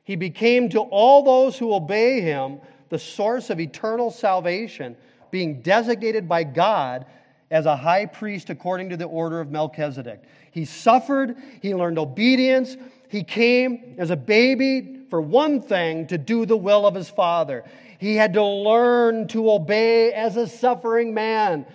he 0.04 0.16
became 0.16 0.70
to 0.70 0.82
all 0.82 1.24
those 1.24 1.58
who 1.58 1.74
obey 1.74 2.22
him 2.22 2.60
the 2.92 3.00
source 3.00 3.50
of 3.50 3.60
eternal 3.60 4.12
salvation, 4.12 4.96
being 5.32 5.62
designated 5.62 6.28
by 6.28 6.44
God 6.44 7.06
as 7.50 7.66
a 7.66 7.76
high 7.76 8.06
priest 8.06 8.50
according 8.50 8.90
to 8.90 8.98
the 8.98 9.06
order 9.06 9.40
of 9.40 9.50
Melchizedek. 9.50 10.22
He 10.52 10.66
suffered, 10.66 11.38
he 11.62 11.74
learned 11.74 11.98
obedience, 11.98 12.76
he 13.08 13.24
came 13.24 13.96
as 13.98 14.10
a 14.10 14.16
baby 14.16 15.00
for 15.10 15.22
one 15.22 15.62
thing 15.62 16.08
to 16.08 16.18
do 16.18 16.46
the 16.46 16.58
will 16.58 16.86
of 16.86 16.94
his 16.94 17.10
father. 17.10 17.64
He 17.98 18.16
had 18.16 18.34
to 18.34 18.44
learn 18.44 19.28
to 19.30 19.52
obey 19.52 20.12
as 20.12 20.36
a 20.36 20.48
suffering 20.48 21.14
man 21.14 21.66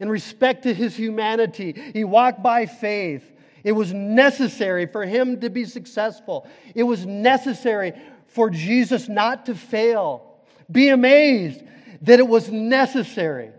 in 0.00 0.08
respect 0.08 0.62
to 0.62 0.72
his 0.72 0.96
humanity. 0.96 1.74
He 1.92 2.04
walked 2.04 2.42
by 2.42 2.64
faith. 2.64 3.30
It 3.62 3.72
was 3.72 3.92
necessary 3.92 4.86
for 4.86 5.04
him 5.04 5.40
to 5.40 5.50
be 5.50 5.66
successful. 5.66 6.46
It 6.74 6.84
was 6.84 7.04
necessary 7.04 7.92
for 8.26 8.48
Jesus 8.48 9.08
not 9.08 9.46
to 9.46 9.54
fail. 9.54 10.25
Be 10.70 10.88
amazed 10.88 11.62
that 12.02 12.18
it 12.18 12.26
was 12.26 12.50
necessary. 12.50 13.50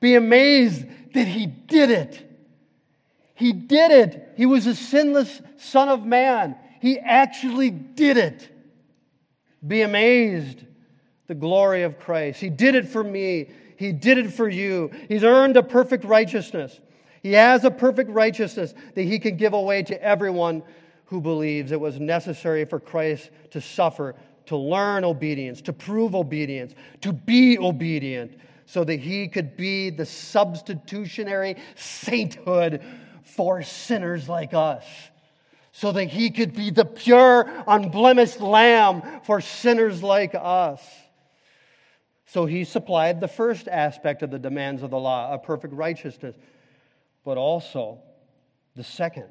Be 0.00 0.14
amazed 0.14 0.86
that 1.14 1.26
he 1.26 1.46
did 1.46 1.90
it. 1.90 2.24
He 3.34 3.52
did 3.52 3.90
it. 3.90 4.34
He 4.36 4.46
was 4.46 4.66
a 4.66 4.74
sinless 4.74 5.40
Son 5.58 5.88
of 5.88 6.04
Man. 6.04 6.56
He 6.80 6.98
actually 6.98 7.70
did 7.70 8.16
it. 8.16 8.48
Be 9.66 9.82
amazed 9.82 10.64
the 11.26 11.34
glory 11.34 11.82
of 11.82 11.98
Christ. 11.98 12.40
He 12.40 12.50
did 12.50 12.74
it 12.74 12.88
for 12.88 13.04
me. 13.04 13.50
He 13.76 13.92
did 13.92 14.18
it 14.18 14.32
for 14.32 14.48
you. 14.48 14.90
He's 15.08 15.22
earned 15.22 15.56
a 15.56 15.62
perfect 15.62 16.04
righteousness. 16.04 16.80
He 17.22 17.32
has 17.34 17.64
a 17.64 17.70
perfect 17.70 18.10
righteousness 18.10 18.74
that 18.94 19.02
he 19.02 19.18
can 19.18 19.36
give 19.36 19.52
away 19.52 19.82
to 19.84 20.02
everyone 20.02 20.62
who 21.06 21.20
believes. 21.20 21.70
It 21.72 21.80
was 21.80 22.00
necessary 22.00 22.64
for 22.64 22.80
Christ 22.80 23.30
to 23.50 23.60
suffer, 23.60 24.14
to 24.48 24.56
learn 24.56 25.04
obedience, 25.04 25.62
to 25.62 25.72
prove 25.72 26.14
obedience, 26.14 26.74
to 27.00 27.12
be 27.12 27.58
obedient, 27.58 28.38
so 28.66 28.84
that 28.84 29.00
he 29.00 29.28
could 29.28 29.56
be 29.56 29.88
the 29.88 30.04
substitutionary 30.04 31.56
sainthood 31.74 32.82
for 33.22 33.62
sinners 33.62 34.28
like 34.28 34.52
us. 34.52 34.84
So 35.72 35.92
that 35.92 36.06
he 36.06 36.30
could 36.30 36.54
be 36.54 36.70
the 36.70 36.84
pure, 36.84 37.48
unblemished 37.66 38.40
lamb 38.40 39.02
for 39.24 39.40
sinners 39.40 40.02
like 40.02 40.34
us. 40.34 40.82
So 42.26 42.44
he 42.44 42.64
supplied 42.64 43.20
the 43.20 43.28
first 43.28 43.68
aspect 43.68 44.22
of 44.22 44.30
the 44.30 44.38
demands 44.38 44.82
of 44.82 44.90
the 44.90 44.98
law, 44.98 45.32
a 45.32 45.38
perfect 45.38 45.72
righteousness 45.72 46.34
but 47.28 47.36
also 47.36 47.98
the 48.74 48.82
second 48.82 49.28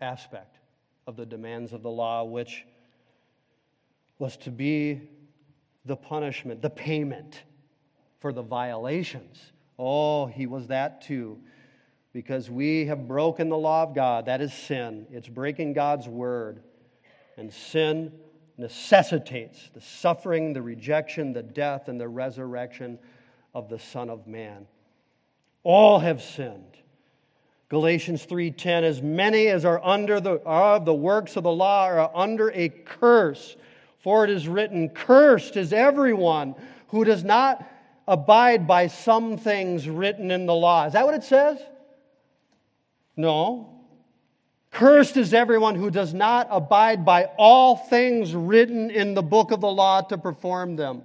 aspect 0.00 0.56
of 1.06 1.16
the 1.16 1.26
demands 1.26 1.74
of 1.74 1.82
the 1.82 1.90
law, 1.90 2.24
which 2.24 2.64
was 4.18 4.36
to 4.38 4.50
be 4.50 5.00
the 5.84 5.96
punishment, 5.96 6.60
the 6.60 6.70
payment 6.70 7.42
for 8.20 8.32
the 8.32 8.42
violations. 8.42 9.52
Oh, 9.78 10.26
he 10.26 10.46
was 10.46 10.66
that 10.68 11.02
too. 11.02 11.38
Because 12.12 12.50
we 12.50 12.86
have 12.86 13.06
broken 13.06 13.48
the 13.48 13.56
law 13.56 13.84
of 13.84 13.94
God. 13.94 14.26
That 14.26 14.40
is 14.40 14.52
sin. 14.52 15.06
It's 15.10 15.28
breaking 15.28 15.74
God's 15.74 16.08
word. 16.08 16.62
And 17.36 17.52
sin 17.52 18.12
necessitates 18.56 19.70
the 19.72 19.80
suffering, 19.80 20.52
the 20.52 20.62
rejection, 20.62 21.32
the 21.32 21.42
death, 21.42 21.88
and 21.88 22.00
the 22.00 22.08
resurrection 22.08 22.98
of 23.54 23.68
the 23.68 23.78
Son 23.78 24.10
of 24.10 24.26
Man. 24.26 24.66
All 25.62 26.00
have 26.00 26.20
sinned. 26.20 26.76
Galatians 27.68 28.24
3:10 28.24 28.82
as 28.82 29.02
many 29.02 29.48
as 29.48 29.64
are 29.64 29.80
under 29.84 30.20
the 30.20 30.42
are 30.44 30.76
of 30.76 30.86
the 30.86 30.94
works 30.94 31.36
of 31.36 31.44
the 31.44 31.52
law 31.52 31.84
are 31.84 32.10
under 32.14 32.50
a 32.52 32.70
curse 32.70 33.56
for 33.98 34.24
it 34.24 34.30
is 34.30 34.48
written 34.48 34.88
cursed 34.88 35.56
is 35.56 35.72
everyone 35.72 36.54
who 36.88 37.04
does 37.04 37.24
not 37.24 37.66
abide 38.06 38.66
by 38.66 38.86
some 38.86 39.36
things 39.36 39.88
written 39.88 40.30
in 40.30 40.46
the 40.46 40.54
law. 40.54 40.86
Is 40.86 40.94
that 40.94 41.04
what 41.04 41.14
it 41.14 41.24
says? 41.24 41.58
No. 43.16 43.74
Cursed 44.70 45.16
is 45.16 45.34
everyone 45.34 45.74
who 45.74 45.90
does 45.90 46.14
not 46.14 46.48
abide 46.50 47.04
by 47.04 47.24
all 47.36 47.76
things 47.76 48.34
written 48.34 48.90
in 48.90 49.14
the 49.14 49.22
book 49.22 49.50
of 49.50 49.60
the 49.60 49.70
law 49.70 50.00
to 50.02 50.16
perform 50.16 50.76
them. 50.76 51.02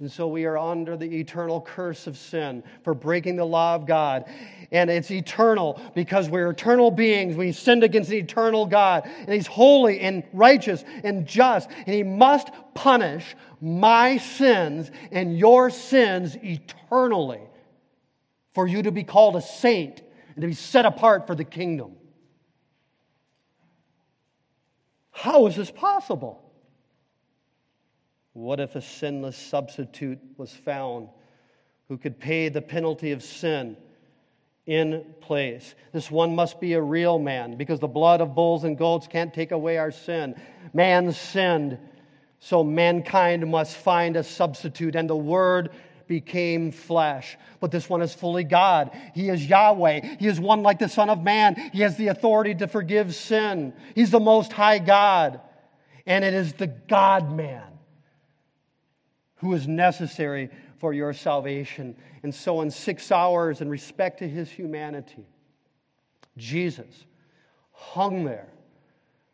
And 0.00 0.10
so 0.10 0.28
we 0.28 0.44
are 0.44 0.56
under 0.56 0.96
the 0.96 1.18
eternal 1.18 1.60
curse 1.60 2.06
of 2.06 2.16
sin 2.16 2.62
for 2.84 2.94
breaking 2.94 3.34
the 3.34 3.44
law 3.44 3.74
of 3.74 3.84
God. 3.84 4.26
And 4.70 4.90
it's 4.90 5.10
eternal 5.10 5.80
because 5.94 6.30
we're 6.30 6.50
eternal 6.50 6.92
beings. 6.92 7.34
We 7.34 7.50
sinned 7.50 7.82
against 7.82 8.08
the 8.08 8.18
eternal 8.18 8.64
God. 8.64 9.10
And 9.20 9.30
He's 9.30 9.48
holy 9.48 9.98
and 9.98 10.22
righteous 10.32 10.84
and 11.02 11.26
just. 11.26 11.68
And 11.70 11.88
He 11.88 12.04
must 12.04 12.50
punish 12.74 13.34
my 13.60 14.18
sins 14.18 14.92
and 15.10 15.36
your 15.36 15.68
sins 15.68 16.36
eternally 16.36 17.40
for 18.54 18.68
you 18.68 18.82
to 18.82 18.92
be 18.92 19.02
called 19.02 19.34
a 19.34 19.42
saint 19.42 20.02
and 20.36 20.42
to 20.42 20.46
be 20.46 20.54
set 20.54 20.86
apart 20.86 21.26
for 21.26 21.34
the 21.34 21.44
kingdom. 21.44 21.96
How 25.10 25.48
is 25.48 25.56
this 25.56 25.72
possible? 25.72 26.47
What 28.38 28.60
if 28.60 28.76
a 28.76 28.80
sinless 28.80 29.36
substitute 29.36 30.20
was 30.36 30.52
found 30.52 31.08
who 31.88 31.98
could 31.98 32.20
pay 32.20 32.48
the 32.48 32.62
penalty 32.62 33.10
of 33.10 33.24
sin 33.24 33.76
in 34.64 35.04
place? 35.20 35.74
This 35.92 36.08
one 36.08 36.36
must 36.36 36.60
be 36.60 36.74
a 36.74 36.80
real 36.80 37.18
man 37.18 37.56
because 37.56 37.80
the 37.80 37.88
blood 37.88 38.20
of 38.20 38.36
bulls 38.36 38.62
and 38.62 38.78
goats 38.78 39.08
can't 39.08 39.34
take 39.34 39.50
away 39.50 39.76
our 39.76 39.90
sin. 39.90 40.40
Man 40.72 41.12
sinned, 41.12 41.78
so 42.38 42.62
mankind 42.62 43.44
must 43.50 43.76
find 43.76 44.16
a 44.16 44.22
substitute, 44.22 44.94
and 44.94 45.10
the 45.10 45.16
Word 45.16 45.70
became 46.06 46.70
flesh. 46.70 47.36
But 47.58 47.72
this 47.72 47.90
one 47.90 48.02
is 48.02 48.14
fully 48.14 48.44
God. 48.44 48.96
He 49.16 49.30
is 49.30 49.44
Yahweh. 49.44 50.16
He 50.20 50.28
is 50.28 50.38
one 50.38 50.62
like 50.62 50.78
the 50.78 50.88
Son 50.88 51.10
of 51.10 51.24
Man. 51.24 51.56
He 51.72 51.80
has 51.80 51.96
the 51.96 52.06
authority 52.06 52.54
to 52.54 52.68
forgive 52.68 53.16
sin. 53.16 53.72
He's 53.96 54.12
the 54.12 54.20
Most 54.20 54.52
High 54.52 54.78
God. 54.78 55.40
And 56.06 56.24
it 56.24 56.34
is 56.34 56.52
the 56.52 56.68
God 56.68 57.32
man 57.32 57.77
who 59.38 59.54
is 59.54 59.66
necessary 59.66 60.50
for 60.78 60.92
your 60.92 61.12
salvation. 61.12 61.96
And 62.22 62.34
so, 62.34 62.60
in 62.60 62.70
six 62.70 63.10
hours, 63.10 63.60
in 63.60 63.68
respect 63.68 64.18
to 64.20 64.28
his 64.28 64.50
humanity, 64.50 65.26
Jesus 66.36 67.06
hung 67.72 68.24
there, 68.24 68.48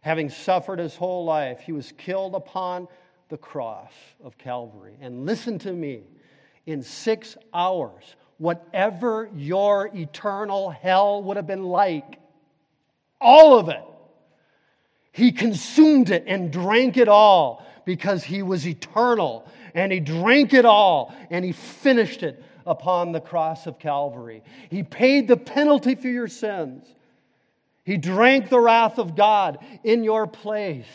having 0.01 0.31
suffered 0.31 0.79
his 0.79 0.95
whole 0.97 1.25
life. 1.25 1.61
He 1.61 1.73
was 1.73 1.93
killed 1.93 2.35
upon 2.35 2.89
the 3.29 3.39
cross 3.39 3.93
of 4.23 4.37
Calvary. 4.39 4.97
And 5.01 5.25
listen 5.25 5.59
to 5.61 5.73
me 5.73 6.03
in 6.67 6.83
six 6.83 7.37
hours, 7.53 8.17
whatever 8.39 9.31
your 9.35 9.91
eternal 9.95 10.71
hell 10.71 11.23
would 11.23 11.37
have 11.37 11.47
been 11.47 11.65
like, 11.65 12.19
all 13.21 13.59
of 13.59 13.69
it, 13.69 13.83
he 15.13 15.33
consumed 15.33 16.11
it 16.11 16.25
and 16.27 16.53
drank 16.53 16.97
it 16.97 17.09
all 17.09 17.65
because 17.85 18.25
he 18.25 18.43
was 18.43 18.67
eternal 18.67 19.47
and 19.75 19.93
he 19.93 20.01
drank 20.01 20.55
it 20.55 20.65
all 20.65 21.15
and 21.31 21.45
he 21.45 21.53
finished 21.53 22.23
it 22.23 22.43
upon 22.67 23.13
the 23.13 23.21
cross 23.21 23.67
of 23.67 23.79
Calvary. 23.79 24.43
He 24.71 24.83
paid 24.83 25.29
the 25.29 25.37
penalty 25.37 25.97
for 25.97 26.09
your 26.09 26.29
sins. 26.29 26.87
He 27.85 27.99
drank 27.99 28.49
the 28.49 28.61
wrath 28.61 28.99
of 28.99 29.15
God 29.15 29.59
in 29.83 30.05
your 30.05 30.27
place. 30.27 30.87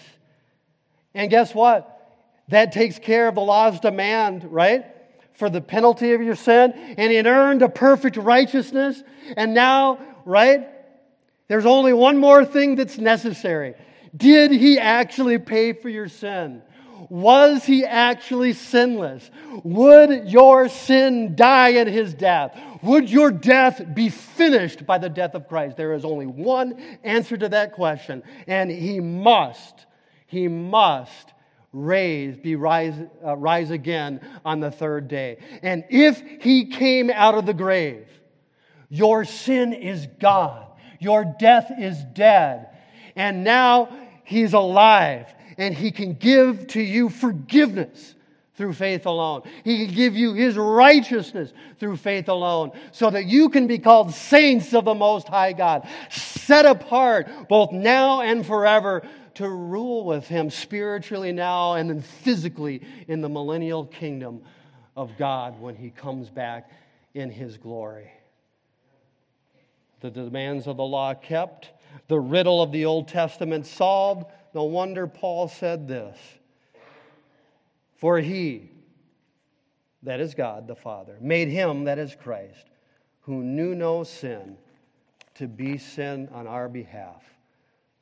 And 1.13 1.29
guess 1.29 1.53
what? 1.53 1.95
That 2.47 2.71
takes 2.71 2.97
care 2.97 3.27
of 3.27 3.35
the 3.35 3.41
law's 3.41 3.79
demand, 3.79 4.45
right? 4.45 4.85
For 5.33 5.49
the 5.49 5.61
penalty 5.61 6.13
of 6.13 6.21
your 6.21 6.35
sin. 6.35 6.73
And 6.97 7.11
he 7.11 7.19
earned 7.19 7.61
a 7.61 7.69
perfect 7.69 8.17
righteousness. 8.17 9.03
And 9.37 9.53
now, 9.53 9.99
right? 10.25 10.67
There's 11.47 11.65
only 11.65 11.93
one 11.93 12.17
more 12.17 12.43
thing 12.43 12.75
that's 12.75 12.97
necessary. 12.97 13.75
Did 14.15 14.51
he 14.51 14.79
actually 14.79 15.37
pay 15.37 15.73
for 15.73 15.89
your 15.89 16.07
sin? 16.07 16.63
Was 17.09 17.65
he 17.65 17.85
actually 17.85 18.53
sinless? 18.53 19.29
Would 19.63 20.29
your 20.29 20.67
sin 20.69 21.35
die 21.35 21.73
at 21.73 21.87
his 21.87 22.13
death? 22.13 22.59
Would 22.81 23.09
your 23.09 23.31
death 23.31 23.81
be 23.93 24.09
finished 24.09 24.85
by 24.85 24.97
the 24.97 25.09
death 25.09 25.35
of 25.35 25.47
Christ? 25.47 25.77
There 25.77 25.93
is 25.93 26.05
only 26.05 26.27
one 26.27 26.79
answer 27.03 27.37
to 27.37 27.49
that 27.49 27.73
question, 27.73 28.23
and 28.47 28.69
he 28.69 28.99
must, 28.99 29.85
he 30.27 30.47
must 30.47 31.33
raise, 31.71 32.37
be 32.37 32.55
rise, 32.55 32.95
uh, 33.25 33.35
rise 33.37 33.71
again 33.71 34.21
on 34.43 34.59
the 34.59 34.71
third 34.71 35.07
day. 35.07 35.37
And 35.61 35.83
if 35.89 36.21
he 36.41 36.65
came 36.65 37.09
out 37.09 37.35
of 37.35 37.45
the 37.45 37.53
grave, 37.53 38.07
your 38.89 39.23
sin 39.23 39.73
is 39.73 40.07
gone. 40.19 40.65
Your 40.99 41.35
death 41.39 41.71
is 41.77 41.97
dead. 42.13 42.69
And 43.15 43.43
now 43.43 43.89
he's 44.23 44.53
alive 44.53 45.27
and 45.59 45.75
He 45.75 45.91
can 45.91 46.13
give 46.13 46.65
to 46.67 46.81
you 46.81 47.09
forgiveness 47.09 48.15
through 48.55 48.73
faith 48.73 49.05
alone. 49.05 49.43
He 49.63 49.85
can 49.85 49.93
give 49.93 50.15
you 50.15 50.33
His 50.33 50.57
righteousness 50.57 51.53
through 51.79 51.97
faith 51.97 52.29
alone, 52.29 52.71
so 52.91 53.09
that 53.09 53.25
you 53.25 53.49
can 53.49 53.67
be 53.67 53.77
called 53.77 54.13
saints 54.13 54.73
of 54.73 54.85
the 54.85 54.95
Most 54.95 55.27
High 55.27 55.53
God, 55.53 55.87
set 56.09 56.65
apart 56.65 57.29
both 57.47 57.71
now 57.71 58.21
and 58.21 58.45
forever 58.45 59.03
to 59.35 59.47
rule 59.47 60.05
with 60.05 60.27
Him 60.27 60.49
spiritually 60.49 61.31
now 61.31 61.73
and 61.73 61.89
then 61.89 62.01
physically 62.01 62.81
in 63.07 63.21
the 63.21 63.29
millennial 63.29 63.85
kingdom 63.85 64.41
of 64.95 65.11
God 65.17 65.59
when 65.59 65.75
He 65.75 65.89
comes 65.89 66.29
back 66.29 66.71
in 67.13 67.29
His 67.29 67.57
glory. 67.57 68.11
The 69.99 70.09
demands 70.09 70.67
of 70.67 70.77
the 70.77 70.83
law 70.83 71.13
kept, 71.13 71.71
the 72.07 72.19
riddle 72.19 72.61
of 72.61 72.71
the 72.71 72.85
Old 72.85 73.09
Testament 73.09 73.65
solved 73.65 74.25
no 74.53 74.63
wonder 74.63 75.07
Paul 75.07 75.47
said 75.47 75.87
this 75.87 76.17
For 77.97 78.19
he, 78.19 78.71
that 80.03 80.19
is 80.19 80.33
God 80.33 80.67
the 80.67 80.75
Father, 80.75 81.17
made 81.21 81.49
him, 81.49 81.83
that 81.85 81.99
is 81.99 82.15
Christ, 82.15 82.65
who 83.21 83.43
knew 83.43 83.75
no 83.75 84.03
sin, 84.03 84.57
to 85.35 85.47
be 85.47 85.77
sin 85.77 86.29
on 86.31 86.47
our 86.47 86.67
behalf, 86.67 87.23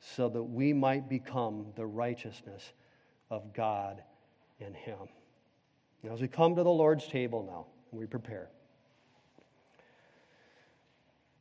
so 0.00 0.28
that 0.28 0.42
we 0.42 0.72
might 0.72 1.08
become 1.08 1.66
the 1.76 1.86
righteousness 1.86 2.72
of 3.30 3.52
God 3.52 4.02
in 4.60 4.74
him. 4.74 5.08
Now, 6.02 6.12
as 6.12 6.20
we 6.20 6.28
come 6.28 6.54
to 6.56 6.62
the 6.62 6.70
Lord's 6.70 7.06
table 7.06 7.42
now, 7.42 7.66
we 7.90 8.06
prepare. 8.06 8.48